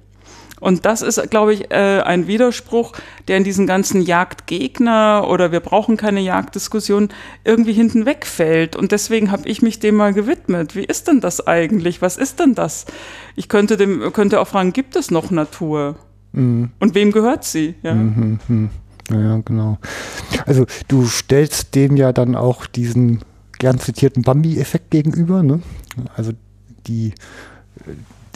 Und 0.60 0.86
das 0.86 1.02
ist, 1.02 1.30
glaube 1.30 1.54
ich, 1.54 1.72
äh, 1.72 2.02
ein 2.02 2.28
Widerspruch, 2.28 2.94
der 3.28 3.38
in 3.38 3.44
diesen 3.44 3.68
ganzen 3.68 4.02
Jagdgegner 4.02 5.28
oder 5.30 5.52
wir 5.52 5.60
brauchen 5.60 5.98
keine 5.98 6.20
Jagddiskussion 6.20 7.10
irgendwie 7.44 7.74
hinten 7.74 8.06
wegfällt. 8.06 8.76
Und 8.76 8.92
deswegen 8.92 9.32
habe 9.32 9.48
ich 9.48 9.62
mich 9.62 9.80
dem 9.80 9.96
mal 9.96 10.14
gewidmet. 10.14 10.76
Wie 10.76 10.84
ist 10.84 11.08
denn 11.08 11.22
das 11.22 11.46
eigentlich? 11.48 12.02
Was 12.02 12.18
ist 12.18 12.40
denn 12.40 12.56
das? 12.56 12.86
Ich 13.36 13.50
könnte 13.50 13.78
dem 13.78 14.12
könnte 14.14 14.40
auch 14.40 14.48
fragen, 14.48 14.74
gibt 14.74 14.96
es 14.96 15.12
noch 15.12 15.32
Natur? 15.32 15.96
Mhm. 16.34 16.72
Und 16.80 16.96
wem 16.96 17.12
gehört 17.12 17.44
sie? 17.44 17.76
Ja. 17.84 17.94
Mhm, 17.94 18.40
mh. 18.48 18.70
Ja, 19.12 19.42
genau. 19.44 19.80
Also 20.46 20.66
du 20.88 21.06
stellst 21.08 21.74
dem 21.74 21.98
ja 21.98 22.14
dann 22.14 22.36
auch 22.36 22.68
diesen 22.68 23.22
gern 23.58 23.80
zitierten 23.80 24.24
Bambi-Effekt 24.24 24.92
gegenüber. 24.92 25.42
Ne? 25.42 25.62
Also 26.16 26.32
die 26.86 27.14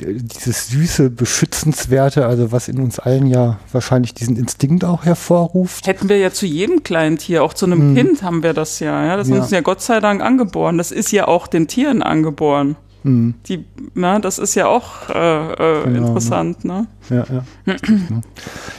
dieses 0.06 0.68
süße, 0.68 1.10
beschützenswerte, 1.10 2.26
also 2.26 2.52
was 2.52 2.68
in 2.68 2.80
uns 2.80 3.00
allen 3.00 3.28
ja 3.28 3.60
wahrscheinlich 3.72 4.14
diesen 4.14 4.36
Instinkt 4.36 4.84
auch 4.86 5.06
hervorruft. 5.06 5.88
Hätten 5.88 6.10
wir 6.10 6.18
ja 6.18 6.32
zu 6.32 6.46
jedem 6.46 6.84
kleinen 6.84 7.18
Tier, 7.18 7.44
auch 7.44 7.54
zu 7.54 7.66
einem 7.66 7.80
hm. 7.80 7.96
Kind 7.96 8.24
haben 8.24 8.44
wir 8.44 8.54
das 8.54 8.80
ja, 8.80 9.06
ja. 9.06 9.18
Das 9.18 9.28
ist 9.28 9.34
ja. 9.34 9.42
uns 9.42 9.52
ja 9.52 9.62
Gott 9.62 9.82
sei 9.82 10.00
Dank 10.00 10.22
angeboren. 10.22 10.78
Das 10.78 10.92
ist 10.92 11.12
ja 11.12 11.28
auch 11.28 11.48
den 11.48 11.68
Tieren 11.68 12.02
angeboren. 12.02 12.76
Hm. 13.04 13.34
Die, 13.48 13.66
na, 13.96 14.20
das 14.20 14.40
ist 14.40 14.56
ja 14.56 14.68
auch 14.68 15.10
äh, 15.10 15.54
äh, 15.54 15.84
genau, 15.84 16.08
interessant, 16.08 16.64
ne? 16.64 16.88
Ja, 17.10 17.26
ja. 17.30 17.76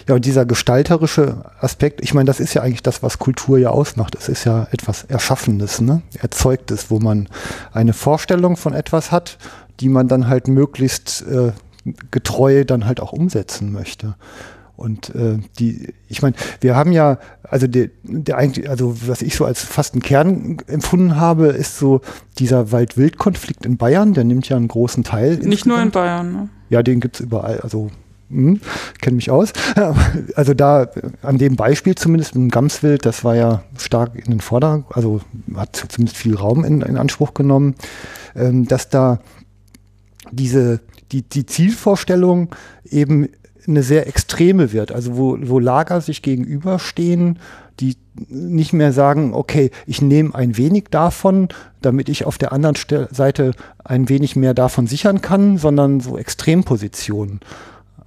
ja, 0.09 0.15
und 0.15 0.25
dieser 0.25 0.47
gestalterische 0.47 1.45
Aspekt, 1.61 2.01
ich 2.01 2.15
meine, 2.15 2.27
das 2.27 2.41
ist 2.41 2.55
ja 2.55 2.63
eigentlich 2.63 2.83
das, 2.83 3.03
was 3.03 3.19
Kultur 3.19 3.59
ja 3.59 3.69
ausmacht. 3.69 4.17
Es 4.19 4.31
ist 4.31 4.45
ja 4.45 4.67
etwas 4.71 5.05
Erschaffenes, 5.05 5.83
ne? 5.83 6.01
Erzeugtes, 6.19 6.91
wo 6.91 7.01
man 7.01 7.29
eine 7.75 7.93
Vorstellung 7.93 8.57
von 8.57 8.73
etwas 8.73 9.13
hat 9.13 9.37
die 9.81 9.89
man 9.89 10.09
dann 10.09 10.29
halt 10.29 10.49
möglichst 10.49 11.23
äh, 11.23 11.53
getreu 12.11 12.65
dann 12.65 12.87
halt 12.87 13.01
auch 13.01 13.13
umsetzen 13.13 13.73
möchte. 13.73 14.15
Und 14.77 15.15
äh, 15.15 15.39
die, 15.59 15.95
ich 16.09 16.23
meine, 16.23 16.35
wir 16.61 16.75
haben 16.75 16.91
ja, 16.91 17.19
also 17.45 17.69
der, 17.69 17.91
der 18.03 18.39
eigentlich, 18.39 18.69
also 18.69 18.97
was 19.07 19.23
ich 19.23 19.37
so 19.37 19.45
als 19.45 19.63
fast 19.63 19.95
einen 19.95 20.03
Kern 20.03 20.59
empfunden 20.67 21.17
habe, 21.17 21.47
ist 21.47 21.79
so 21.79 22.01
dieser 22.39 22.73
Wald-Wild-Konflikt 22.73 23.67
in 23.67 23.77
Bayern, 23.77 24.15
der 24.15 24.25
nimmt 24.25 24.49
ja 24.49 24.57
einen 24.57 24.69
großen 24.69 25.05
Teil. 25.05 25.37
Nicht 25.37 25.45
insgesamt. 25.45 25.67
nur 25.67 25.83
in 25.83 25.91
Bayern, 25.93 26.33
ne? 26.33 26.49
Ja, 26.71 26.83
den 26.83 26.99
gibt's 26.99 27.21
überall, 27.21 27.61
also 27.61 27.91
hm, 28.31 28.61
kenne 29.01 29.17
mich 29.17 29.31
aus. 29.31 29.53
Also 30.35 30.55
da 30.55 30.89
an 31.23 31.39
dem 31.39 31.55
Beispiel 31.55 31.95
zumindest 31.95 32.35
mit 32.35 32.43
dem 32.43 32.51
Gamswild, 32.51 33.07
das 33.07 33.23
war 33.23 33.37
ja 33.37 33.63
stark 33.79 34.17
in 34.17 34.33
den 34.33 34.41
Vordergrund, 34.41 34.97
also 34.97 35.21
hat 35.55 35.77
zumindest 35.77 36.17
viel 36.17 36.35
Raum 36.35 36.65
in, 36.65 36.83
in 36.83 36.97
Anspruch 36.97 37.35
genommen, 37.35 37.77
ähm, 38.35 38.67
dass 38.67 38.89
da 38.89 39.21
diese, 40.35 40.81
die, 41.13 41.23
die 41.23 41.47
Zielvorstellung 41.47 42.55
eben 42.85 43.29
eine 43.67 43.83
sehr 43.83 44.07
extreme 44.07 44.73
wird, 44.73 44.93
also 44.93 45.17
wo, 45.17 45.39
wo 45.41 45.59
Lager 45.59 46.01
sich 46.01 46.23
gegenüberstehen, 46.23 47.39
die 47.81 47.97
nicht 48.29 48.73
mehr 48.73 48.93
sagen, 48.93 49.35
okay, 49.35 49.71
ich 49.87 50.01
nehme 50.01 50.35
ein 50.35 50.57
wenig 50.57 50.85
davon, 50.91 51.49
damit 51.81 52.09
ich 52.09 52.25
auf 52.25 52.39
der 52.39 52.53
anderen 52.53 52.77
Seite 53.11 53.53
ein 53.83 54.09
wenig 54.09 54.37
mehr 54.37 54.55
davon 54.55 54.87
sichern 54.87 55.21
kann, 55.21 55.59
sondern 55.59 56.01
so 56.01 56.17
Extrempositionen. 56.17 57.41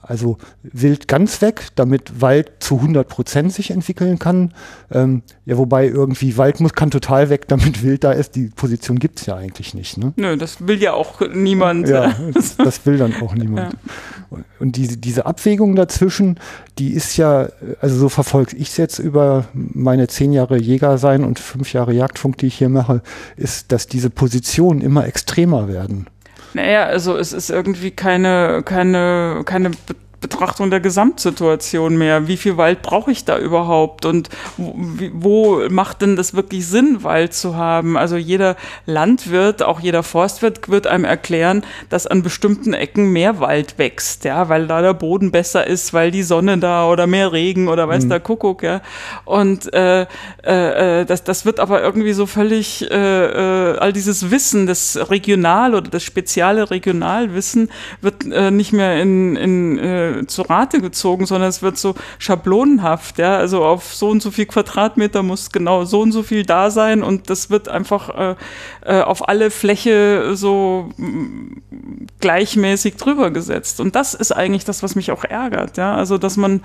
Also 0.08 0.38
Wild 0.64 1.08
ganz 1.08 1.42
weg, 1.42 1.68
damit 1.76 2.22
Wald 2.22 2.52
zu 2.60 2.76
100 2.76 3.08
Prozent 3.08 3.54
sich 3.54 3.72
entwickeln 3.72 4.20
kann. 4.20 4.54
Ähm, 4.92 5.22
ja, 5.46 5.58
wobei 5.58 5.88
irgendwie 5.88 6.38
Wald 6.38 6.60
muss, 6.60 6.74
kann 6.74 6.92
total 6.92 7.30
weg, 7.30 7.48
damit 7.48 7.84
Wild 7.84 8.04
da 8.04 8.12
ist. 8.12 8.36
Die 8.36 8.48
Position 8.48 9.00
gibt's 9.00 9.26
ja 9.26 9.36
eigentlich 9.36 9.74
nicht. 9.74 9.98
Ne? 9.98 10.14
Nö, 10.16 10.38
das 10.38 10.66
will 10.68 10.82
ja 10.82 10.94
auch 10.94 11.22
niemand. 11.34 11.90
Ja, 11.90 12.16
das 12.58 12.86
will 12.86 12.98
dann 12.98 13.14
auch 13.22 13.36
niemand. 13.36 13.74
Ja. 13.74 14.38
Und 14.60 14.76
diese, 14.76 14.98
diese 14.98 15.26
Abwägung 15.26 15.76
dazwischen, 15.76 16.40
die 16.78 16.92
ist 16.92 17.18
ja, 17.18 17.50
also 17.80 17.98
so 17.98 18.10
verfolge 18.10 18.56
ich 18.56 18.70
es 18.70 18.78
jetzt 18.78 19.00
über 19.00 19.46
meine 19.54 20.08
zehn 20.08 20.34
Jahre 20.34 20.58
Jäger 20.58 20.98
sein 20.98 21.24
und 21.24 21.40
fünf 21.40 21.74
Jahre 21.74 21.94
Jagdfunk, 21.94 22.38
die 22.38 22.48
ich 22.48 22.58
hier 22.58 22.70
mache, 22.70 23.02
ist, 23.36 23.72
dass 23.72 23.88
diese 23.88 24.10
Positionen 24.10 24.82
immer 24.82 25.06
extremer 25.06 25.68
werden. 25.68 26.08
Naja, 26.54 26.86
also 26.86 27.18
es 27.18 27.34
ist 27.34 27.50
irgendwie 27.50 27.92
keine, 27.92 28.64
keine, 28.64 29.42
keine 29.46 29.72
Betrachtung 30.20 30.72
der 30.72 30.80
Gesamtsituation 30.80 31.96
mehr. 31.96 32.28
Wie 32.28 32.38
viel 32.38 32.58
Wald 32.58 32.82
brauche 32.82 33.12
ich 33.12 33.26
da 33.26 33.38
überhaupt? 33.38 34.06
Und 34.06 34.30
wo, 34.58 34.74
wo, 35.14 35.70
macht 35.70 36.02
denn 36.02 36.16
das 36.16 36.34
wirklich 36.34 36.66
Sinn, 36.66 37.04
Wald 37.04 37.34
zu 37.34 37.56
haben? 37.56 37.98
Also 37.98 38.18
jeder 38.18 38.56
Landwirt, 38.88 39.62
auch 39.62 39.80
jeder 39.80 40.02
Forstwirt 40.02 40.70
wird 40.70 40.88
einem 40.88 41.06
erklären, 41.06 41.64
dass 41.90 42.08
an 42.08 42.24
bestimmten 42.24 42.74
Ecken 42.74 43.12
mehr 43.12 43.40
Wald 43.40 43.78
wächst, 43.78 44.26
ja, 44.26 44.50
weil 44.50 44.66
da 44.66 44.82
der 44.82 44.96
Boden 44.96 45.32
besser 45.32 45.68
ist, 45.68 45.94
weil 45.94 46.10
die 46.10 46.24
Sonne 46.24 46.58
da 46.58 46.90
oder 46.90 47.06
mehr 47.06 47.32
Regen 47.32 47.68
oder 47.68 47.88
weiß 47.88 48.06
mhm. 48.06 48.10
der 48.10 48.20
Kuckuck, 48.20 48.64
ja. 48.64 48.82
Und 49.26 49.72
äh, 49.74 50.08
äh, 50.42 51.06
das, 51.06 51.24
das 51.26 51.46
wird 51.46 51.60
aber 51.60 51.84
irgendwie 51.84 52.14
so 52.14 52.26
völlig 52.26 52.90
äh, 52.90 53.26
äh, 53.74 53.78
all 53.78 53.94
dieses 53.94 54.32
Wissen, 54.32 54.66
das 54.66 54.98
Regional 55.12 55.76
oder 55.76 55.90
das 55.92 56.04
spezielle 56.04 56.72
Regionalwissen 56.72 57.70
wird 58.02 58.26
äh, 58.26 58.50
nicht 58.50 58.74
mehr 58.74 59.00
in, 59.00 59.36
in 59.36 59.78
äh, 60.16 60.28
zu 60.28 60.42
Rate 60.44 60.82
gezogen, 60.82 61.26
sondern 61.26 61.50
es 61.50 61.62
wird 61.62 61.78
so 61.78 61.96
schablonenhaft, 62.20 63.18
ja, 63.18 63.38
also 63.38 63.64
auf 63.64 63.94
so 63.94 64.10
und 64.10 64.22
so 64.22 64.32
viel 64.32 64.46
Quadratmeter 64.46 65.24
muss 65.24 65.52
genau 65.52 65.86
so 65.86 66.02
und 66.02 66.12
so 66.12 66.24
viel 66.24 66.46
da 66.46 66.70
sein 66.70 67.04
und 67.04 67.30
das 67.30 67.50
wird 67.50 67.70
einfach 67.70 68.10
äh, 68.10 68.36
äh, 68.86 69.02
auf 69.02 69.28
alle 69.28 69.52
Fläche 69.52 70.36
so 70.36 70.90
mm, 70.98 72.08
gleichmäßig 72.20 72.96
drüber 72.96 73.32
gesetzt. 73.32 73.80
Und 73.80 73.96
das 73.96 74.14
ist 74.14 74.32
eigentlich 74.32 74.66
das, 74.66 74.84
was 74.84 74.96
mich 74.96 75.12
auch 75.12 75.24
ärgert, 75.24 75.78
ja, 75.78 75.96
also 75.96 76.18
dass 76.18 76.38
man 76.38 76.62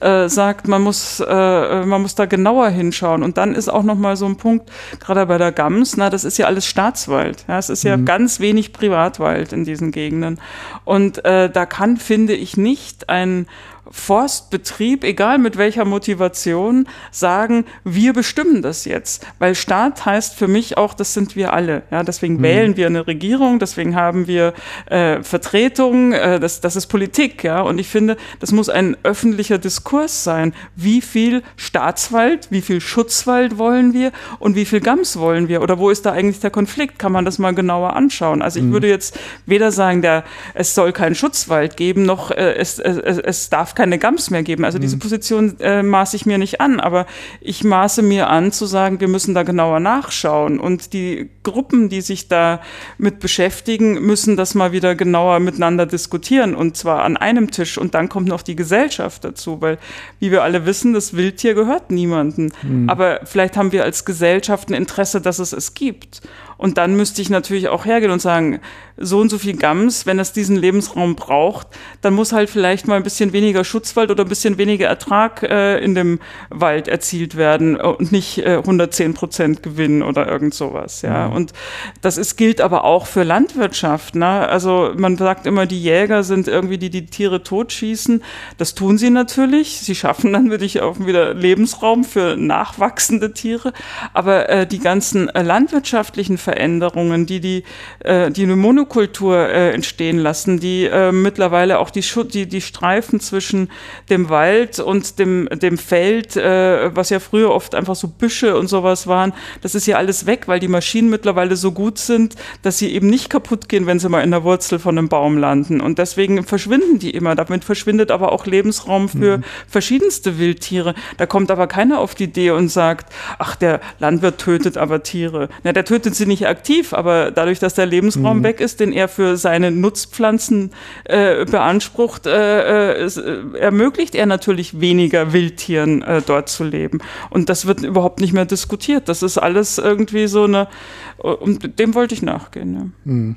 äh, 0.00 0.28
sagt, 0.28 0.68
man 0.68 0.82
muss, 0.82 1.20
äh, 1.20 1.84
man 1.84 2.02
muss 2.02 2.14
da 2.14 2.26
genauer 2.26 2.68
hinschauen. 2.68 3.22
Und 3.22 3.38
dann 3.38 3.54
ist 3.54 3.68
auch 3.68 3.82
noch 3.82 3.96
mal 3.96 4.16
so 4.16 4.26
ein 4.26 4.36
Punkt, 4.36 4.70
gerade 5.00 5.24
bei 5.26 5.38
der 5.38 5.52
Gams, 5.52 5.96
na, 5.96 6.10
das 6.10 6.24
ist 6.24 6.38
ja 6.38 6.46
alles 6.46 6.66
Staatswald. 6.66 7.44
Ja, 7.48 7.58
es 7.58 7.70
ist 7.70 7.84
ja 7.84 7.96
mhm. 7.96 8.04
ganz 8.04 8.40
wenig 8.40 8.72
Privatwald 8.72 9.52
in 9.52 9.64
diesen 9.64 9.92
Gegenden. 9.92 10.38
Und 10.84 11.24
äh, 11.24 11.50
da 11.50 11.66
kann, 11.66 11.96
finde 11.96 12.34
ich, 12.34 12.56
nicht 12.56 12.75
ein 13.08 13.46
Forstbetrieb, 13.90 15.04
egal 15.04 15.38
mit 15.38 15.56
welcher 15.56 15.84
Motivation, 15.84 16.88
sagen, 17.10 17.64
wir 17.84 18.12
bestimmen 18.12 18.62
das 18.62 18.84
jetzt. 18.84 19.26
Weil 19.38 19.54
Staat 19.54 20.04
heißt 20.04 20.34
für 20.34 20.48
mich 20.48 20.76
auch, 20.76 20.94
das 20.94 21.14
sind 21.14 21.36
wir 21.36 21.52
alle. 21.52 21.82
Ja, 21.90 22.02
deswegen 22.02 22.36
mhm. 22.36 22.42
wählen 22.42 22.76
wir 22.76 22.86
eine 22.86 23.06
Regierung, 23.06 23.58
deswegen 23.58 23.94
haben 23.94 24.26
wir 24.26 24.54
äh, 24.86 25.22
Vertretung, 25.22 26.12
äh, 26.12 26.40
das, 26.40 26.60
das 26.60 26.76
ist 26.76 26.86
Politik. 26.86 27.44
Ja, 27.44 27.60
und 27.60 27.78
ich 27.78 27.88
finde, 27.88 28.16
das 28.40 28.52
muss 28.52 28.68
ein 28.68 28.96
öffentlicher 29.02 29.58
Diskurs 29.58 30.24
sein. 30.24 30.52
Wie 30.74 31.00
viel 31.00 31.42
Staatswald, 31.56 32.48
wie 32.50 32.62
viel 32.62 32.80
Schutzwald 32.80 33.58
wollen 33.58 33.92
wir 33.92 34.12
und 34.38 34.56
wie 34.56 34.64
viel 34.64 34.80
Gams 34.80 35.18
wollen 35.18 35.48
wir? 35.48 35.62
Oder 35.62 35.78
wo 35.78 35.90
ist 35.90 36.06
da 36.06 36.12
eigentlich 36.12 36.40
der 36.40 36.50
Konflikt? 36.50 36.98
Kann 36.98 37.12
man 37.12 37.24
das 37.24 37.38
mal 37.38 37.54
genauer 37.54 37.94
anschauen? 37.94 38.42
Also 38.42 38.58
ich 38.58 38.64
mhm. 38.64 38.72
würde 38.72 38.88
jetzt 38.88 39.18
weder 39.46 39.70
sagen, 39.70 40.02
der, 40.02 40.24
es 40.54 40.74
soll 40.74 40.92
keinen 40.92 41.14
Schutzwald 41.14 41.76
geben, 41.76 42.04
noch 42.04 42.30
äh, 42.30 42.54
es, 42.54 42.78
es, 42.78 43.18
es 43.18 43.50
darf 43.50 43.75
keine 43.76 43.98
Gams 43.98 44.30
mehr 44.30 44.42
geben. 44.42 44.64
Also 44.64 44.80
diese 44.80 44.96
mhm. 44.96 45.00
Position 45.00 45.60
äh, 45.60 45.84
maße 45.84 46.16
ich 46.16 46.26
mir 46.26 46.38
nicht 46.38 46.60
an, 46.60 46.80
aber 46.80 47.06
ich 47.40 47.62
maße 47.62 48.02
mir 48.02 48.28
an 48.28 48.50
zu 48.50 48.66
sagen, 48.66 49.00
wir 49.00 49.06
müssen 49.06 49.34
da 49.34 49.44
genauer 49.44 49.78
nachschauen. 49.78 50.58
Und 50.58 50.92
die 50.92 51.30
Gruppen, 51.44 51.88
die 51.88 52.00
sich 52.00 52.26
da 52.26 52.60
mit 52.98 53.20
beschäftigen, 53.20 54.04
müssen 54.04 54.36
das 54.36 54.54
mal 54.54 54.72
wieder 54.72 54.96
genauer 54.96 55.38
miteinander 55.38 55.86
diskutieren 55.86 56.56
und 56.56 56.76
zwar 56.76 57.04
an 57.04 57.16
einem 57.16 57.50
Tisch. 57.52 57.78
Und 57.78 57.94
dann 57.94 58.08
kommt 58.08 58.26
noch 58.26 58.42
die 58.42 58.56
Gesellschaft 58.56 59.24
dazu, 59.24 59.60
weil, 59.60 59.78
wie 60.18 60.30
wir 60.30 60.42
alle 60.42 60.66
wissen, 60.66 60.94
das 60.94 61.14
Wildtier 61.14 61.54
gehört 61.54 61.90
niemandem. 61.90 62.50
Mhm. 62.62 62.88
Aber 62.88 63.20
vielleicht 63.24 63.56
haben 63.56 63.72
wir 63.72 63.84
als 63.84 64.04
Gesellschaft 64.04 64.70
ein 64.70 64.74
Interesse, 64.74 65.20
dass 65.20 65.38
es 65.38 65.52
es 65.52 65.74
gibt. 65.74 66.22
Und 66.58 66.78
dann 66.78 66.96
müsste 66.96 67.22
ich 67.22 67.30
natürlich 67.30 67.68
auch 67.68 67.84
hergehen 67.84 68.10
und 68.10 68.22
sagen, 68.22 68.60
so 68.96 69.18
und 69.18 69.28
so 69.28 69.38
viel 69.38 69.56
Gams, 69.56 70.06
wenn 70.06 70.18
es 70.18 70.32
diesen 70.32 70.56
Lebensraum 70.56 71.16
braucht, 71.16 71.68
dann 72.00 72.14
muss 72.14 72.32
halt 72.32 72.48
vielleicht 72.48 72.88
mal 72.88 72.96
ein 72.96 73.02
bisschen 73.02 73.32
weniger 73.32 73.62
Schutzwald 73.64 74.10
oder 74.10 74.24
ein 74.24 74.28
bisschen 74.28 74.56
weniger 74.58 74.86
Ertrag 74.86 75.42
äh, 75.42 75.78
in 75.78 75.94
dem 75.94 76.18
Wald 76.48 76.88
erzielt 76.88 77.36
werden 77.36 77.76
und 77.76 78.10
nicht 78.10 78.38
äh, 78.38 78.56
110 78.56 79.14
Prozent 79.14 79.62
Gewinn 79.62 80.02
oder 80.02 80.26
irgend 80.26 80.54
sowas. 80.54 81.02
Ja. 81.02 81.28
Mhm. 81.28 81.34
Und 81.34 81.52
das 82.00 82.16
ist, 82.16 82.36
gilt 82.36 82.60
aber 82.60 82.84
auch 82.84 83.06
für 83.06 83.22
Landwirtschaft. 83.22 84.14
Ne? 84.14 84.26
Also 84.26 84.92
man 84.96 85.16
sagt 85.16 85.46
immer, 85.46 85.66
die 85.66 85.82
Jäger 85.82 86.22
sind 86.22 86.48
irgendwie 86.48 86.78
die, 86.78 86.90
die 86.90 87.06
Tiere 87.06 87.42
totschießen. 87.42 88.22
Das 88.56 88.74
tun 88.74 88.96
sie 88.96 89.10
natürlich. 89.10 89.80
Sie 89.80 89.94
schaffen 89.94 90.32
dann 90.32 90.50
wirklich 90.50 90.80
auch 90.80 90.98
wieder 91.00 91.34
Lebensraum 91.34 92.04
für 92.04 92.36
nachwachsende 92.36 93.34
Tiere. 93.34 93.72
Aber 94.14 94.48
äh, 94.48 94.66
die 94.66 94.78
ganzen 94.78 95.28
äh, 95.28 95.42
landwirtschaftlichen 95.42 96.38
Veränderungen, 96.46 97.26
die 97.26 97.40
die, 97.40 97.64
äh, 98.04 98.30
die 98.30 98.44
eine 98.44 98.54
Monokultur 98.54 99.36
äh, 99.36 99.72
entstehen 99.72 100.18
lassen, 100.18 100.60
die 100.60 100.84
äh, 100.84 101.10
mittlerweile 101.10 101.80
auch 101.80 101.90
die, 101.90 102.04
die, 102.32 102.46
die 102.46 102.60
Streifen 102.60 103.18
zwischen 103.18 103.68
dem 104.10 104.28
Wald 104.28 104.78
und 104.78 105.18
dem, 105.18 105.48
dem 105.50 105.76
Feld, 105.76 106.36
äh, 106.36 106.94
was 106.94 107.10
ja 107.10 107.18
früher 107.18 107.50
oft 107.50 107.74
einfach 107.74 107.96
so 107.96 108.06
Büsche 108.06 108.56
und 108.56 108.68
sowas 108.68 109.08
waren, 109.08 109.32
das 109.62 109.74
ist 109.74 109.86
ja 109.86 109.96
alles 109.96 110.26
weg, 110.26 110.46
weil 110.46 110.60
die 110.60 110.68
Maschinen 110.68 111.10
mittlerweile 111.10 111.56
so 111.56 111.72
gut 111.72 111.98
sind, 111.98 112.36
dass 112.62 112.78
sie 112.78 112.92
eben 112.94 113.10
nicht 113.10 113.28
kaputt 113.28 113.68
gehen, 113.68 113.86
wenn 113.86 113.98
sie 113.98 114.08
mal 114.08 114.22
in 114.22 114.30
der 114.30 114.44
Wurzel 114.44 114.78
von 114.78 114.96
einem 114.96 115.08
Baum 115.08 115.38
landen. 115.38 115.80
Und 115.80 115.98
deswegen 115.98 116.44
verschwinden 116.44 117.00
die 117.00 117.10
immer. 117.10 117.34
Damit 117.34 117.64
verschwindet 117.64 118.12
aber 118.12 118.30
auch 118.30 118.46
Lebensraum 118.46 119.08
für 119.08 119.38
mhm. 119.38 119.44
verschiedenste 119.66 120.38
Wildtiere. 120.38 120.94
Da 121.16 121.26
kommt 121.26 121.50
aber 121.50 121.66
keiner 121.66 121.98
auf 121.98 122.14
die 122.14 122.24
Idee 122.24 122.50
und 122.52 122.68
sagt, 122.68 123.12
ach, 123.40 123.56
der 123.56 123.80
Landwirt 123.98 124.38
tötet 124.38 124.76
aber 124.76 125.02
Tiere. 125.02 125.48
Na, 125.64 125.72
der 125.72 125.84
tötet 125.84 126.14
sie 126.14 126.26
nicht 126.26 126.35
nicht 126.36 126.48
aktiv, 126.48 126.92
aber 126.92 127.30
dadurch, 127.30 127.58
dass 127.58 127.74
der 127.74 127.86
Lebensraum 127.86 128.38
mhm. 128.38 128.44
weg 128.44 128.60
ist, 128.60 128.80
den 128.80 128.92
er 128.92 129.08
für 129.08 129.36
seine 129.36 129.70
Nutzpflanzen 129.70 130.70
äh, 131.04 131.44
beansprucht, 131.44 132.26
äh, 132.26 133.04
äh, 133.04 133.06
äh, 133.06 133.58
ermöglicht 133.58 134.14
er 134.14 134.26
natürlich 134.26 134.80
weniger 134.80 135.32
Wildtieren 135.32 136.02
äh, 136.02 136.22
dort 136.24 136.48
zu 136.48 136.64
leben. 136.64 137.00
Und 137.30 137.48
das 137.48 137.66
wird 137.66 137.82
überhaupt 137.82 138.20
nicht 138.20 138.32
mehr 138.32 138.44
diskutiert. 138.44 139.08
Das 139.08 139.22
ist 139.22 139.38
alles 139.38 139.78
irgendwie 139.78 140.26
so 140.26 140.44
eine, 140.44 140.68
und 141.16 141.78
dem 141.78 141.94
wollte 141.94 142.14
ich 142.14 142.22
nachgehen. 142.22 142.74
Ja. 142.74 143.12
Mhm. 143.12 143.36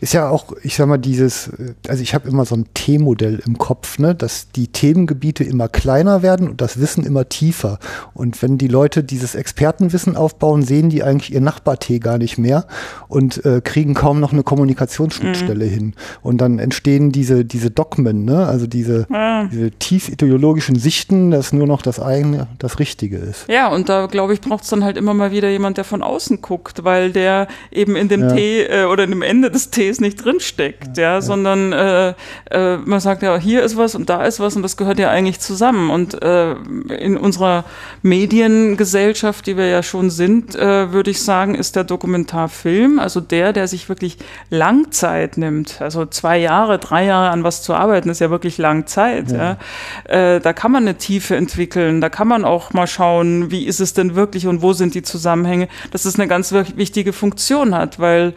Ist 0.00 0.12
ja 0.12 0.28
auch, 0.28 0.52
ich 0.62 0.76
sag 0.76 0.86
mal, 0.86 0.98
dieses, 0.98 1.50
also 1.88 2.02
ich 2.02 2.14
habe 2.14 2.28
immer 2.28 2.44
so 2.44 2.54
ein 2.54 2.66
T-Modell 2.74 3.42
im 3.46 3.58
Kopf, 3.58 3.98
ne, 3.98 4.14
dass 4.14 4.50
die 4.50 4.68
Themengebiete 4.68 5.44
immer 5.44 5.68
kleiner 5.68 6.22
werden 6.22 6.48
und 6.48 6.60
das 6.60 6.80
Wissen 6.80 7.04
immer 7.04 7.28
tiefer. 7.28 7.78
Und 8.14 8.42
wenn 8.42 8.58
die 8.58 8.68
Leute 8.68 9.04
dieses 9.04 9.34
Expertenwissen 9.34 10.16
aufbauen, 10.16 10.62
sehen 10.62 10.90
die 10.90 11.02
eigentlich 11.02 11.32
ihr 11.32 11.40
Nachbar-T 11.40 11.98
gar 11.98 12.18
nicht 12.18 12.38
mehr 12.38 12.66
und 13.08 13.44
äh, 13.44 13.60
kriegen 13.62 13.94
kaum 13.94 14.20
noch 14.20 14.32
eine 14.32 14.42
Kommunikationsschnittstelle 14.42 15.66
mhm. 15.66 15.70
hin. 15.70 15.94
Und 16.22 16.38
dann 16.38 16.58
entstehen 16.58 17.12
diese, 17.12 17.44
diese 17.44 17.70
Dogmen, 17.70 18.24
ne, 18.24 18.46
also 18.46 18.66
diese, 18.66 19.06
ja. 19.10 19.44
diese 19.44 19.70
tief 19.72 20.08
ideologischen 20.08 20.76
Sichten, 20.76 21.30
dass 21.30 21.52
nur 21.52 21.66
noch 21.66 21.82
das 21.82 22.00
eigene 22.00 22.48
das 22.58 22.78
Richtige 22.78 23.18
ist. 23.18 23.46
Ja, 23.48 23.68
und 23.68 23.88
da 23.88 24.06
glaube 24.06 24.34
ich, 24.34 24.40
braucht 24.40 24.64
es 24.64 24.70
dann 24.70 24.84
halt 24.84 24.96
immer 24.96 25.14
mal 25.14 25.30
wieder 25.30 25.48
jemand, 25.50 25.76
der 25.76 25.84
von 25.84 26.02
außen 26.02 26.42
guckt, 26.42 26.84
weil 26.84 27.12
der 27.12 27.48
eben 27.70 27.96
in 27.96 28.08
dem 28.08 28.22
ja. 28.22 28.34
T 28.34 28.62
äh, 28.64 28.84
oder 28.84 29.04
in 29.04 29.10
dem 29.10 29.22
Ende 29.22 29.50
des 29.50 29.61
des 29.62 29.70
Tees 29.70 30.00
nicht 30.00 30.24
drinsteckt, 30.24 30.96
ja, 30.96 31.02
ja, 31.02 31.20
sondern 31.20 31.72
äh, 31.72 32.14
äh, 32.50 32.76
man 32.78 33.00
sagt 33.00 33.22
ja, 33.22 33.36
hier 33.36 33.62
ist 33.62 33.76
was 33.76 33.94
und 33.94 34.08
da 34.08 34.24
ist 34.24 34.40
was 34.40 34.56
und 34.56 34.62
das 34.62 34.76
gehört 34.76 34.98
ja 34.98 35.10
eigentlich 35.10 35.40
zusammen. 35.40 35.90
Und 35.90 36.20
äh, 36.22 36.52
in 36.52 37.16
unserer 37.16 37.64
Mediengesellschaft, 38.02 39.46
die 39.46 39.56
wir 39.56 39.66
ja 39.66 39.82
schon 39.82 40.10
sind, 40.10 40.54
äh, 40.54 40.92
würde 40.92 41.10
ich 41.10 41.22
sagen, 41.22 41.54
ist 41.54 41.76
der 41.76 41.84
Dokumentarfilm, 41.84 42.98
also 42.98 43.20
der, 43.20 43.52
der 43.52 43.68
sich 43.68 43.88
wirklich 43.88 44.18
Langzeit 44.50 45.36
nimmt, 45.36 45.80
also 45.80 46.06
zwei 46.06 46.38
Jahre, 46.38 46.78
drei 46.78 47.04
Jahre 47.04 47.30
an 47.30 47.44
was 47.44 47.62
zu 47.62 47.74
arbeiten, 47.74 48.08
ist 48.08 48.20
ja 48.20 48.30
wirklich 48.30 48.58
lang 48.58 48.86
Zeit. 48.86 49.30
Ja. 49.30 49.58
ja. 50.08 50.36
Äh, 50.36 50.40
da 50.40 50.52
kann 50.52 50.72
man 50.72 50.82
eine 50.82 50.96
Tiefe 50.96 51.36
entwickeln, 51.36 52.00
da 52.00 52.08
kann 52.08 52.28
man 52.28 52.44
auch 52.44 52.72
mal 52.72 52.86
schauen, 52.86 53.50
wie 53.50 53.66
ist 53.66 53.80
es 53.80 53.94
denn 53.94 54.14
wirklich 54.14 54.46
und 54.46 54.62
wo 54.62 54.72
sind 54.72 54.94
die 54.94 55.02
Zusammenhänge, 55.02 55.68
dass 55.90 56.04
es 56.04 56.18
eine 56.18 56.28
ganz 56.28 56.52
wichtige 56.52 57.12
Funktion 57.12 57.74
hat, 57.74 57.98
weil 57.98 58.34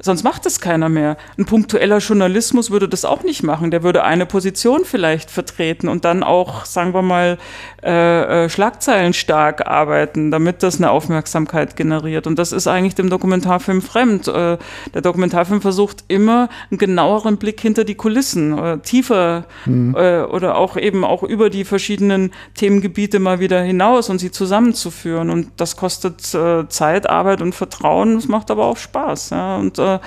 sonst 0.00 0.22
macht 0.22 0.46
es 0.46 0.60
keiner 0.60 0.88
mehr. 0.88 1.16
Ein 1.38 1.44
punktueller 1.44 1.98
Journalismus 1.98 2.70
würde 2.70 2.88
das 2.88 3.04
auch 3.04 3.22
nicht 3.22 3.42
machen. 3.42 3.70
Der 3.70 3.82
würde 3.82 4.04
eine 4.04 4.26
Position 4.26 4.84
vielleicht 4.84 5.30
vertreten 5.30 5.88
und 5.88 6.04
dann 6.04 6.22
auch, 6.22 6.64
sagen 6.64 6.94
wir 6.94 7.02
mal, 7.02 7.38
äh, 7.82 8.44
äh, 8.44 8.48
Schlagzeilen 8.48 9.12
stark 9.12 9.66
arbeiten, 9.66 10.30
damit 10.30 10.62
das 10.62 10.78
eine 10.78 10.90
Aufmerksamkeit 10.90 11.76
generiert. 11.76 12.26
Und 12.26 12.38
das 12.38 12.52
ist 12.52 12.66
eigentlich 12.66 12.94
dem 12.94 13.10
Dokumentarfilm 13.10 13.82
fremd. 13.82 14.28
Äh, 14.28 14.58
der 14.94 15.02
Dokumentarfilm 15.02 15.60
versucht 15.60 16.04
immer 16.08 16.48
einen 16.70 16.78
genaueren 16.78 17.36
Blick 17.36 17.60
hinter 17.60 17.84
die 17.84 17.94
Kulissen, 17.94 18.56
äh, 18.58 18.78
tiefer 18.78 19.44
mhm. 19.66 19.94
äh, 19.96 20.22
oder 20.22 20.56
auch 20.56 20.76
eben 20.76 21.04
auch 21.04 21.22
über 21.22 21.50
die 21.50 21.64
verschiedenen 21.64 22.32
Themengebiete 22.54 23.18
mal 23.18 23.40
wieder 23.40 23.62
hinaus 23.62 24.10
und 24.10 24.18
sie 24.18 24.30
zusammenzuführen. 24.30 25.30
Und 25.30 25.48
das 25.56 25.76
kostet 25.76 26.34
äh, 26.34 26.68
Zeit, 26.68 27.08
Arbeit 27.08 27.42
und 27.42 27.54
Vertrauen. 27.54 28.16
Das 28.16 28.28
macht 28.28 28.50
aber 28.50 28.64
auch 28.64 28.76
Spaß. 28.76 29.30
Ja? 29.30 29.56
Und 29.56 29.78
äh, 29.84 29.98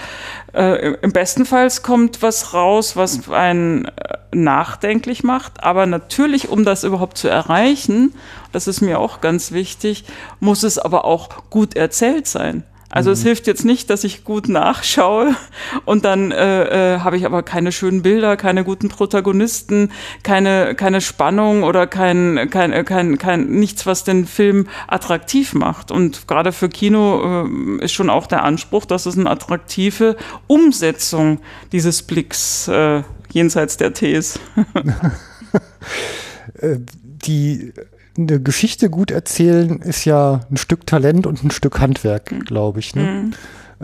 äh, 0.54 0.98
im 1.02 1.12
besten 1.12 1.46
Fall 1.46 1.70
kommt 1.84 2.22
was 2.22 2.54
raus, 2.54 2.96
was 2.96 3.30
einen 3.30 3.86
äh, 3.86 4.18
nachdenklich 4.34 5.24
macht. 5.24 5.64
Aber 5.64 5.86
natürlich, 5.86 6.50
um 6.50 6.66
das 6.66 6.84
überhaupt 6.84 7.18
zu 7.18 7.28
erreichen, 7.28 8.14
das 8.52 8.68
ist 8.68 8.82
mir 8.82 9.00
auch 9.00 9.22
ganz 9.22 9.52
wichtig, 9.52 10.06
muss 10.40 10.64
es 10.64 10.78
aber 10.78 11.06
auch 11.06 11.30
gut 11.50 11.76
erzählt 11.76 12.28
sein. 12.28 12.64
Also 12.90 13.10
mhm. 13.10 13.14
es 13.14 13.24
hilft 13.24 13.48
jetzt 13.48 13.66
nicht, 13.66 13.90
dass 13.90 14.04
ich 14.04 14.24
gut 14.24 14.48
nachschaue 14.48 15.36
und 15.86 16.06
dann 16.06 16.32
äh, 16.32 16.96
äh, 16.96 17.00
habe 17.00 17.18
ich 17.18 17.26
aber 17.26 17.44
keine 17.44 17.72
schönen 17.72 18.02
Bilder, 18.02 18.38
keine 18.38 18.64
guten 18.64 18.88
Protagonisten, 18.88 19.92
keine 20.24 20.74
keine 20.76 21.02
Spannung 21.02 21.64
oder 21.64 21.86
kein 21.86 22.50
kein 22.50 22.72
äh, 22.72 22.84
kein 22.84 23.18
kein 23.18 23.48
nichts, 23.48 23.86
was 23.86 24.04
den 24.04 24.26
Film 24.26 24.68
attraktiv 24.88 25.54
macht. 25.54 25.92
Und 25.92 26.28
gerade 26.28 26.52
für 26.52 26.70
Kino 26.70 27.46
äh, 27.80 27.84
ist 27.84 27.94
schon 27.94 28.10
auch 28.10 28.28
der 28.28 28.44
Anspruch, 28.44 28.86
dass 28.86 29.06
es 29.06 29.18
eine 29.18 29.30
attraktive 29.30 30.16
Umsetzung 30.48 31.40
dieses 31.74 32.04
Blicks 32.04 32.68
äh, 32.70 33.04
jenseits 33.32 33.78
der 33.78 33.94
Ts. 33.94 34.40
Äh, 36.60 36.78
die 36.80 37.74
eine 38.18 38.42
Geschichte 38.42 38.90
gut 38.90 39.12
erzählen 39.12 39.80
ist 39.82 40.06
ja 40.06 40.42
ein 40.50 40.58
Stück 40.58 40.86
Talent 40.86 41.28
und 41.28 41.44
ein 41.44 41.52
Stück 41.52 41.80
Handwerk, 41.80 42.32
mhm. 42.32 42.46
glaube 42.46 42.80
ich. 42.80 42.96
Ne? 42.96 43.04
Mhm. 43.04 43.34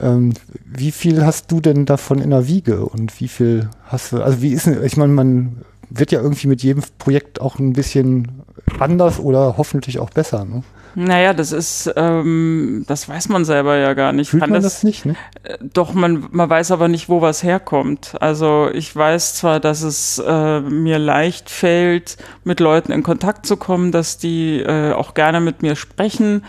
Ähm, 0.01 0.33
wie 0.65 0.91
viel 0.91 1.25
hast 1.25 1.51
du 1.51 1.61
denn 1.61 1.85
davon 1.85 2.19
in 2.19 2.31
der 2.31 2.47
Wiege 2.47 2.85
und 2.85 3.19
wie 3.19 3.27
viel 3.27 3.69
hast 3.85 4.11
du, 4.11 4.23
also 4.23 4.41
wie 4.41 4.53
ist, 4.53 4.67
ich 4.67 4.97
meine, 4.97 5.13
man 5.13 5.57
wird 5.89 6.11
ja 6.11 6.21
irgendwie 6.21 6.47
mit 6.47 6.63
jedem 6.63 6.83
Projekt 6.97 7.39
auch 7.39 7.59
ein 7.59 7.73
bisschen 7.73 8.41
anders 8.79 9.19
oder 9.19 9.55
hoffentlich 9.57 9.99
auch 9.99 10.09
besser. 10.09 10.45
Ne? 10.45 10.63
Naja, 10.95 11.33
das 11.33 11.51
ist, 11.51 11.91
ähm, 11.95 12.83
das 12.87 13.09
weiß 13.09 13.29
man 13.29 13.45
selber 13.45 13.77
ja 13.77 13.93
gar 13.93 14.13
nicht. 14.13 14.29
Fühlt 14.29 14.41
Kann 14.41 14.51
man 14.51 14.61
das, 14.61 14.73
das 14.73 14.83
nicht, 14.83 15.05
ne? 15.05 15.15
Äh, 15.43 15.57
doch, 15.61 15.93
man, 15.93 16.27
man 16.31 16.49
weiß 16.49 16.71
aber 16.71 16.87
nicht, 16.87 17.09
wo 17.09 17.21
was 17.21 17.41
herkommt. 17.43 18.15
Also 18.19 18.69
ich 18.71 18.95
weiß 18.95 19.35
zwar, 19.35 19.59
dass 19.59 19.81
es 19.81 20.19
äh, 20.19 20.59
mir 20.61 20.99
leicht 20.99 21.49
fällt, 21.49 22.17
mit 22.43 22.59
Leuten 22.59 22.91
in 22.91 23.01
Kontakt 23.01 23.45
zu 23.45 23.57
kommen, 23.57 23.91
dass 23.91 24.17
die 24.17 24.59
äh, 24.59 24.93
auch 24.93 25.13
gerne 25.13 25.41
mit 25.41 25.63
mir 25.63 25.75
sprechen. 25.75 26.43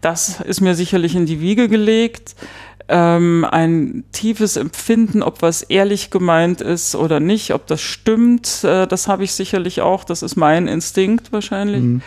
Das 0.00 0.40
ist 0.40 0.60
mir 0.60 0.74
sicherlich 0.74 1.16
in 1.16 1.26
die 1.26 1.40
Wiege 1.40 1.68
gelegt. 1.68 2.36
Ähm, 2.90 3.44
ein 3.50 4.04
tiefes 4.12 4.56
Empfinden, 4.56 5.22
ob 5.22 5.42
was 5.42 5.62
ehrlich 5.62 6.10
gemeint 6.10 6.62
ist 6.62 6.94
oder 6.94 7.20
nicht, 7.20 7.52
ob 7.52 7.66
das 7.66 7.82
stimmt, 7.82 8.64
äh, 8.64 8.86
das 8.86 9.08
habe 9.08 9.24
ich 9.24 9.32
sicherlich 9.32 9.82
auch. 9.82 10.04
Das 10.04 10.22
ist 10.22 10.36
mein 10.36 10.68
Instinkt 10.68 11.32
wahrscheinlich. 11.32 11.82
Mhm. 11.82 12.02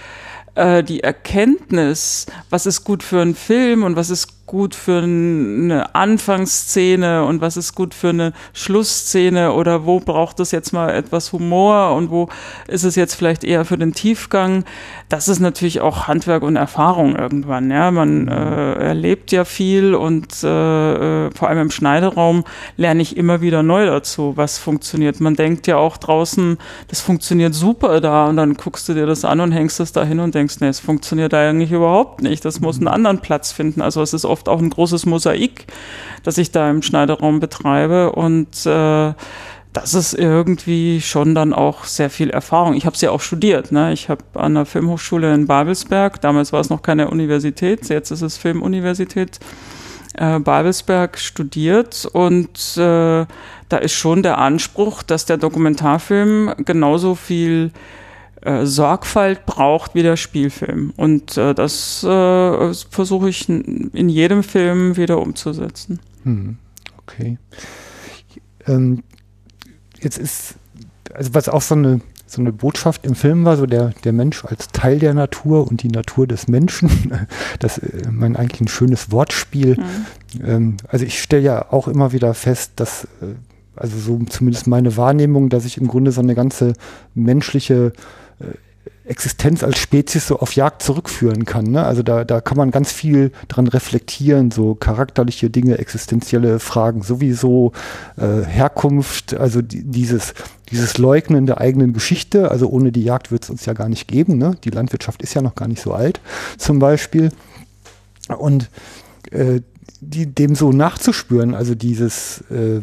Äh, 0.56 0.84
die 0.84 1.02
Erkenntnis, 1.02 2.26
was 2.50 2.66
ist 2.66 2.84
gut 2.84 3.04
für 3.04 3.22
einen 3.22 3.36
Film 3.36 3.84
und 3.84 3.96
was 3.96 4.10
ist 4.10 4.41
gut 4.52 4.76
für 4.76 5.02
eine 5.02 5.96
Anfangsszene 5.96 7.24
und 7.24 7.40
was 7.40 7.56
ist 7.56 7.74
gut 7.74 7.94
für 7.94 8.10
eine 8.10 8.34
Schlussszene 8.52 9.54
oder 9.54 9.86
wo 9.86 10.02
braucht 10.02 10.42
es 10.42 10.52
jetzt 10.52 10.74
mal 10.74 10.90
etwas 10.90 11.32
Humor 11.32 11.96
und 11.96 12.10
wo 12.10 12.28
ist 12.68 12.84
es 12.84 12.98
jetzt 12.98 13.16
vielleicht 13.16 13.46
eher 13.46 13.64
für 13.64 13.78
den 13.78 13.94
Tiefgang. 13.94 14.66
Das 15.08 15.30
ist 15.30 15.40
natürlich 15.40 15.80
auch 15.80 16.10
Handwerk 16.10 16.44
und 16.44 16.58
Erfahrung 16.58 17.16
irgendwann. 17.16 17.72
Ja, 17.72 17.92
man 17.92 18.28
äh, 18.28 18.74
erlebt 18.74 19.32
ja 19.32 19.46
viel 19.46 19.96
und 19.96 20.44
äh, 20.44 21.28
äh, 21.28 21.32
vor 21.34 21.48
allem 21.48 21.60
im 21.60 21.72
Schneideraum 21.72 22.44
lerne 22.76 23.02
ich 23.02 23.16
immer 23.16 23.40
wieder 23.40 23.64
neu 23.64 23.86
dazu, 23.86 24.34
was 24.36 24.58
funktioniert. 24.58 25.22
Man 25.22 25.36
denkt 25.36 25.66
ja 25.68 25.78
auch 25.78 25.96
draußen, 25.96 26.58
das 26.90 27.00
funktioniert 27.00 27.54
super 27.54 28.02
da 28.02 28.26
und 28.28 28.36
dann 28.36 28.56
guckst 28.56 28.90
du 28.90 28.94
dir 28.96 29.06
das 29.06 29.24
an 29.24 29.40
und 29.40 29.54
hängst 29.54 29.80
es 29.80 29.94
da 29.94 30.04
hin 30.04 30.20
und 30.20 30.36
denkst, 30.36 30.58
nee, 30.60 30.68
es 30.68 30.82
funktioniert 30.82 31.32
da 31.32 31.40
eigentlich 31.40 31.72
überhaupt 31.72 32.22
nicht. 32.22 32.44
Das 32.44 32.60
muss 32.60 32.80
einen 32.80 32.90
anderen 32.90 33.20
Platz 33.20 33.54
finden. 33.54 33.82
Also 33.82 34.02
es 34.02 34.14
ist 34.14 34.26
oft 34.26 34.41
oft 34.42 34.50
auch 34.50 34.60
ein 34.60 34.70
großes 34.72 35.06
Mosaik, 35.06 35.68
das 36.24 36.38
ich 36.38 36.52
da 36.52 36.70
im 36.70 36.82
Schneiderraum 36.82 37.40
betreibe 37.40 38.12
und 38.12 38.66
äh, 38.66 39.14
das 39.74 39.94
ist 39.94 40.14
irgendwie 40.14 41.00
schon 41.00 41.34
dann 41.34 41.54
auch 41.54 41.86
sehr 41.86 42.10
viel 42.10 42.30
Erfahrung. 42.30 42.74
Ich 42.74 42.86
habe 42.86 42.96
es 42.96 43.02
ja 43.02 43.12
auch 43.12 43.22
studiert. 43.22 43.72
Ne? 43.72 43.94
Ich 43.94 44.10
habe 44.10 44.22
an 44.34 44.56
der 44.56 44.66
Filmhochschule 44.66 45.34
in 45.34 45.48
Babelsberg, 45.48 46.20
damals 46.20 46.52
war 46.52 46.60
es 46.60 46.70
noch 46.70 46.82
keine 46.82 47.10
Universität, 47.10 47.88
jetzt 47.88 48.12
ist 48.12 48.22
es 48.22 48.36
Filmuniversität, 48.36 49.40
äh, 50.16 50.40
Babelsberg 50.40 51.18
studiert 51.20 52.06
und 52.12 52.78
äh, 52.78 53.26
da 53.70 53.78
ist 53.78 53.94
schon 53.94 54.24
der 54.24 54.40
Anspruch, 54.40 55.04
dass 55.04 55.26
der 55.26 55.38
Dokumentarfilm 55.38 56.54
genauso 56.66 57.16
viel 57.16 57.72
äh, 58.42 58.66
Sorgfalt 58.66 59.46
braucht 59.46 59.96
wie 59.96 60.04
der 60.04 60.18
Spielfilm. 60.18 60.94
Und 60.98 61.38
äh, 61.38 61.54
das 61.54 62.04
äh, 62.04 62.74
versuche 62.90 63.30
ich 63.30 63.48
in 63.48 64.10
jedem 64.10 64.44
Film 64.44 64.98
wieder 64.98 65.20
umzusetzen. 65.20 66.00
Hm, 66.24 66.58
okay. 66.98 67.38
Ähm, 68.68 69.04
jetzt 70.00 70.18
ist, 70.18 70.56
also 71.14 71.34
was 71.34 71.50
auch 71.50 71.62
so 71.62 71.76
eine, 71.76 72.02
so 72.26 72.42
eine 72.42 72.54
Botschaft 72.54 73.06
im 73.06 73.14
Film 73.14 73.46
war, 73.46 73.58
so 73.58 73.66
der, 73.66 73.94
der 74.04 74.14
Mensch 74.14 74.46
als 74.46 74.70
Teil 74.70 75.00
der 75.00 75.14
Natur 75.14 75.68
und 75.68 75.84
die 75.84 75.90
Natur 75.90 76.28
des 76.28 76.48
Menschen. 76.48 76.90
Das 77.60 77.78
ist 77.78 78.08
äh, 78.08 78.10
mein 78.10 78.36
eigentlich 78.36 78.62
ein 78.62 78.68
schönes 78.68 79.12
Wortspiel. 79.12 79.78
Mhm. 79.78 80.46
Ähm, 80.46 80.78
also 80.88 81.06
ich 81.06 81.22
stelle 81.22 81.44
ja 81.44 81.72
auch 81.72 81.88
immer 81.88 82.12
wieder 82.12 82.34
fest, 82.34 82.72
dass 82.78 83.04
äh, 83.22 83.36
also 83.76 83.98
so 83.98 84.20
zumindest 84.26 84.68
meine 84.68 84.98
Wahrnehmung, 84.98 85.50
dass 85.50 85.66
ich 85.66 85.78
im 85.78 85.88
Grunde 85.88 86.12
so 86.12 86.22
eine 86.22 86.36
ganze 86.36 86.74
menschliche 87.14 87.94
Existenz 89.04 89.64
als 89.64 89.78
Spezies 89.80 90.28
so 90.28 90.40
auf 90.40 90.56
Jagd 90.56 90.84
zurückführen 90.84 91.46
kann. 91.46 91.66
Ne? 91.66 91.84
Also 91.84 92.04
da, 92.04 92.24
da 92.24 92.40
kann 92.40 92.58
man 92.58 92.72
ganz 92.72 92.92
viel 92.92 93.32
dran 93.48 93.68
reflektieren, 93.68 94.52
so 94.52 94.76
charakterliche 94.76 95.50
Dinge, 95.50 95.80
existenzielle 95.80 96.60
Fragen 96.60 97.02
sowieso, 97.02 97.74
äh, 98.18 98.44
Herkunft, 98.44 99.34
also 99.34 99.62
die, 99.62 99.84
dieses, 99.84 100.34
dieses 100.70 100.98
Leugnen 100.98 101.46
der 101.46 101.60
eigenen 101.60 101.94
Geschichte, 101.94 102.52
also 102.52 102.70
ohne 102.70 102.92
die 102.92 103.04
Jagd 103.04 103.32
wird 103.32 103.44
es 103.44 103.50
uns 103.50 103.66
ja 103.66 103.74
gar 103.74 103.90
nicht 103.90 104.08
geben. 104.08 104.38
Ne? 104.38 104.56
Die 104.64 104.70
Landwirtschaft 104.70 105.22
ist 105.22 105.34
ja 105.34 105.42
noch 105.42 105.56
gar 105.56 105.68
nicht 105.68 105.82
so 105.82 105.94
alt, 105.94 106.22
zum 106.58 106.80
Beispiel. 106.80 107.32
Und 108.38 108.70
äh, 109.32 109.62
die, 110.00 110.28
dem 110.28 110.56
so 110.56 110.72
nachzuspüren, 110.72 111.54
also 111.54 111.76
dieses 111.76 112.42
äh, 112.50 112.82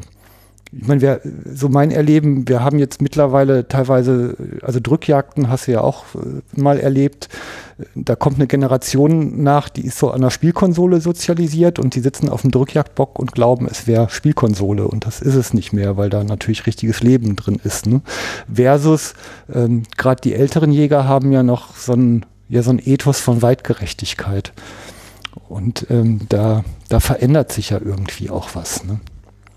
ich 0.70 0.86
meine, 0.86 1.00
wir, 1.00 1.20
so 1.54 1.68
mein 1.68 1.90
Erleben, 1.90 2.46
wir 2.46 2.62
haben 2.62 2.78
jetzt 2.78 3.00
mittlerweile 3.00 3.68
teilweise, 3.68 4.36
also 4.62 4.80
Drückjagden 4.80 5.48
hast 5.48 5.66
du 5.66 5.72
ja 5.72 5.80
auch 5.80 6.04
äh, 6.14 6.60
mal 6.60 6.78
erlebt. 6.78 7.28
Da 7.94 8.16
kommt 8.16 8.36
eine 8.36 8.46
Generation 8.46 9.42
nach, 9.42 9.68
die 9.68 9.86
ist 9.86 9.98
so 9.98 10.10
an 10.10 10.20
der 10.20 10.30
Spielkonsole 10.30 11.00
sozialisiert 11.00 11.78
und 11.78 11.94
die 11.94 12.00
sitzen 12.00 12.28
auf 12.28 12.42
dem 12.42 12.50
Drückjagdbock 12.50 13.18
und 13.18 13.32
glauben, 13.32 13.66
es 13.70 13.86
wäre 13.86 14.10
Spielkonsole 14.10 14.86
und 14.86 15.06
das 15.06 15.22
ist 15.22 15.36
es 15.36 15.54
nicht 15.54 15.72
mehr, 15.72 15.96
weil 15.96 16.10
da 16.10 16.22
natürlich 16.24 16.66
richtiges 16.66 17.02
Leben 17.02 17.36
drin 17.36 17.60
ist. 17.62 17.86
Ne? 17.86 18.02
Versus 18.52 19.14
ähm, 19.52 19.84
gerade 19.96 20.20
die 20.20 20.34
älteren 20.34 20.72
Jäger 20.72 21.06
haben 21.06 21.32
ja 21.32 21.42
noch 21.42 21.76
so 21.76 21.94
ein, 21.94 22.26
ja, 22.48 22.62
so 22.62 22.70
ein 22.70 22.80
Ethos 22.84 23.20
von 23.20 23.42
Weitgerechtigkeit. 23.42 24.52
Und 25.48 25.86
ähm, 25.88 26.22
da, 26.28 26.64
da 26.88 27.00
verändert 27.00 27.52
sich 27.52 27.70
ja 27.70 27.80
irgendwie 27.82 28.28
auch 28.28 28.50
was. 28.54 28.84
Ne? 28.84 28.98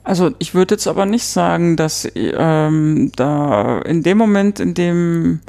Also 0.03 0.31
ich 0.39 0.55
würde 0.55 0.75
jetzt 0.75 0.87
aber 0.87 1.05
nicht 1.05 1.25
sagen, 1.25 1.75
dass 1.75 2.07
ähm, 2.15 3.11
da 3.15 3.79
in 3.79 4.03
dem 4.03 4.17
Moment, 4.17 4.59
in 4.59 4.73
dem 4.73 5.41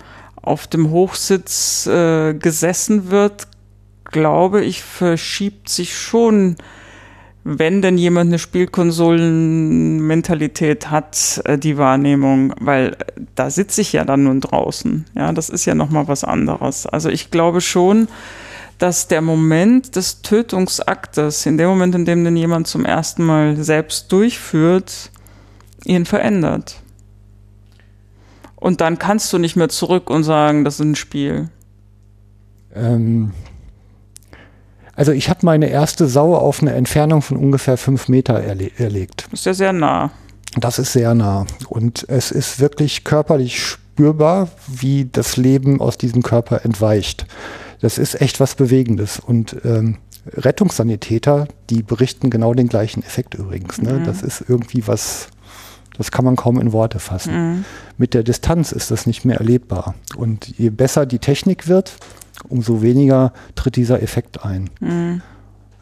auf 0.43 0.67
dem 0.67 0.91
Hochsitz 0.91 1.87
äh, 1.87 2.35
gesessen 2.35 3.11
wird, 3.11 3.47
glaube 4.05 4.63
ich, 4.63 4.83
verschiebt 4.83 5.69
sich 5.69 5.97
schon, 5.97 6.57
wenn 7.45 7.83
denn 7.83 7.99
jemand 7.99 8.29
eine 8.29 8.39
Spielkonsolenmentalität 8.39 10.91
hat, 10.91 11.43
äh, 11.45 11.59
die 11.59 11.77
Wahrnehmung, 11.79 12.55
weil 12.61 12.89
äh, 12.89 12.95
da 13.35 13.51
sitze 13.51 13.81
ich 13.81 13.93
ja 13.93 14.05
dann 14.05 14.23
nun 14.25 14.41
draußen. 14.41 15.07
Ja, 15.15 15.33
das 15.33 15.49
ist 15.49 15.65
ja 15.65 15.75
nochmal 15.75 16.07
was 16.09 16.25
anderes. 16.25 16.87
Also 16.87 17.09
ich 17.09 17.31
glaube 17.31 17.61
schon, 17.61 18.09
dass 18.83 19.07
der 19.07 19.21
Moment 19.21 19.95
des 19.95 20.23
Tötungsaktes, 20.23 21.47
in 21.47 21.57
dem 21.57 21.69
Moment, 21.69 21.95
in 21.95 22.05
dem 22.05 22.25
den 22.25 22.37
jemand 22.37 22.67
zum 22.67 22.85
ersten 22.85 23.23
Mal 23.23 23.63
selbst 23.63 24.11
durchführt, 24.11 25.13
ihn 25.85 26.05
verändert. 26.05 26.83
Und 28.57 28.81
dann 28.81 28.99
kannst 28.99 29.33
du 29.33 29.39
nicht 29.39 29.55
mehr 29.55 29.69
zurück 29.69 30.11
und 30.11 30.25
sagen, 30.25 30.65
das 30.65 30.75
ist 30.75 30.81
ein 30.81 30.97
Spiel. 30.97 31.49
Ähm, 32.75 33.33
Also 34.95 35.13
ich 35.13 35.31
habe 35.31 35.41
meine 35.43 35.69
erste 35.69 36.07
Sau 36.07 36.35
auf 36.35 36.61
eine 36.61 36.73
Entfernung 36.73 37.23
von 37.23 37.37
ungefähr 37.37 37.77
fünf 37.77 38.09
Meter 38.09 38.35
erle 38.35 38.71
erlegt. 38.79 39.27
Ist 39.33 39.47
ja 39.47 39.55
sehr 39.55 39.73
nah. 39.73 40.11
Das 40.59 40.79
ist 40.79 40.93
sehr 40.93 41.15
nah. 41.15 41.47
Und 41.69 42.05
es 42.09 42.31
ist 42.31 42.61
wirklich 42.61 43.05
körperlich 43.05 43.63
spürbar, 43.63 44.49
wie 44.67 45.09
das 45.11 45.37
Leben 45.37 45.81
aus 45.81 45.99
diesem 45.99 46.23
Körper 46.23 46.65
entweicht. 46.65 47.27
Das 47.83 47.99
ist 47.99 48.21
echt 48.21 48.41
was 48.41 48.55
Bewegendes. 48.55 49.19
Und 49.19 49.57
ähm, 49.65 49.99
Rettungssanitäter, 50.27 51.49
die 51.69 51.83
berichten 51.83 52.31
genau 52.31 52.55
den 52.55 52.69
gleichen 52.69 53.03
Effekt 53.03 53.35
übrigens. 53.35 53.83
Ne? 53.83 53.95
Mhm. 53.95 54.05
Das 54.05 54.23
ist 54.23 54.45
irgendwie 54.49 54.87
was, 54.87 55.29
das 55.99 56.13
kann 56.13 56.25
man 56.25 56.37
kaum 56.37 56.61
in 56.61 56.73
Worte 56.73 57.01
fassen. 57.01 57.35
Mhm. 57.35 57.65
Mit 57.99 58.15
der 58.15 58.23
Distanz 58.23 58.71
ist 58.71 58.93
das 58.93 59.07
nicht 59.07 59.25
mehr 59.25 59.39
erlebbar. 59.39 59.97
Und 60.17 60.57
je 60.57 60.71
besser 60.71 61.07
die 61.07 61.19
Technik 61.19 61.67
wird, 61.67 61.97
umso 62.49 62.83
weniger 62.83 63.33
tritt 63.57 63.75
dieser 63.75 64.01
Effekt 64.01 64.45
ein. 64.45 64.71
Mhm. 64.79 65.23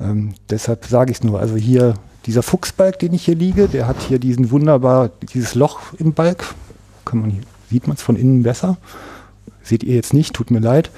Ähm, 0.01 0.35
deshalb 0.49 0.87
sage 0.87 1.13
ich 1.13 1.19
es 1.19 1.25
nur. 1.25 1.39
Also 1.39 1.57
hier 1.57 1.95
dieser 2.25 2.43
Fuchsbalg, 2.43 2.99
den 2.99 3.13
ich 3.13 3.27
hier 3.27 3.37
liege, 3.37 3.69
der 3.69 3.87
hat 3.87 4.01
hier 4.01 4.19
diesen 4.19 4.51
wunderbar, 4.51 5.11
dieses 5.35 5.55
Loch 5.55 5.81
im 5.99 6.15
Balk. 6.15 6.55
Kann 7.05 7.21
man 7.21 7.31
hier, 7.31 7.43
sieht 7.69 7.87
man 7.87 7.97
es 7.97 8.03
von 8.03 8.17
innen 8.17 8.43
besser. 8.43 8.79
Seht 9.63 9.85
ihr 9.85 9.95
jetzt 9.95 10.15
nicht, 10.15 10.35
tut 10.35 10.51
mir 10.51 10.61
leid. 10.61 10.91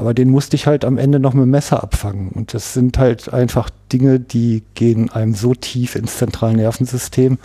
Aber 0.00 0.14
den 0.14 0.30
musste 0.30 0.56
ich 0.56 0.66
halt 0.66 0.84
am 0.86 0.96
Ende 0.96 1.20
noch 1.20 1.34
mit 1.34 1.42
dem 1.42 1.50
Messer 1.50 1.82
abfangen. 1.82 2.30
Und 2.30 2.54
das 2.54 2.72
sind 2.72 2.96
halt 2.96 3.32
einfach 3.32 3.68
Dinge, 3.92 4.18
die 4.18 4.62
gehen 4.74 5.10
einem 5.10 5.34
so 5.34 5.54
tief 5.54 5.94
ins 5.94 6.16
zentrale 6.16 6.56
Nervensystem. 6.56 7.38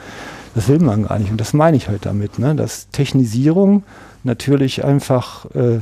Das 0.56 0.70
will 0.70 0.80
man 0.80 1.06
gar 1.06 1.20
nicht. 1.20 1.32
Und 1.32 1.42
das 1.42 1.54
meine 1.54 1.76
ich 1.76 1.90
halt 1.90 2.06
damit, 2.06 2.40
ne? 2.40 2.56
dass 2.56 2.90
Technisierung 2.92 3.84
natürlich 4.24 4.86
einfach 4.86 5.46
äh, 5.54 5.80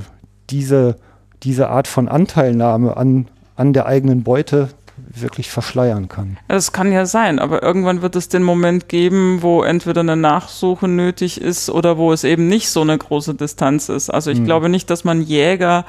diese, 0.49 0.95
diese 1.43 1.69
Art 1.69 1.87
von 1.87 2.07
Anteilnahme 2.07 2.97
an, 2.97 3.27
an 3.55 3.73
der 3.73 3.85
eigenen 3.85 4.23
Beute 4.23 4.69
wirklich 4.97 5.51
verschleiern 5.51 6.07
kann. 6.07 6.37
Das 6.47 6.71
kann 6.71 6.91
ja 6.91 7.05
sein, 7.05 7.37
aber 7.37 7.61
irgendwann 7.61 8.01
wird 8.01 8.15
es 8.15 8.29
den 8.29 8.41
Moment 8.43 8.89
geben, 8.89 9.39
wo 9.41 9.61
entweder 9.63 10.01
eine 10.01 10.15
Nachsuche 10.15 10.87
nötig 10.87 11.39
ist 11.39 11.69
oder 11.69 11.97
wo 11.97 12.11
es 12.11 12.23
eben 12.23 12.47
nicht 12.47 12.69
so 12.69 12.81
eine 12.81 12.97
große 12.97 13.35
Distanz 13.35 13.89
ist. 13.89 14.09
Also 14.09 14.31
ich 14.31 14.39
Hm. 14.39 14.45
glaube 14.45 14.69
nicht, 14.69 14.89
dass 14.89 15.03
man 15.03 15.21
Jäger 15.21 15.85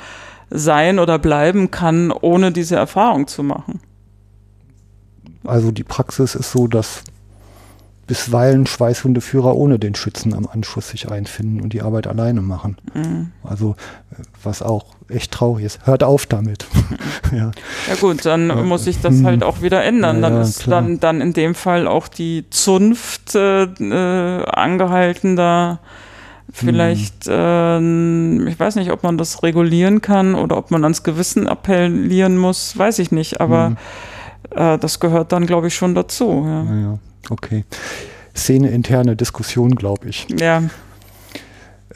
sein 0.55 0.99
oder 0.99 1.19
bleiben 1.19 1.71
kann, 1.71 2.11
ohne 2.13 2.53
diese 2.53 2.77
Erfahrung 2.77 3.27
zu 3.27 3.43
machen. 3.43 3.81
Also 5.45 5.73
die 5.73 5.85
Praxis 5.85 6.35
ist 6.35 6.53
so, 6.53 6.67
dass 6.69 7.03
bisweilen 8.07 8.67
Schweißhundeführer 8.67 9.57
ohne 9.57 9.79
den 9.79 9.95
Schützen 9.95 10.35
am 10.35 10.47
Anschluss 10.47 10.91
sich 10.91 11.11
einfinden 11.11 11.61
und 11.63 11.73
die 11.73 11.81
Arbeit 11.83 12.07
alleine 12.07 12.43
machen. 12.43 12.77
Mhm. 12.93 13.33
Also 13.43 13.77
äh, 14.13 14.23
was 14.43 14.61
auch 14.63 14.85
echt 15.09 15.33
traurig 15.33 15.65
ist. 15.65 15.87
Hört 15.87 16.03
auf 16.03 16.27
damit. 16.27 16.67
ja. 17.33 17.51
Ja 17.89 17.95
gut, 18.01 18.25
dann 18.27 18.49
Ja. 18.49 18.57
muss 18.57 18.85
sich 18.85 19.01
das 19.01 19.25
halt 19.25 19.43
auch 19.43 19.63
wieder 19.63 19.83
ändern. 19.83 20.17
Ja, 20.23 20.29
dann 20.31 20.41
ist 20.43 20.65
klar. 20.65 20.83
dann, 20.83 21.01
dann 21.01 21.21
in 21.23 21.33
dem 21.33 21.55
Fall 21.55 21.87
auch 21.89 22.09
die 22.09 22.45
Zunft 22.51 23.35
äh, 23.35 23.65
äh, 23.65 24.45
angehalten, 24.45 25.37
da 25.37 25.81
vielleicht, 26.53 27.27
äh, 27.27 27.79
ich 28.49 28.59
weiß 28.61 28.77
nicht, 28.77 28.91
ob 28.91 29.03
man 29.03 29.19
das 29.19 29.43
regulieren 29.43 30.01
kann 30.01 30.35
oder 30.35 30.57
ob 30.57 30.71
man 30.71 30.83
ans 30.85 31.03
Gewissen 31.03 31.47
appellieren 31.49 32.39
muss, 32.39 32.77
weiß 32.79 32.99
ich 33.01 33.11
nicht, 33.13 33.41
aber 33.41 33.71
Mhm. 33.71 33.77
äh, 34.51 34.79
das 34.79 35.01
gehört 35.01 35.33
dann, 35.33 35.47
glaube 35.47 35.69
ich, 35.69 35.75
schon 35.75 35.95
dazu. 35.95 36.45
Ja. 36.47 36.63
Naja, 36.65 36.99
okay. 37.31 37.65
Szene 38.37 38.71
interne 38.71 39.17
Diskussion, 39.17 39.75
glaube 39.75 40.09
ich. 40.09 40.27
ja. 40.39 40.63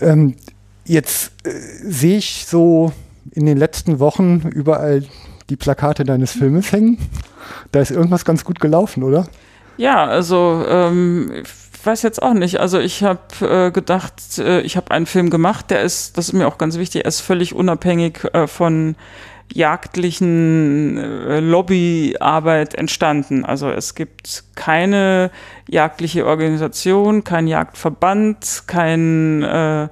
Ähm, 0.00 0.36
jetzt 0.84 1.32
äh, 1.44 1.50
sehe 1.82 2.18
ich 2.18 2.44
so 2.46 2.92
in 3.32 3.46
den 3.46 3.58
letzten 3.58 3.98
Wochen 3.98 4.42
überall 4.54 5.02
die 5.50 5.56
Plakate 5.56 6.04
deines 6.04 6.32
Filmes 6.32 6.70
hängen. 6.72 6.98
Da 7.72 7.80
ist 7.80 7.90
irgendwas 7.90 8.24
ganz 8.24 8.44
gut 8.44 8.60
gelaufen, 8.60 9.02
oder? 9.02 9.26
Ja, 9.76 10.04
also 10.04 10.64
ähm, 10.68 11.30
ich 11.42 11.48
weiß 11.84 12.02
jetzt 12.02 12.22
auch 12.22 12.34
nicht. 12.34 12.60
Also 12.60 12.78
ich 12.78 13.02
habe 13.02 13.20
äh, 13.40 13.70
gedacht, 13.70 14.38
äh, 14.38 14.60
ich 14.60 14.76
habe 14.76 14.90
einen 14.90 15.06
Film 15.06 15.30
gemacht, 15.30 15.70
der 15.70 15.82
ist, 15.82 16.16
das 16.16 16.28
ist 16.28 16.32
mir 16.32 16.46
auch 16.46 16.58
ganz 16.58 16.78
wichtig, 16.78 17.04
er 17.04 17.08
ist 17.08 17.20
völlig 17.20 17.54
unabhängig 17.54 18.24
äh, 18.32 18.46
von 18.46 18.96
jagdlichen 19.52 20.98
äh, 20.98 21.40
Lobbyarbeit 21.40 22.74
entstanden. 22.74 23.44
Also 23.44 23.70
es 23.70 23.94
gibt 23.94 24.44
keine 24.54 25.30
jagdliche 25.68 26.26
Organisation, 26.26 27.24
kein 27.24 27.46
Jagdverband, 27.46 28.64
kein 28.66 29.42
äh, 29.42 29.88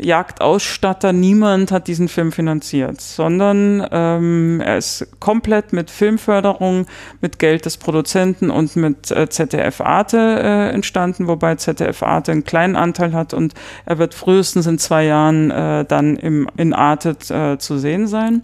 Jagdausstatter, 0.00 1.12
niemand 1.12 1.72
hat 1.72 1.86
diesen 1.88 2.08
Film 2.08 2.32
finanziert, 2.32 3.00
sondern 3.00 3.86
ähm, 3.90 4.60
er 4.64 4.78
ist 4.78 5.06
komplett 5.20 5.72
mit 5.72 5.90
Filmförderung, 5.90 6.86
mit 7.20 7.38
Geld 7.38 7.66
des 7.66 7.76
Produzenten 7.76 8.50
und 8.50 8.76
mit 8.76 9.10
äh, 9.10 9.28
ZDF 9.28 9.80
Arte 9.80 10.18
äh, 10.18 10.70
entstanden, 10.70 11.26
wobei 11.26 11.54
ZDF 11.56 12.02
Arte 12.02 12.32
einen 12.32 12.44
kleinen 12.44 12.76
Anteil 12.76 13.12
hat 13.12 13.34
und 13.34 13.54
er 13.86 13.98
wird 13.98 14.14
frühestens 14.14 14.66
in 14.66 14.78
zwei 14.78 15.04
Jahren 15.04 15.50
äh, 15.50 15.84
dann 15.84 16.16
im, 16.16 16.48
in 16.56 16.72
Arte 16.72 17.16
äh, 17.28 17.58
zu 17.58 17.78
sehen 17.78 18.06
sein. 18.06 18.42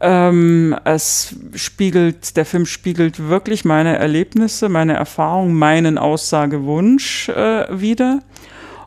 Ähm, 0.00 0.76
es 0.84 1.34
spiegelt, 1.54 2.36
der 2.36 2.44
Film 2.44 2.66
spiegelt 2.66 3.28
wirklich 3.28 3.64
meine 3.64 3.96
Erlebnisse, 3.96 4.68
meine 4.68 4.94
Erfahrungen, 4.94 5.54
meinen 5.54 5.98
Aussagewunsch 5.98 7.28
äh, 7.28 7.66
wider. 7.70 8.20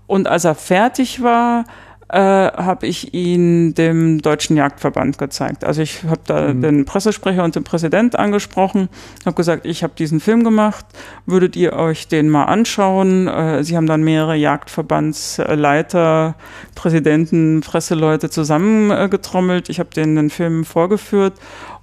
Und 0.08 0.28
als 0.28 0.46
er 0.46 0.56
fertig 0.56 1.22
war, 1.22 1.66
äh, 2.10 2.18
habe 2.18 2.88
ich 2.88 3.14
ihn 3.14 3.74
dem 3.74 4.22
Deutschen 4.22 4.56
Jagdverband 4.56 5.18
gezeigt. 5.18 5.66
Also 5.66 5.82
ich 5.82 6.06
habe 6.06 6.22
da 6.26 6.54
Mhm. 6.54 6.62
den 6.62 6.86
Pressesprecher 6.86 7.44
und 7.44 7.56
den 7.56 7.66
Präsident 7.66 8.18
angesprochen, 8.18 8.88
habe 9.26 9.36
gesagt, 9.36 9.66
ich 9.66 9.84
habe 9.84 9.92
diesen 9.98 10.22
Film 10.22 10.46
gemacht, 10.46 10.86
würdet 11.26 11.58
ihr 11.58 11.74
euch 11.74 12.08
den 12.08 12.30
mal 12.30 12.46
anschauen? 12.46 13.28
Äh, 13.28 13.66
sie 13.66 13.76
haben 13.76 13.88
dann 13.88 14.04
mehrere 14.04 14.36
Jagdverbandsleiter, 14.38 16.36
Präsidenten, 16.76 17.60
Presseleute 17.60 18.30
zusammengetrommelt. 18.30 19.68
Ich 19.68 19.80
habe 19.80 19.90
denen 19.90 20.16
den 20.16 20.30
Film 20.30 20.64
vorgeführt 20.64 21.34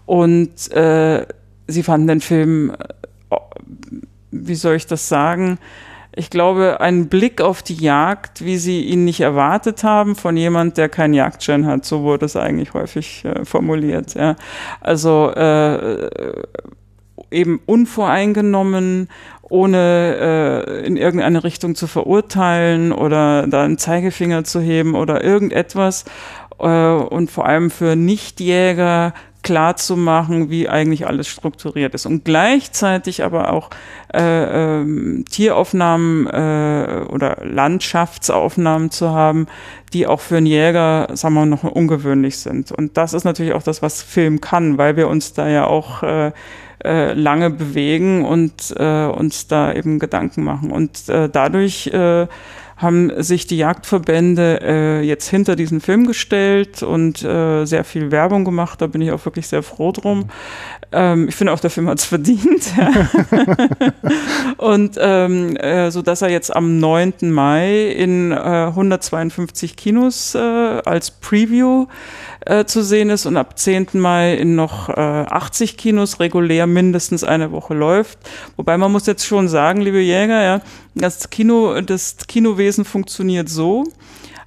und 0.06 0.72
äh, 0.72 1.26
sie 1.66 1.82
fanden 1.82 2.06
den 2.06 2.20
Film, 2.22 2.70
äh, 3.30 3.36
wie 4.30 4.54
soll 4.54 4.76
ich 4.76 4.86
das 4.86 5.06
sagen? 5.06 5.58
Ich 6.16 6.30
glaube, 6.30 6.80
ein 6.80 7.08
Blick 7.08 7.40
auf 7.40 7.62
die 7.62 7.74
Jagd, 7.74 8.44
wie 8.44 8.56
sie 8.56 8.82
ihn 8.82 9.04
nicht 9.04 9.20
erwartet 9.20 9.82
haben, 9.82 10.14
von 10.14 10.36
jemand, 10.36 10.76
der 10.76 10.88
keinen 10.88 11.14
Jagdschein 11.14 11.66
hat. 11.66 11.84
So 11.84 12.02
wurde 12.02 12.26
es 12.26 12.36
eigentlich 12.36 12.74
häufig 12.74 13.24
äh, 13.24 13.44
formuliert. 13.44 14.14
Ja. 14.14 14.36
Also 14.80 15.30
äh, 15.32 16.10
eben 17.30 17.60
unvoreingenommen, 17.66 19.08
ohne 19.42 20.64
äh, 20.68 20.86
in 20.86 20.96
irgendeine 20.96 21.42
Richtung 21.42 21.74
zu 21.74 21.86
verurteilen 21.86 22.92
oder 22.92 23.46
da 23.46 23.64
einen 23.64 23.78
Zeigefinger 23.78 24.44
zu 24.44 24.60
heben 24.60 24.94
oder 24.94 25.22
irgendetwas. 25.22 26.04
Äh, 26.60 26.66
und 26.66 27.30
vor 27.30 27.46
allem 27.46 27.70
für 27.70 27.96
Nichtjäger 27.96 29.14
klar 29.44 29.76
zu 29.76 29.96
machen, 29.96 30.50
wie 30.50 30.68
eigentlich 30.68 31.06
alles 31.06 31.28
strukturiert 31.28 31.94
ist. 31.94 32.06
Und 32.06 32.24
gleichzeitig 32.24 33.22
aber 33.22 33.52
auch 33.52 33.70
äh, 34.12 34.80
ähm, 34.80 35.24
Tieraufnahmen 35.30 36.26
äh, 36.26 37.04
oder 37.08 37.38
Landschaftsaufnahmen 37.44 38.90
zu 38.90 39.10
haben, 39.10 39.46
die 39.92 40.08
auch 40.08 40.20
für 40.20 40.38
einen 40.38 40.46
Jäger, 40.46 41.08
sagen 41.12 41.34
wir 41.34 41.40
mal, 41.40 41.46
noch 41.46 41.62
ungewöhnlich 41.62 42.38
sind. 42.38 42.72
Und 42.72 42.96
das 42.96 43.12
ist 43.12 43.24
natürlich 43.24 43.52
auch 43.52 43.62
das, 43.62 43.82
was 43.82 44.02
Film 44.02 44.40
kann, 44.40 44.78
weil 44.78 44.96
wir 44.96 45.06
uns 45.08 45.34
da 45.34 45.48
ja 45.48 45.66
auch 45.66 46.02
äh, 46.02 46.32
äh, 46.82 47.12
lange 47.12 47.50
bewegen 47.50 48.24
und 48.24 48.74
äh, 48.76 49.06
uns 49.06 49.46
da 49.46 49.72
eben 49.72 49.98
Gedanken 49.98 50.42
machen. 50.42 50.70
Und 50.70 51.08
äh, 51.08 51.28
dadurch 51.28 51.86
äh, 51.88 52.26
haben 52.76 53.22
sich 53.22 53.46
die 53.46 53.56
Jagdverbände 53.58 54.60
äh, 54.62 55.00
jetzt 55.02 55.28
hinter 55.28 55.56
diesen 55.56 55.80
Film 55.80 56.06
gestellt 56.06 56.82
und 56.82 57.22
äh, 57.22 57.64
sehr 57.64 57.84
viel 57.84 58.10
Werbung 58.10 58.44
gemacht. 58.44 58.80
Da 58.80 58.86
bin 58.86 59.00
ich 59.00 59.12
auch 59.12 59.24
wirklich 59.24 59.46
sehr 59.46 59.62
froh 59.62 59.92
drum. 59.92 60.30
Ähm, 60.92 61.28
ich 61.28 61.34
finde 61.34 61.52
auch, 61.52 61.60
der 61.60 61.70
Film 61.70 61.88
hat 61.88 61.98
es 61.98 62.04
verdient. 62.04 62.72
Und 64.56 64.96
ähm, 65.00 65.56
äh, 65.56 65.90
so 65.90 66.02
dass 66.02 66.22
er 66.22 66.30
jetzt 66.30 66.54
am 66.54 66.78
9. 66.78 67.14
Mai 67.22 67.88
in 67.90 68.32
äh, 68.32 68.34
152 68.34 69.76
Kinos 69.76 70.34
äh, 70.34 70.38
als 70.38 71.10
Preview 71.10 71.86
äh, 72.46 72.64
zu 72.64 72.82
sehen 72.82 73.10
ist 73.10 73.26
und 73.26 73.36
ab 73.36 73.58
10. 73.58 73.88
Mai 73.94 74.34
in 74.34 74.54
noch 74.54 74.88
äh, 74.88 74.92
80 74.92 75.76
Kinos 75.76 76.20
regulär 76.20 76.66
mindestens 76.66 77.24
eine 77.24 77.52
Woche 77.52 77.74
läuft. 77.74 78.18
Wobei 78.56 78.76
man 78.76 78.92
muss 78.92 79.06
jetzt 79.06 79.26
schon 79.26 79.48
sagen, 79.48 79.80
liebe 79.80 80.00
Jäger, 80.00 80.42
ja, 80.42 80.60
das 80.94 81.30
Kino, 81.30 81.80
das 81.80 82.16
Kinowesen 82.28 82.84
funktioniert 82.84 83.48
so. 83.48 83.84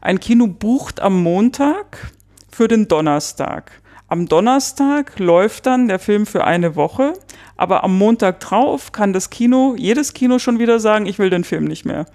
Ein 0.01 0.19
Kino 0.19 0.47
bucht 0.47 0.99
am 0.99 1.21
Montag 1.21 2.11
für 2.49 2.67
den 2.67 2.87
Donnerstag. 2.87 3.71
Am 4.09 4.27
Donnerstag 4.27 5.19
läuft 5.19 5.65
dann 5.65 5.89
der 5.89 5.99
Film 5.99 6.25
für 6.25 6.45
eine 6.45 6.77
Woche, 6.77 7.13
aber 7.57 7.83
am 7.83 7.97
Montag 7.97 8.39
drauf 8.39 8.93
kann 8.93 9.11
das 9.11 9.29
Kino, 9.29 9.75
jedes 9.77 10.13
Kino 10.13 10.39
schon 10.39 10.59
wieder 10.59 10.79
sagen, 10.79 11.07
ich 11.07 11.19
will 11.19 11.29
den 11.29 11.43
Film 11.43 11.65
nicht 11.65 11.83
mehr. 11.83 12.05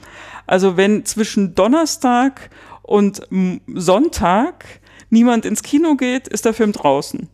Also 0.46 0.78
wenn 0.78 1.04
zwischen 1.04 1.54
Donnerstag 1.54 2.48
und 2.82 3.28
Sonntag 3.74 4.64
niemand 5.12 5.44
ins 5.44 5.62
Kino 5.62 5.94
geht, 5.94 6.26
ist 6.26 6.44
der 6.44 6.54
Film 6.54 6.72
draußen. 6.72 7.28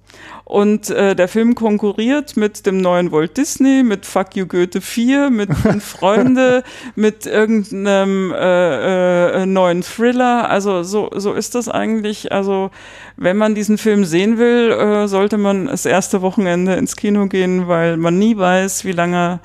Und 0.45 0.91
äh, 0.91 1.15
der 1.15 1.29
Film 1.29 1.55
konkurriert 1.55 2.37
mit 2.37 2.67
dem 2.67 2.79
neuen 2.79 3.13
Walt 3.13 3.37
Disney, 3.37 3.83
mit 3.83 4.05
Fuck 4.05 4.35
You 4.35 4.47
Goethe 4.47 4.81
4, 4.81 5.31
mit 5.31 5.51
Freunde, 5.81 6.65
mit 6.97 7.27
irgendeinem 7.27 8.33
äh, 8.33 9.43
äh, 9.43 9.47
neuen 9.47 9.83
Thriller. 9.83 10.51
Also 10.51 10.83
so, 10.83 11.11
so 11.15 11.35
ist 11.35 11.55
das 11.55 11.69
eigentlich. 11.69 12.33
Also 12.33 12.71
wenn 13.17 13.37
man 13.37 13.55
diesen 13.55 13.79
Film 13.79 14.05
sehen 14.05 14.39
will, 14.39 14.73
äh, 14.73 15.07
sollte 15.07 15.39
man 15.39 15.67
das 15.67 15.87
erste 15.87 16.21
Wochenende 16.21 16.75
ins 16.75 16.97
Kino 16.97 17.27
gehen, 17.27 17.69
weil 17.69 17.97
man 17.97 18.19
nie 18.19 18.37
weiß, 18.37 18.85
wie 18.85 18.93
lange 18.93 19.41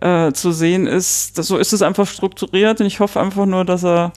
äh, 0.00 0.32
zu 0.32 0.52
sehen 0.52 0.86
ist. 0.86 1.38
Das, 1.38 1.46
so 1.46 1.56
ist 1.56 1.72
es 1.72 1.80
einfach 1.80 2.06
strukturiert 2.06 2.80
und 2.80 2.86
ich 2.86 3.00
hoffe 3.00 3.18
einfach 3.18 3.46
nur, 3.46 3.64
dass 3.64 3.84
er, 3.84 4.12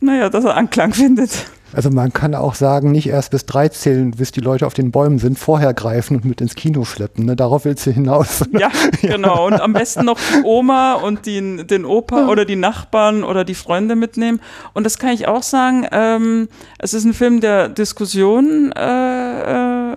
naja, 0.00 0.28
dass 0.28 0.44
er 0.44 0.56
Anklang 0.56 0.92
findet. 0.94 1.46
Also 1.72 1.90
man 1.90 2.12
kann 2.12 2.34
auch 2.34 2.54
sagen, 2.54 2.92
nicht 2.92 3.08
erst 3.08 3.30
bis 3.30 3.46
drei 3.46 3.68
zählen, 3.68 4.12
bis 4.12 4.32
die 4.32 4.40
Leute 4.40 4.66
auf 4.66 4.74
den 4.74 4.90
Bäumen 4.90 5.18
sind, 5.18 5.38
vorher 5.38 5.74
greifen 5.74 6.16
und 6.16 6.24
mit 6.24 6.40
ins 6.40 6.54
Kino 6.54 6.84
schleppen. 6.84 7.26
Ne? 7.26 7.36
Darauf 7.36 7.64
willst 7.64 7.86
du 7.86 7.90
hinaus. 7.90 8.44
Ja, 8.58 8.70
genau. 9.02 9.46
Und 9.46 9.60
am 9.60 9.72
besten 9.72 10.06
noch 10.06 10.18
die 10.18 10.42
Oma 10.42 10.94
und 10.94 11.26
die, 11.26 11.64
den 11.64 11.84
Opa 11.84 12.26
oder 12.28 12.44
die 12.44 12.56
Nachbarn 12.56 13.22
oder 13.22 13.44
die 13.44 13.54
Freunde 13.54 13.94
mitnehmen. 13.94 14.40
Und 14.72 14.84
das 14.84 14.98
kann 14.98 15.10
ich 15.10 15.28
auch 15.28 15.44
sagen, 15.44 15.86
ähm, 15.92 16.48
es 16.78 16.92
ist 16.92 17.04
ein 17.04 17.14
Film 17.14 17.40
der 17.40 17.68
Diskussion 17.68 18.72
äh, 18.72 19.92
äh, 19.92 19.96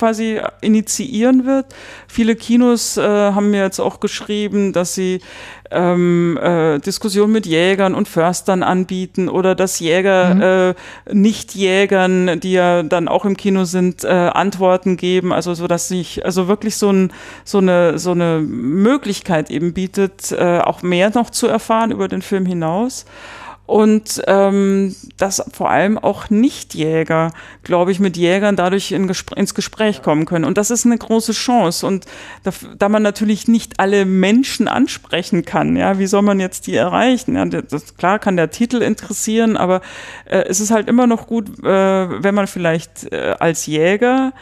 quasi 0.00 0.40
initiieren 0.62 1.44
wird. 1.44 1.66
Viele 2.08 2.34
Kinos 2.34 2.96
äh, 2.96 3.02
haben 3.02 3.50
mir 3.50 3.62
jetzt 3.62 3.80
auch 3.80 4.00
geschrieben, 4.00 4.72
dass 4.72 4.94
sie 4.94 5.20
ähm, 5.70 6.38
äh, 6.42 6.78
Diskussionen 6.78 7.34
mit 7.34 7.44
Jägern 7.44 7.94
und 7.94 8.08
Förstern 8.08 8.62
anbieten 8.62 9.28
oder 9.28 9.54
dass 9.54 9.78
Jäger 9.78 10.34
mhm. 10.34 10.74
äh, 11.10 11.14
Nicht-Jägern, 11.14 12.40
die 12.40 12.52
ja 12.52 12.82
dann 12.82 13.08
auch 13.08 13.26
im 13.26 13.36
Kino 13.36 13.64
sind, 13.64 14.04
äh, 14.04 14.08
Antworten 14.08 14.96
geben, 14.96 15.34
also 15.34 15.52
so 15.52 15.66
dass 15.66 15.88
sich 15.88 16.24
also 16.24 16.48
wirklich 16.48 16.76
so, 16.76 16.90
ein, 16.90 17.12
so 17.44 17.58
eine 17.58 17.98
so 17.98 18.12
eine 18.12 18.40
Möglichkeit 18.40 19.50
eben 19.50 19.74
bietet, 19.74 20.32
äh, 20.32 20.60
auch 20.60 20.80
mehr 20.80 21.10
noch 21.10 21.28
zu 21.28 21.46
erfahren 21.46 21.90
über 21.90 22.08
den 22.08 22.22
Film 22.22 22.46
hinaus 22.46 23.04
und 23.70 24.20
ähm, 24.26 24.96
dass 25.16 25.44
vor 25.52 25.70
allem 25.70 25.96
auch 25.96 26.28
Nichtjäger, 26.28 27.32
glaube 27.62 27.92
ich, 27.92 28.00
mit 28.00 28.16
Jägern 28.16 28.56
dadurch 28.56 28.90
in 28.90 29.06
Gespr 29.06 29.36
ins 29.36 29.54
Gespräch 29.54 30.02
kommen 30.02 30.24
können. 30.24 30.44
Und 30.44 30.58
das 30.58 30.72
ist 30.72 30.86
eine 30.86 30.98
große 30.98 31.30
Chance. 31.30 31.86
Und 31.86 32.04
da, 32.42 32.50
da, 32.76 32.88
man 32.88 33.04
natürlich 33.04 33.46
nicht 33.46 33.78
alle 33.78 34.06
Menschen 34.06 34.66
ansprechen 34.66 35.44
kann, 35.44 35.76
ja, 35.76 36.00
wie 36.00 36.08
soll 36.08 36.22
man 36.22 36.40
jetzt 36.40 36.66
die 36.66 36.74
erreichen? 36.74 37.36
Ja, 37.36 37.44
das, 37.44 37.96
klar 37.96 38.18
kann 38.18 38.36
der 38.36 38.50
Titel 38.50 38.82
interessieren, 38.82 39.56
aber 39.56 39.82
äh, 40.24 40.42
es 40.48 40.58
ist 40.58 40.72
halt 40.72 40.88
immer 40.88 41.06
noch 41.06 41.28
gut, 41.28 41.60
äh, 41.60 41.64
wenn 41.64 42.34
man 42.34 42.48
vielleicht 42.48 43.12
äh, 43.12 43.36
als 43.38 43.66
Jäger 43.66 44.32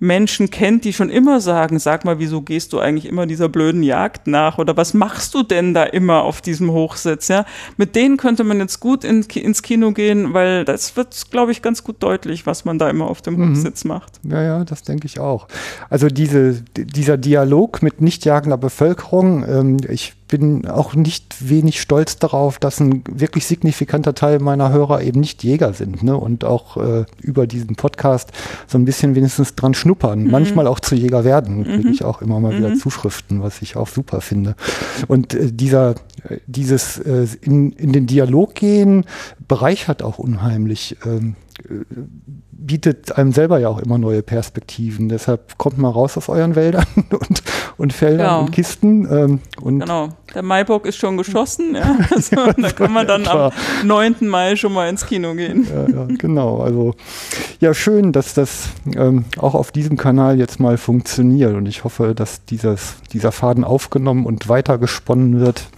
Menschen 0.00 0.50
kennt, 0.50 0.84
die 0.84 0.92
schon 0.92 1.10
immer 1.10 1.40
sagen, 1.40 1.78
sag 1.78 2.04
mal, 2.04 2.18
wieso 2.18 2.42
gehst 2.42 2.72
du 2.72 2.78
eigentlich 2.78 3.06
immer 3.06 3.26
dieser 3.26 3.48
blöden 3.48 3.82
Jagd 3.82 4.26
nach 4.26 4.58
oder 4.58 4.76
was 4.76 4.94
machst 4.94 5.34
du 5.34 5.42
denn 5.42 5.74
da 5.74 5.84
immer 5.84 6.22
auf 6.22 6.40
diesem 6.40 6.70
Hochsitz, 6.70 7.28
ja? 7.28 7.44
Mit 7.76 7.96
denen 7.96 8.16
könnte 8.16 8.44
man 8.44 8.58
jetzt 8.58 8.80
gut 8.80 9.04
in, 9.04 9.22
ins 9.22 9.62
Kino 9.62 9.92
gehen, 9.92 10.34
weil 10.34 10.64
das 10.64 10.96
wird, 10.96 11.30
glaube 11.30 11.52
ich, 11.52 11.62
ganz 11.62 11.82
gut 11.82 11.96
deutlich, 12.02 12.46
was 12.46 12.64
man 12.64 12.78
da 12.78 12.88
immer 12.88 13.08
auf 13.08 13.22
dem 13.22 13.36
mhm. 13.36 13.50
Hochsitz 13.50 13.84
macht. 13.84 14.20
Ja, 14.22 14.42
ja, 14.42 14.64
das 14.64 14.82
denke 14.82 15.06
ich 15.06 15.18
auch. 15.18 15.48
Also 15.90 16.08
diese, 16.08 16.62
dieser 16.76 17.16
Dialog 17.16 17.82
mit 17.82 18.00
nicht 18.00 18.24
jagender 18.24 18.58
Bevölkerung, 18.58 19.44
ähm, 19.48 19.76
ich 19.88 20.14
bin 20.28 20.68
auch 20.68 20.94
nicht 20.94 21.48
wenig 21.48 21.80
stolz 21.80 22.18
darauf, 22.18 22.58
dass 22.58 22.80
ein 22.80 23.02
wirklich 23.10 23.46
signifikanter 23.46 24.14
Teil 24.14 24.38
meiner 24.38 24.70
Hörer 24.70 25.02
eben 25.02 25.20
nicht 25.20 25.42
Jäger 25.42 25.72
sind 25.72 26.02
ne? 26.02 26.16
und 26.16 26.44
auch 26.44 26.76
äh, 26.76 27.04
über 27.20 27.46
diesen 27.46 27.76
Podcast 27.76 28.30
so 28.66 28.78
ein 28.78 28.84
bisschen 28.84 29.14
wenigstens 29.14 29.54
dran 29.54 29.74
schnuppern, 29.74 30.24
mhm. 30.24 30.30
manchmal 30.30 30.66
auch 30.66 30.80
zu 30.80 30.94
Jäger 30.94 31.24
werden, 31.24 31.64
kriege 31.64 31.88
mhm. 31.88 31.92
ich 31.94 32.04
auch 32.04 32.22
immer 32.22 32.38
mal 32.40 32.52
mhm. 32.52 32.58
wieder 32.58 32.74
Zuschriften, 32.76 33.42
was 33.42 33.62
ich 33.62 33.76
auch 33.76 33.88
super 33.88 34.20
finde. 34.20 34.54
Und 35.08 35.34
äh, 35.34 35.50
dieser, 35.52 35.94
äh, 36.28 36.38
dieses 36.46 36.98
äh, 36.98 37.26
in, 37.40 37.72
in 37.72 37.92
den 37.92 38.06
Dialog 38.06 38.54
gehen 38.54 39.04
bereichert 39.48 40.02
auch 40.02 40.18
unheimlich. 40.18 40.96
Ähm, 41.04 41.34
äh, 41.40 41.47
bietet 42.52 43.16
einem 43.16 43.32
selber 43.32 43.58
ja 43.58 43.68
auch 43.68 43.78
immer 43.78 43.98
neue 43.98 44.22
Perspektiven. 44.22 45.08
Deshalb 45.08 45.58
kommt 45.58 45.78
mal 45.78 45.90
raus 45.90 46.16
aus 46.16 46.28
euren 46.28 46.56
Wäldern 46.56 46.84
und, 47.10 47.42
und 47.76 47.92
Feldern 47.92 48.26
genau. 48.26 48.40
und 48.40 48.50
Kisten. 48.52 49.08
Ähm, 49.10 49.40
und 49.60 49.80
genau, 49.80 50.08
der 50.34 50.42
Maibock 50.42 50.86
ist 50.86 50.96
schon 50.96 51.16
geschossen. 51.16 51.74
Ja. 51.74 51.96
Also, 52.10 52.36
ja, 52.36 52.52
da 52.52 52.70
kann 52.70 52.92
man 52.92 53.06
dann 53.06 53.26
am 53.26 53.52
9. 53.84 54.16
Mai 54.22 54.56
schon 54.56 54.72
mal 54.72 54.88
ins 54.88 55.06
Kino 55.06 55.34
gehen. 55.34 55.66
Ja, 55.72 55.88
ja, 55.88 56.06
genau. 56.18 56.60
Also 56.60 56.94
ja, 57.60 57.74
schön, 57.74 58.12
dass 58.12 58.34
das 58.34 58.70
ähm, 58.96 59.24
auch 59.38 59.54
auf 59.54 59.70
diesem 59.70 59.96
Kanal 59.96 60.38
jetzt 60.38 60.58
mal 60.58 60.78
funktioniert. 60.78 61.54
Und 61.54 61.66
ich 61.66 61.84
hoffe, 61.84 62.14
dass 62.14 62.44
dieses, 62.44 62.96
dieser 63.12 63.30
Faden 63.30 63.64
aufgenommen 63.64 64.26
und 64.26 64.48
weitergesponnen 64.48 65.40
wird 65.40 65.68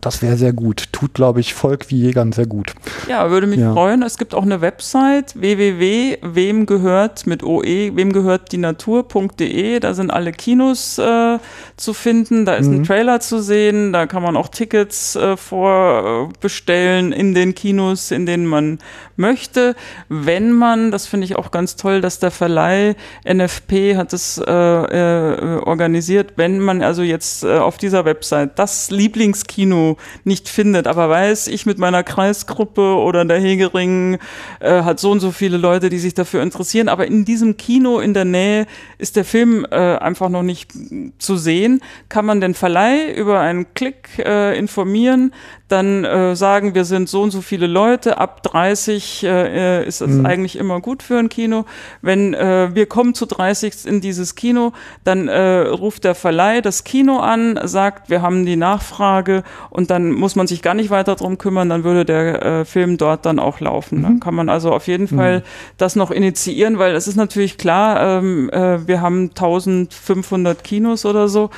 das 0.00 0.22
wäre 0.22 0.36
sehr 0.36 0.52
gut. 0.52 0.92
Tut, 0.92 1.14
glaube 1.14 1.40
ich, 1.40 1.54
Volk 1.54 1.90
wie 1.90 2.00
Jägern 2.00 2.32
sehr 2.32 2.46
gut. 2.46 2.72
Ja, 3.08 3.30
würde 3.30 3.46
mich 3.46 3.60
ja. 3.60 3.72
freuen. 3.72 4.02
Es 4.02 4.18
gibt 4.18 4.34
auch 4.34 4.42
eine 4.42 4.60
Website 4.60 5.38
www. 5.40 6.18
wem 6.22 6.66
gehört 6.66 7.26
mit 7.26 7.42
OE, 7.42 7.94
wem 7.94 8.12
gehört 8.12 8.52
die 8.52 8.58
Natur.de. 8.58 9.80
Da 9.80 9.94
sind 9.94 10.10
alle 10.10 10.32
Kinos 10.32 10.98
äh, 10.98 11.38
zu 11.76 11.92
finden. 11.92 12.44
Da 12.44 12.54
ist 12.54 12.68
mhm. 12.68 12.76
ein 12.76 12.84
Trailer 12.84 13.20
zu 13.20 13.40
sehen. 13.40 13.92
Da 13.92 14.06
kann 14.06 14.22
man 14.22 14.36
auch 14.36 14.48
Tickets 14.48 15.16
äh, 15.16 15.36
vorbestellen 15.36 17.12
in 17.12 17.34
den 17.34 17.54
Kinos, 17.54 18.10
in 18.10 18.26
denen 18.26 18.46
man 18.46 18.78
möchte. 19.20 19.76
Wenn 20.08 20.50
man, 20.50 20.90
das 20.90 21.06
finde 21.06 21.26
ich 21.26 21.36
auch 21.36 21.52
ganz 21.52 21.76
toll, 21.76 22.00
dass 22.00 22.18
der 22.18 22.32
Verleih 22.32 22.96
NFP 23.24 23.96
hat 23.96 24.12
es 24.12 24.38
äh, 24.38 24.50
äh, 24.50 25.60
organisiert, 25.60 26.32
wenn 26.36 26.58
man 26.58 26.82
also 26.82 27.02
jetzt 27.02 27.44
äh, 27.44 27.58
auf 27.58 27.78
dieser 27.78 28.04
Website 28.04 28.58
das 28.58 28.90
Lieblingskino 28.90 29.96
nicht 30.24 30.48
findet, 30.48 30.88
aber 30.88 31.08
weiß, 31.08 31.46
ich 31.46 31.66
mit 31.66 31.78
meiner 31.78 32.02
Kreisgruppe 32.02 32.96
oder 32.96 33.24
der 33.24 33.38
Hegering 33.38 34.18
äh, 34.58 34.82
hat 34.82 34.98
so 34.98 35.10
und 35.10 35.20
so 35.20 35.30
viele 35.30 35.58
Leute, 35.58 35.90
die 35.90 35.98
sich 35.98 36.14
dafür 36.14 36.42
interessieren, 36.42 36.88
aber 36.88 37.06
in 37.06 37.24
diesem 37.24 37.56
Kino 37.56 38.00
in 38.00 38.14
der 38.14 38.24
Nähe 38.24 38.66
ist 38.98 39.16
der 39.16 39.24
Film 39.24 39.66
äh, 39.70 39.76
einfach 39.76 40.28
noch 40.28 40.42
nicht 40.42 40.72
zu 41.18 41.36
sehen, 41.36 41.80
kann 42.08 42.24
man 42.24 42.40
den 42.40 42.54
Verleih 42.54 43.12
über 43.14 43.40
einen 43.40 43.74
Klick 43.74 44.18
äh, 44.18 44.58
informieren, 44.58 45.32
dann 45.70 46.04
äh, 46.04 46.34
sagen, 46.36 46.74
wir 46.74 46.84
sind 46.84 47.08
so 47.08 47.22
und 47.22 47.30
so 47.30 47.40
viele 47.40 47.66
Leute, 47.66 48.18
ab 48.18 48.42
30 48.42 49.24
äh, 49.24 49.86
ist 49.86 50.00
es 50.00 50.16
mhm. 50.16 50.26
eigentlich 50.26 50.56
immer 50.56 50.80
gut 50.80 51.02
für 51.02 51.18
ein 51.18 51.28
Kino. 51.28 51.64
Wenn 52.02 52.34
äh, 52.34 52.70
wir 52.74 52.86
kommen 52.86 53.14
zu 53.14 53.26
30 53.26 53.86
in 53.86 54.00
dieses 54.00 54.34
Kino, 54.34 54.72
dann 55.04 55.28
äh, 55.28 55.60
ruft 55.60 56.04
der 56.04 56.14
Verleih 56.14 56.60
das 56.60 56.84
Kino 56.84 57.18
an, 57.18 57.58
sagt, 57.64 58.10
wir 58.10 58.22
haben 58.22 58.44
die 58.44 58.56
Nachfrage 58.56 59.42
und 59.70 59.90
dann 59.90 60.12
muss 60.12 60.36
man 60.36 60.46
sich 60.46 60.62
gar 60.62 60.74
nicht 60.74 60.90
weiter 60.90 61.14
drum 61.14 61.38
kümmern, 61.38 61.68
dann 61.68 61.84
würde 61.84 62.04
der 62.04 62.42
äh, 62.42 62.64
Film 62.64 62.96
dort 62.96 63.24
dann 63.26 63.38
auch 63.38 63.60
laufen. 63.60 63.98
Mhm. 63.98 64.02
Dann 64.02 64.20
kann 64.20 64.34
man 64.34 64.48
also 64.48 64.72
auf 64.72 64.86
jeden 64.86 65.08
mhm. 65.10 65.16
Fall 65.16 65.42
das 65.76 65.96
noch 65.96 66.10
initiieren, 66.10 66.78
weil 66.78 66.94
es 66.94 67.06
ist 67.06 67.16
natürlich 67.16 67.58
klar, 67.58 68.18
ähm, 68.18 68.50
äh, 68.50 68.86
wir 68.86 69.00
haben 69.00 69.30
1500 69.30 70.64
Kinos 70.64 71.04
oder 71.04 71.28
so, 71.28 71.50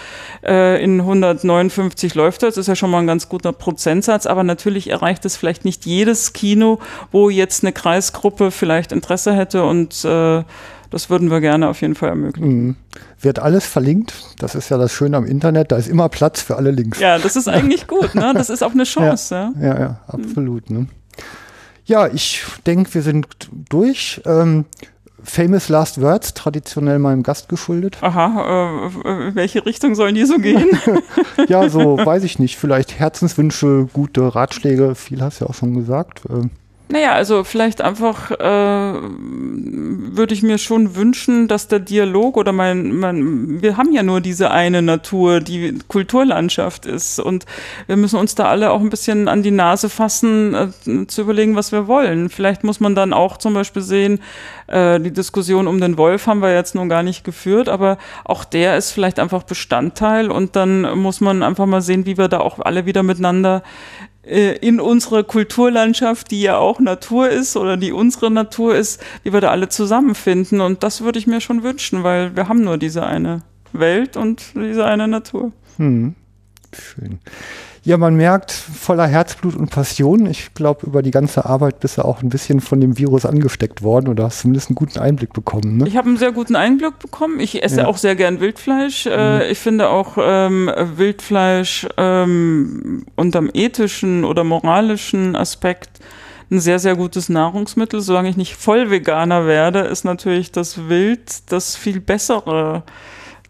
äh, 0.45 0.83
in 0.83 1.01
159 1.01 2.15
läuft 2.15 2.43
das, 2.43 2.57
ist 2.57 2.67
ja 2.67 2.77
schon 2.77 2.91
mal 2.91 2.99
ein 2.99 3.07
ganz 3.07 3.29
guter 3.29 3.53
Prozentsatz, 4.03 4.27
aber 4.27 4.43
natürlich 4.43 4.91
erreicht 4.91 5.25
es 5.25 5.37
vielleicht 5.37 5.65
nicht 5.65 5.87
jedes 5.87 6.33
Kino, 6.33 6.81
wo 7.13 7.31
jetzt 7.31 7.63
eine 7.63 7.73
Kreisgruppe 7.73 8.51
vielleicht 8.51 8.91
Interesse 8.91 9.33
hätte 9.33 9.65
und 9.65 10.05
äh, 10.05 10.43
das 10.91 11.09
würden 11.09 11.31
wir 11.31 11.41
gerne 11.41 11.69
auf 11.69 11.81
jeden 11.81 11.95
Fall 11.95 12.11
ermöglichen. 12.11 12.67
Mhm. 12.67 12.77
Wird 13.21 13.39
alles 13.39 13.65
verlinkt. 13.65 14.13
Das 14.41 14.55
ist 14.55 14.69
ja 14.69 14.77
das 14.77 14.93
Schöne 14.93 15.17
am 15.17 15.25
Internet. 15.25 15.73
Da 15.73 15.77
ist 15.77 15.89
immer 15.89 16.09
Platz 16.09 16.43
für 16.43 16.57
alle 16.57 16.71
Links. 16.71 16.99
Ja, 16.99 17.19
das 17.19 17.37
ist 17.37 17.49
eigentlich 17.49 17.87
gut. 17.87 18.15
Ne? 18.15 18.33
Das 18.35 18.51
ist 18.51 18.63
auch 18.63 18.73
eine 18.73 18.85
Chance. 18.85 19.53
Ja, 19.59 19.67
ja, 19.67 19.81
ja, 19.81 20.01
absolut. 20.09 20.69
Ne? 20.69 20.89
Ja, 21.87 22.09
ich 22.09 22.43
denke, 22.67 22.93
wir 22.93 23.03
sind 23.03 23.27
durch. 23.71 24.21
Ähm, 24.27 24.67
Famous 25.25 25.69
Last 25.69 26.01
Words, 26.01 26.35
traditionell 26.35 26.99
meinem 26.99 27.23
Gast 27.23 27.49
geschuldet. 27.49 27.99
Aha, 28.01 28.89
äh, 28.89 29.35
welche 29.35 29.65
Richtung 29.65 29.95
sollen 29.95 30.15
die 30.15 30.25
so 30.25 30.39
gehen? 30.39 30.71
ja, 31.49 31.69
so 31.69 31.97
weiß 32.05 32.25
ich 32.25 32.39
nicht. 32.39 32.57
Vielleicht 32.57 32.99
Herzenswünsche, 32.99 33.89
gute 33.93 34.35
Ratschläge, 34.35 34.95
viel 34.95 35.23
hast 35.23 35.41
du 35.41 35.45
ja 35.45 35.51
auch 35.51 35.55
schon 35.55 35.75
gesagt. 35.75 36.23
Ähm, 36.31 36.51
naja, 36.93 37.13
also 37.13 37.43
vielleicht 37.43 37.81
einfach 37.81 38.31
äh, 38.33 38.35
würde 38.45 40.35
ich 40.35 40.43
mir 40.43 40.59
schon 40.59 40.95
wünschen, 40.95 41.49
dass 41.49 41.67
der 41.67 41.79
Dialog 41.79 42.37
oder 42.37 42.53
mein, 42.53 42.95
mein, 42.95 43.63
wir 43.63 43.79
haben 43.79 43.95
ja 43.95 44.03
nur 44.03 44.21
diese 44.21 44.51
eine 44.51 44.83
Natur, 44.83 45.41
die 45.41 45.79
Kulturlandschaft 45.89 46.85
ist 46.85 47.19
und 47.19 47.47
wir 47.87 47.97
müssen 47.97 48.19
uns 48.19 48.35
da 48.35 48.45
alle 48.45 48.71
auch 48.71 48.81
ein 48.81 48.91
bisschen 48.91 49.29
an 49.29 49.43
die 49.43 49.51
Nase 49.51 49.89
fassen, 49.89 50.55
äh, 50.55 51.07
zu 51.07 51.23
überlegen, 51.23 51.57
was 51.57 51.73
wir 51.73 51.87
wollen. 51.87 52.29
Vielleicht 52.29 52.63
muss 52.63 52.79
man 52.79 52.95
dann 52.95 53.15
auch 53.15 53.39
zum 53.39 53.55
Beispiel 53.55 53.81
sehen, 53.81 54.21
äh, 54.67 55.01
die 55.01 55.15
Diskussion 55.15 55.69
um 55.69 55.81
den 55.81 55.97
Wolf 55.97 56.27
haben 56.27 56.43
wir 56.43 56.55
jetzt 56.55 56.75
noch 56.75 56.87
gar 56.89 57.03
nicht 57.03 57.25
geführt, 57.25 57.71
aber 57.71 57.97
auch 58.23 58.45
der 58.45 58.77
ist 58.77 58.91
vielleicht 58.91 59.19
einfach 59.19 59.45
Bestandteil 59.45 60.31
und 60.31 60.57
dann 60.57 60.99
muss 60.99 61.23
man 61.23 61.43
einfach 61.43 61.65
mal 61.65 61.81
sehen, 61.81 62.05
wie 62.05 62.19
wir 62.19 62.29
da 62.29 62.41
auch 62.41 62.59
alle 62.59 62.85
wieder 62.85 63.03
miteinander 63.03 63.63
in 64.25 64.81
unserer 64.81 65.25
Kulturlandschaft, 65.25 66.31
die 66.31 66.43
ja 66.43 66.57
auch 66.57 66.79
Natur 66.79 67.29
ist 67.29 67.57
oder 67.57 67.77
die 67.77 67.93
unsere 67.93 68.31
Natur 68.31 68.77
ist, 68.77 69.03
wie 69.25 69.33
wir 69.33 69.41
da 69.41 69.51
alle 69.51 69.69
zusammenfinden. 69.69 70.61
Und 70.61 70.83
das 70.85 71.03
würde 71.03 71.19
ich 71.19 71.27
mir 71.27 71.41
schon 71.41 71.63
wünschen, 71.63 72.05
weil 72.05 72.37
wir 72.37 72.49
haben 72.49 72.63
nur 72.63 72.79
diese 72.79 73.05
eine 73.05 73.43
Welt 73.73 74.17
und 74.17 74.55
diese 74.55 74.85
eine 74.85 75.09
Natur. 75.09 75.53
Hm. 75.77 76.15
Schön. 76.73 77.19
Ja, 77.85 77.97
man 77.97 78.15
merkt 78.15 78.53
voller 78.53 79.09
Herzblut 79.09 79.57
und 79.57 79.71
Passion. 79.71 80.27
Ich 80.27 80.55
glaube, 80.55 80.87
über 80.87 81.03
die 81.03 81.11
ganze 81.11 81.45
Arbeit 81.47 81.81
bist 81.81 81.99
du 81.99 82.05
auch 82.05 82.23
ein 82.23 82.29
bisschen 82.29 82.61
von 82.61 82.81
dem 82.81 82.97
Virus 82.97 83.27
angesteckt 83.27 83.83
worden 83.83 84.07
oder 84.09 84.25
hast 84.25 84.41
zumindest 84.43 84.69
einen 84.69 84.77
guten 84.77 85.01
Einblick 85.01 85.33
bekommen. 85.33 85.79
Ne? 85.79 85.89
Ich 85.89 85.97
habe 85.97 86.07
einen 86.07 86.17
sehr 86.17 86.31
guten 86.31 86.55
Einblick 86.55 87.01
bekommen. 87.01 87.41
Ich 87.41 87.61
esse 87.61 87.81
Ja. 87.81 87.87
auch 87.89 87.97
sehr 87.97 88.15
gern 88.15 88.39
Wildfleisch. 88.39 89.07
Äh, 89.07 89.39
Mhm. 89.47 89.51
ich 89.51 89.59
finde 89.59 89.89
auch 89.89 90.17
ähm, 90.17 90.71
Wildfleisch 90.95 91.89
ähm, 91.97 93.05
unterm 93.17 93.51
ethischen 93.53 94.25
oder 94.25 94.45
moralischen 94.45 95.35
Aspekt 95.35 95.99
ein 96.53 96.61
sehr, 96.61 96.79
sehr 96.79 96.95
gutes 96.95 97.29
Nahrungsmittel. 97.31 98.01
Solange 98.01 98.29
ich 98.29 98.37
nicht 98.37 98.55
voll 98.55 98.91
Veganer 98.91 99.47
werde, 99.49 99.81
ist 99.81 100.05
natürlich 100.05 100.53
das 100.53 100.89
Wild 100.89 101.51
das 101.51 101.75
viel 101.75 101.99
bessere 101.99 102.85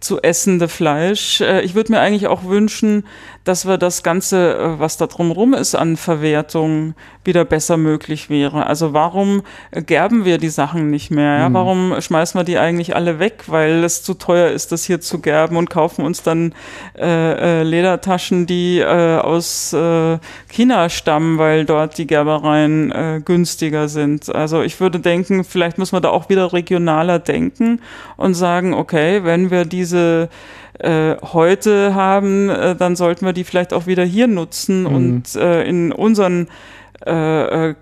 zu 0.00 0.20
essende 0.20 0.68
Fleisch. 0.68 1.40
Äh, 1.42 1.60
Ich 1.62 1.74
würde 1.76 1.92
mir 1.92 2.00
eigentlich 2.00 2.26
auch 2.28 2.44
wünschen, 2.44 3.04
dass 3.44 3.66
wir 3.66 3.78
das 3.78 4.02
Ganze, 4.02 4.56
äh, 4.56 4.78
was 4.78 4.96
da 4.96 5.06
drumherum 5.06 5.54
ist 5.54 5.74
an 5.74 5.96
Verwertung, 5.96 6.94
wieder 7.24 7.44
besser 7.44 7.76
möglich 7.76 8.30
wäre. 8.30 8.66
Also 8.66 8.92
warum 8.92 9.42
äh, 9.70 9.82
gerben 9.82 10.24
wir 10.24 10.38
die 10.38 10.48
Sachen 10.48 10.90
nicht 10.90 11.10
mehr? 11.10 11.38
Ja? 11.38 11.52
Warum 11.52 12.00
schmeißen 12.00 12.38
wir 12.38 12.44
die 12.44 12.58
eigentlich 12.58 12.94
alle 12.96 13.18
weg, 13.18 13.44
weil 13.46 13.84
es 13.84 14.02
zu 14.02 14.14
teuer 14.14 14.50
ist, 14.50 14.72
das 14.72 14.84
hier 14.84 15.00
zu 15.00 15.20
gerben 15.20 15.56
und 15.56 15.70
kaufen 15.70 16.04
uns 16.04 16.22
dann 16.22 16.54
äh, 16.98 17.60
äh, 17.60 17.62
Ledertaschen, 17.62 18.46
die 18.46 18.78
äh, 18.78 19.18
aus 19.18 19.72
äh, 19.72 20.18
China 20.48 20.88
stammen, 20.88 21.38
weil 21.38 21.64
dort 21.64 21.98
die 21.98 22.06
Gerbereien 22.06 22.90
äh, 22.92 23.20
günstiger 23.24 23.88
sind. 23.88 24.34
Also 24.34 24.62
ich 24.62 24.80
würde 24.80 25.00
denken, 25.00 25.44
vielleicht 25.44 25.78
muss 25.78 25.92
man 25.92 26.02
da 26.02 26.10
auch 26.10 26.28
wieder 26.28 26.52
regionaler 26.52 27.18
denken 27.18 27.80
und 28.16 28.34
sagen, 28.34 28.74
okay, 28.74 29.24
wenn 29.24 29.50
wir 29.50 29.64
diese 29.64 30.28
äh, 30.78 31.16
heute 31.20 31.94
haben, 31.94 32.48
äh, 32.48 32.74
dann 32.76 32.96
sollten 32.96 33.26
wir 33.26 33.32
die 33.32 33.44
vielleicht 33.44 33.72
auch 33.72 33.86
wieder 33.86 34.04
hier 34.04 34.26
nutzen 34.26 34.86
und 34.86 35.34
äh, 35.36 35.62
in 35.64 35.92
unseren 35.92 36.48
äh, 37.06 37.70
äh, 37.70 37.74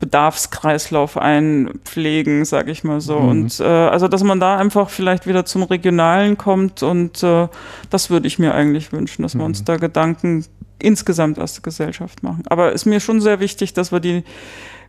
Bedarfskreislauf 0.00 1.16
einpflegen, 1.16 2.44
sag 2.44 2.68
ich 2.68 2.84
mal 2.84 3.00
so. 3.00 3.16
Und 3.16 3.58
äh, 3.58 3.64
also, 3.64 4.06
dass 4.06 4.22
man 4.22 4.38
da 4.38 4.56
einfach 4.56 4.90
vielleicht 4.90 5.26
wieder 5.26 5.44
zum 5.44 5.64
Regionalen 5.64 6.38
kommt 6.38 6.82
und 6.82 7.22
äh, 7.22 7.48
das 7.90 8.08
würde 8.08 8.28
ich 8.28 8.38
mir 8.38 8.54
eigentlich 8.54 8.92
wünschen, 8.92 9.22
dass 9.22 9.34
wir 9.34 9.44
uns 9.44 9.64
da 9.64 9.76
Gedanken 9.76 10.44
insgesamt 10.78 11.38
als 11.38 11.60
Gesellschaft 11.62 12.22
machen. 12.22 12.44
Aber 12.48 12.72
ist 12.72 12.86
mir 12.86 13.00
schon 13.00 13.20
sehr 13.20 13.40
wichtig, 13.40 13.74
dass 13.74 13.90
wir 13.90 13.98
die 13.98 14.22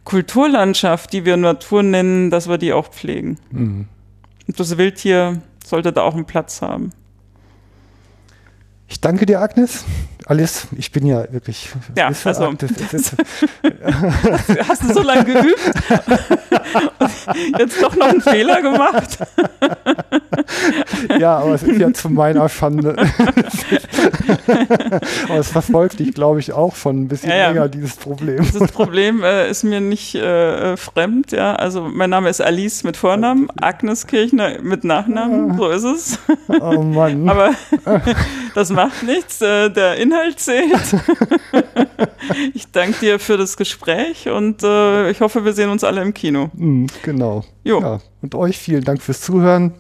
Kulturlandschaft, 0.04 1.12
die 1.12 1.26
wir 1.26 1.38
Natur 1.38 1.82
nennen, 1.82 2.30
dass 2.30 2.48
wir 2.48 2.60
die 2.60 2.74
auch 2.74 2.90
pflegen. 2.90 3.38
Mhm. 3.52 3.88
Und 4.48 4.60
das 4.60 4.78
Wildtier 4.78 5.42
sollte 5.66 5.92
da 5.92 6.04
auch 6.04 6.16
einen 6.16 6.26
Platz 6.26 6.62
haben. 6.62 6.92
Ich 8.90 9.00
danke 9.00 9.26
dir, 9.26 9.40
Agnes. 9.40 9.86
Alice, 10.26 10.68
ich 10.78 10.92
bin 10.92 11.06
ja 11.06 11.32
wirklich. 11.32 11.70
Ja, 11.96 12.08
also- 12.08 12.24
Hast 14.68 14.84
du 14.84 14.94
so 14.94 15.02
lange 15.02 15.24
geübt? 15.26 15.60
Jetzt 17.60 17.82
doch 17.82 17.96
noch 17.96 18.08
einen 18.08 18.22
Fehler 18.22 18.62
gemacht? 18.62 19.18
ja, 21.20 21.38
aber 21.38 21.56
es 21.56 21.64
ist 21.64 21.80
ja 21.80 21.92
zu 21.94 22.10
meiner 22.10 22.50
Schande. 22.50 22.96
aber 25.28 25.40
es 25.40 25.50
verfolgt 25.50 26.00
dich, 26.00 26.14
glaube 26.14 26.40
ich, 26.40 26.54
auch 26.54 26.76
schon 26.76 27.02
ein 27.02 27.08
bisschen 27.08 27.30
Ja, 27.30 27.38
ja. 27.38 27.48
länger, 27.50 27.68
dieses 27.70 27.96
Problem. 27.96 28.46
Das 28.58 28.72
Problem 28.72 29.24
äh, 29.24 29.50
ist 29.50 29.64
mir 29.64 29.82
nicht 29.82 30.16
äh, 30.16 30.78
fremd, 30.78 31.32
ja. 31.32 31.56
Also 31.56 31.82
mein 31.82 32.10
Name 32.10 32.30
ist 32.30 32.42
Alice 32.42 32.84
mit 32.84 32.98
Vornamen, 32.98 33.48
Agnes 33.60 34.08
Kirchner 34.08 34.62
mit 34.62 34.84
Nachnamen, 34.84 35.58
so 35.58 35.70
ist 35.70 35.84
es. 35.84 36.20
Oh 36.48 36.82
Mann. 36.82 37.30
Aber 37.30 37.52
das 38.56 38.70
macht 38.70 39.04
nichts, 39.04 39.42
äh, 39.42 39.70
der 39.70 39.98
Inhalt 39.98 40.40
zählt. 40.40 40.96
ich 42.54 42.72
danke 42.72 43.00
dir 43.00 43.20
für 43.20 43.38
das 43.38 43.58
Gespräch 43.58 44.30
und 44.30 44.64
äh, 44.64 45.12
ich 45.12 45.22
hoffe, 45.22 45.46
wir 45.46 45.54
sehen 45.54 45.70
uns 45.70 45.84
alle 45.84 46.02
im 46.02 46.14
Kino. 46.14 46.50
Mhm, 46.54 46.88
genau. 47.04 47.44
Jo. 47.64 47.82
Ja, 47.82 48.00
und 48.22 48.36
euch 48.36 48.58
vielen 48.58 48.84
Dank 48.84 49.02
fürs 49.02 49.22
Zuhören. 49.22 49.74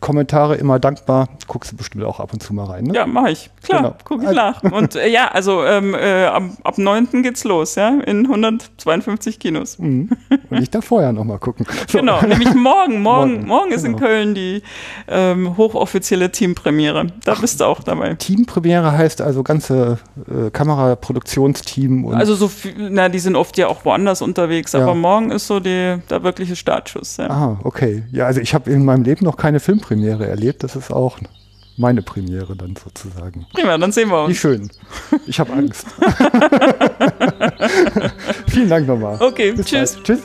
Kommentare 0.00 0.56
immer 0.56 0.78
dankbar. 0.78 1.28
Guckst 1.48 1.72
du 1.72 1.76
bestimmt 1.76 2.04
auch 2.04 2.20
ab 2.20 2.32
und 2.32 2.42
zu 2.42 2.52
mal 2.54 2.64
rein, 2.64 2.84
ne? 2.84 2.94
Ja, 2.94 3.06
mache 3.06 3.30
ich. 3.30 3.50
Klar, 3.62 3.80
Genau. 3.82 3.94
gucke 4.04 4.24
ich 4.24 4.30
nach. 4.36 4.62
Und 4.72 4.94
äh, 4.94 5.08
ja, 5.08 5.28
also 5.28 5.64
ähm, 5.64 5.94
äh, 5.94 6.24
ab, 6.26 6.42
ab 6.62 6.78
9. 6.78 7.22
geht's 7.22 7.44
los, 7.44 7.74
ja, 7.76 7.88
in 8.06 8.26
152 8.26 9.38
Kinos. 9.38 9.78
Mhm. 9.78 10.10
Und 10.50 10.62
ich 10.62 10.70
darf 10.70 10.84
vorher 10.84 11.12
noch 11.12 11.24
mal 11.24 11.38
gucken. 11.38 11.66
So. 11.88 11.98
Genau, 11.98 12.20
nämlich 12.22 12.52
morgen. 12.54 13.00
Morgen, 13.00 13.32
Morgen, 13.34 13.46
morgen 13.46 13.72
ist 13.72 13.84
in 13.84 13.92
genau. 13.96 14.06
Köln 14.06 14.34
die 14.34 14.62
ähm, 15.08 15.56
hochoffizielle 15.56 16.30
Teampremiere. 16.32 17.06
Da 17.24 17.34
bist 17.34 17.60
du 17.60 17.64
auch 17.64 17.82
dabei. 17.82 18.14
Teampremiere 18.14 18.92
heißt 18.92 19.20
also 19.20 19.42
ganze 19.42 19.98
äh, 20.28 20.50
Kameraproduktionsteam 20.50 22.04
und 22.04 22.14
Also 22.14 22.34
so 22.34 22.48
viel, 22.48 22.90
na, 22.90 23.08
die 23.08 23.18
sind 23.18 23.36
oft 23.36 23.56
ja 23.58 23.68
auch 23.68 23.84
woanders 23.84 24.22
unterwegs, 24.22 24.72
Ja. 24.72 24.82
aber 24.82 24.94
morgen 24.94 25.30
ist 25.30 25.46
so 25.46 25.60
die, 25.60 25.96
der 26.10 26.22
wirkliche 26.22 26.56
Startschuss. 26.56 27.16
Ja. 27.18 27.30
Aha, 27.30 27.60
okay. 27.64 28.02
Ja, 28.12 28.26
also 28.26 28.40
ich 28.40 28.54
habe 28.54 28.70
in 28.70 28.84
meinem 28.84 29.02
Leben 29.04 29.24
noch 29.24 29.36
keine 29.36 29.60
Premiere 29.86 30.26
erlebt. 30.26 30.64
Das 30.64 30.74
ist 30.74 30.90
auch 30.92 31.18
meine 31.76 32.02
Premiere 32.02 32.56
dann 32.56 32.74
sozusagen. 32.74 33.46
Prima, 33.54 33.78
dann 33.78 33.92
sehen 33.92 34.08
wir 34.08 34.24
uns. 34.24 34.30
Wie 34.30 34.34
schön. 34.36 34.68
Ich 35.26 35.38
habe 35.38 35.52
Angst. 35.52 35.86
Vielen 38.48 38.68
Dank 38.68 38.88
nochmal. 38.88 39.16
Okay, 39.20 39.52
Bis 39.52 39.66
tschüss. 39.66 39.92
Bald. 39.94 40.04
Tschüss. 40.04 40.22